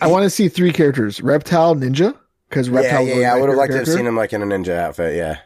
[0.00, 2.16] I want to see three characters: Reptile, Ninja,
[2.48, 3.06] because Yeah, Reptile.
[3.06, 3.34] yeah, yeah.
[3.34, 5.16] I would have liked to have seen him like in a ninja outfit.
[5.16, 5.38] Yeah,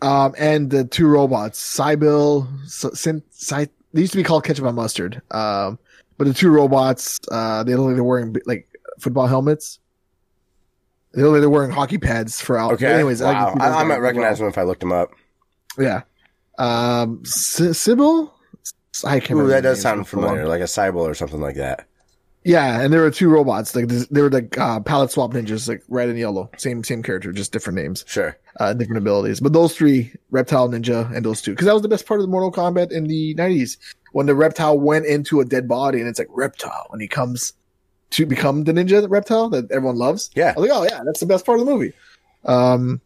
[0.00, 4.74] Um, and the two robots, Cybil, Sin, Cy, they used to be called Ketchup and
[4.76, 5.22] Mustard.
[5.30, 5.78] Um,
[6.18, 8.68] but the two robots, uh, they look like they're wearing like
[9.00, 9.78] football helmets.
[11.14, 12.72] They look like they're wearing hockey pads for out.
[12.72, 12.92] okay.
[12.92, 13.54] Anyways, I, wow.
[13.60, 14.46] I, I might recognize well.
[14.46, 15.10] him if I looked him up.
[15.78, 16.02] Yeah.
[16.58, 18.34] Um, S- Sybil.
[19.04, 19.52] I can't Ooh, remember.
[19.52, 21.86] that does sound familiar, like a Sybil or something like that.
[22.44, 23.74] Yeah, and there were two robots.
[23.76, 27.32] Like they were like uh, palette swap ninjas, like red and yellow, same same character,
[27.32, 28.04] just different names.
[28.06, 28.36] Sure.
[28.58, 29.38] uh, different abilities.
[29.40, 32.24] But those three, Reptile, Ninja, and those two, because that was the best part of
[32.26, 33.76] the Mortal Kombat in the '90s
[34.10, 37.52] when the Reptile went into a dead body, and it's like Reptile when he comes
[38.12, 40.30] to become the Ninja Reptile that everyone loves.
[40.34, 40.54] Yeah.
[40.56, 41.92] I was like, oh yeah, that's the best part of the movie.
[42.44, 43.00] Um,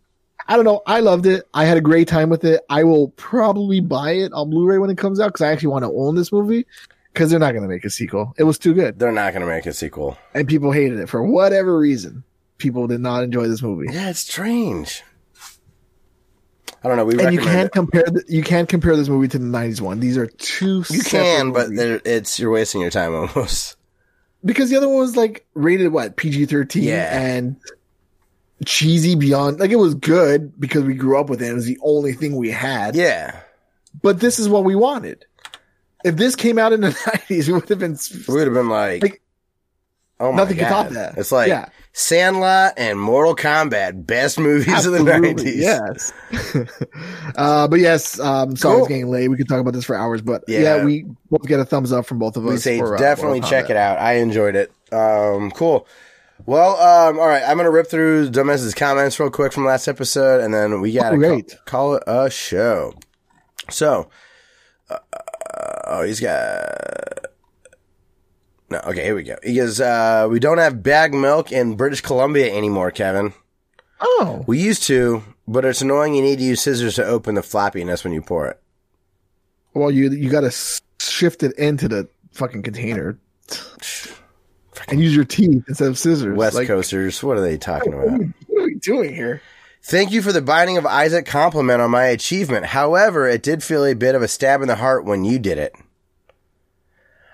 [0.48, 1.48] I don't know, I loved it.
[1.54, 2.60] I had a great time with it.
[2.70, 5.84] I will probably buy it on Blu-ray when it comes out because I actually want
[5.84, 6.66] to own this movie.
[7.12, 8.34] Because they're not going to make a sequel.
[8.38, 10.18] It was too good, They're not going to make a sequel.
[10.34, 12.22] and people hated it for whatever reason.
[12.58, 13.86] People did not enjoy this movie.
[13.90, 15.02] Yeah, it's strange.
[16.84, 17.04] I don't know.
[17.04, 17.72] We and you can't it.
[17.72, 19.98] compare the, you can't compare this movie to the '90s one.
[19.98, 20.84] These are two.
[20.90, 21.78] You can, but movies.
[21.78, 23.76] there- it's you're wasting your time almost.
[24.46, 27.18] Because the other one was like rated what PG-13 Yeah.
[27.20, 27.56] and
[28.64, 29.60] cheesy beyond.
[29.60, 31.50] Like it was good because we grew up with it.
[31.50, 32.94] It was the only thing we had.
[32.96, 33.40] Yeah,
[34.02, 35.24] But this is what we wanted.
[36.04, 36.88] If this came out in the
[37.28, 37.98] '90s, it would have been.
[38.28, 39.22] we would have been like, Like,
[40.20, 41.18] oh my nothing god, could top that.
[41.18, 41.68] It's like Yeah.
[41.98, 45.56] Sandlot and Mortal Kombat, best movies of the nineties.
[45.56, 46.12] Yes.
[47.36, 48.82] uh, but yes, um, sorry Cool.
[48.84, 49.28] it's getting late.
[49.28, 50.60] We could talk about this for hours, but Yeah.
[50.60, 52.50] yeah, we both get a thumbs up from both of us.
[52.50, 53.96] we say for, uh, definitely Mortal check it out.
[53.98, 54.70] I enjoyed it.
[54.92, 55.88] Um, cool.
[56.44, 57.42] Well, um, all right.
[57.42, 61.16] I'm gonna rip through Dumbas's comments real quick from last episode, and then we gotta
[61.16, 62.92] Oh, call, call it a show.
[63.70, 64.10] So,
[64.90, 64.98] uh,
[65.86, 67.24] oh, he's got.
[68.70, 69.36] No, okay, here we go.
[69.44, 73.32] He goes, uh, we don't have bag milk in British Columbia anymore, Kevin.
[74.00, 77.40] Oh, We used to, but it's annoying you need to use scissors to open the
[77.40, 78.60] floppiness when you pour it.
[79.74, 83.18] well, you you got to shift it into the fucking container
[84.88, 86.36] and use your teeth instead of scissors.
[86.36, 88.08] West Like, Coasters, what are they talking about?
[88.48, 89.40] What are we doing here?
[89.82, 92.66] Thank you for the Binding of Isaac compliment on my achievement.
[92.66, 95.58] However, it did feel a bit of a stab in the heart when you did
[95.58, 95.74] it.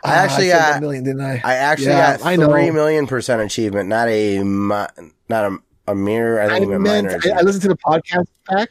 [0.05, 1.41] I Ah, actually said got, one million, didn't I?
[1.45, 4.93] I actually Yeah, got I three million percent achievement, not a, not
[5.31, 5.59] a,
[5.89, 6.41] a mirror.
[6.41, 7.21] I I think even meant, minor.
[7.37, 8.71] I, I listened to the podcast back.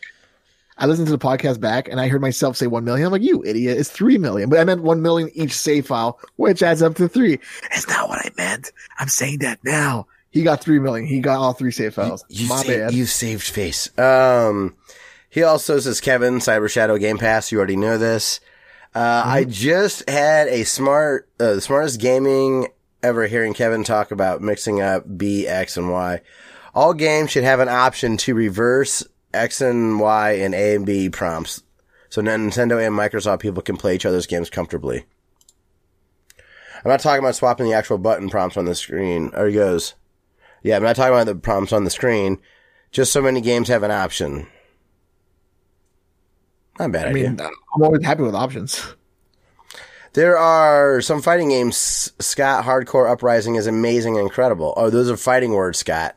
[0.78, 3.06] I listened to the podcast back and I heard myself say 1 million.
[3.06, 3.78] I'm like, you idiot.
[3.78, 4.49] It's 3 million.
[4.49, 7.38] But I meant 1 million each save file, which adds up to 3.
[7.72, 8.72] It's not what I meant.
[8.98, 10.08] I'm saying that now.
[10.32, 11.06] He got 3 million.
[11.08, 12.26] He got all three save files.
[12.30, 12.94] You My saved, bad.
[12.94, 13.95] you saved face.
[13.99, 14.76] Um,
[15.30, 17.52] he also says, Kevin, Cyber Shadow Game Pass.
[17.52, 18.40] You already know this.
[18.93, 19.51] Uh, I Mm-hmm.
[19.51, 22.68] just had a smart, uh, the smartest gaming
[23.01, 26.22] ever hearing Kevin talk about mixing up B, X, and Y.
[26.76, 29.03] All games should have an option to reverse
[29.34, 31.63] X and Y and A and B prompts.
[32.09, 35.05] So Nintendo and Microsoft people can play each other's games comfortably.
[36.84, 39.31] I'm not talking about swapping the actual button prompts on the screen.
[39.34, 39.93] Or he goes,
[40.63, 42.39] yeah, I'm not talking about the prompts on the screen.
[42.91, 44.47] Just so many games have an option.
[46.82, 47.30] Not bad I idea.
[47.32, 47.40] mean,
[47.76, 48.84] I'm always happy with options.
[50.14, 52.12] There are some fighting games.
[52.20, 54.74] Scott Hardcore Uprising is amazing and incredible.
[54.76, 56.16] Oh, those are fighting words, Scott.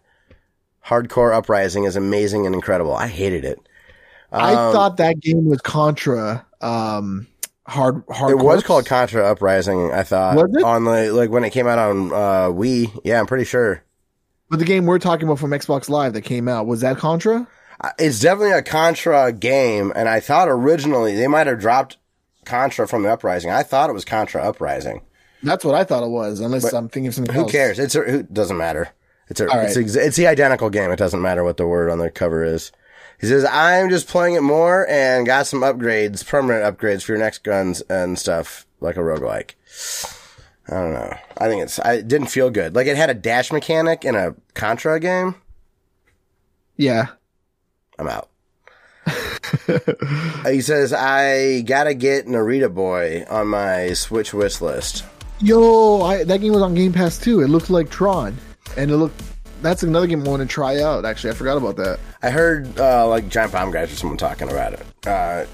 [0.84, 2.94] Hardcore Uprising is amazing and incredible.
[2.94, 3.60] I hated it.
[4.32, 6.44] I Um, thought that game was Contra.
[6.60, 7.28] Um,
[7.68, 8.32] hard, hard.
[8.32, 9.92] It was called Contra Uprising.
[9.92, 10.64] I thought Was it?
[10.64, 12.98] on the like when it came out on uh, Wii.
[13.04, 13.82] Yeah, I'm pretty sure.
[14.50, 17.46] But the game we're talking about from Xbox Live that came out was that Contra?
[17.98, 21.96] It's definitely a Contra game, and I thought originally they might have dropped
[22.44, 23.50] Contra from the Uprising.
[23.50, 25.02] I thought it was Contra Uprising.
[25.42, 26.40] That's what I thought it was.
[26.40, 27.52] Unless I'm thinking of something Who else.
[27.52, 27.78] cares?
[27.78, 28.88] It's a, who doesn't matter.
[29.28, 29.76] It's a, it's, right.
[29.76, 30.90] ex- it's the identical game.
[30.90, 32.72] It doesn't matter what the word on the cover is.
[33.20, 37.18] He says, "I'm just playing it more and got some upgrades, permanent upgrades for your
[37.18, 39.52] next guns and stuff, like a roguelike."
[40.68, 41.14] I don't know.
[41.38, 41.78] I think it's.
[41.78, 42.74] I it didn't feel good.
[42.74, 45.36] Like it had a dash mechanic in a Contra game.
[46.76, 47.08] Yeah.
[47.98, 48.28] I'm out.
[50.46, 55.04] he says, "I gotta get Narita Boy on my Switch wish list."
[55.40, 57.40] Yo, I, that game was on Game Pass too.
[57.40, 58.36] It looked like Tron,
[58.76, 59.20] and it looked.
[59.62, 61.04] That's another game I want to try out.
[61.04, 61.98] Actually, I forgot about that.
[62.22, 64.86] I heard uh, like Giant Bomb Guys or someone talking about it.
[65.06, 65.44] Uh,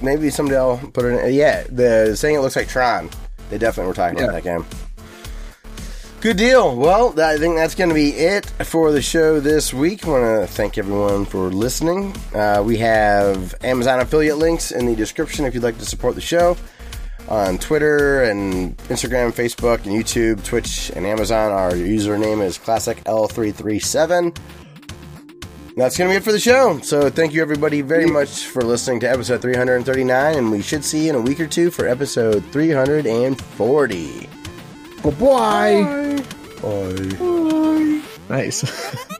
[0.00, 1.34] maybe someday I'll put it in.
[1.34, 3.10] Yeah, the saying it looks like Tron.
[3.50, 4.64] They definitely were talking about that game.
[6.22, 6.76] Good deal.
[6.76, 10.06] Well, I think that's going to be it for the show this week.
[10.06, 12.14] I want to thank everyone for listening.
[12.32, 16.20] Uh, we have Amazon affiliate links in the description if you'd like to support the
[16.20, 16.56] show
[17.28, 21.50] on Twitter and Instagram, Facebook, and YouTube, Twitch, and Amazon.
[21.50, 24.38] Our username is Classic L337.
[25.76, 26.78] That's going to be it for the show.
[26.84, 31.06] So thank you everybody very much for listening to episode 339, and we should see
[31.06, 34.41] you in a week or two for episode 340.
[35.02, 36.22] Bye bye.
[36.62, 38.02] Bye.
[38.28, 38.64] Nice.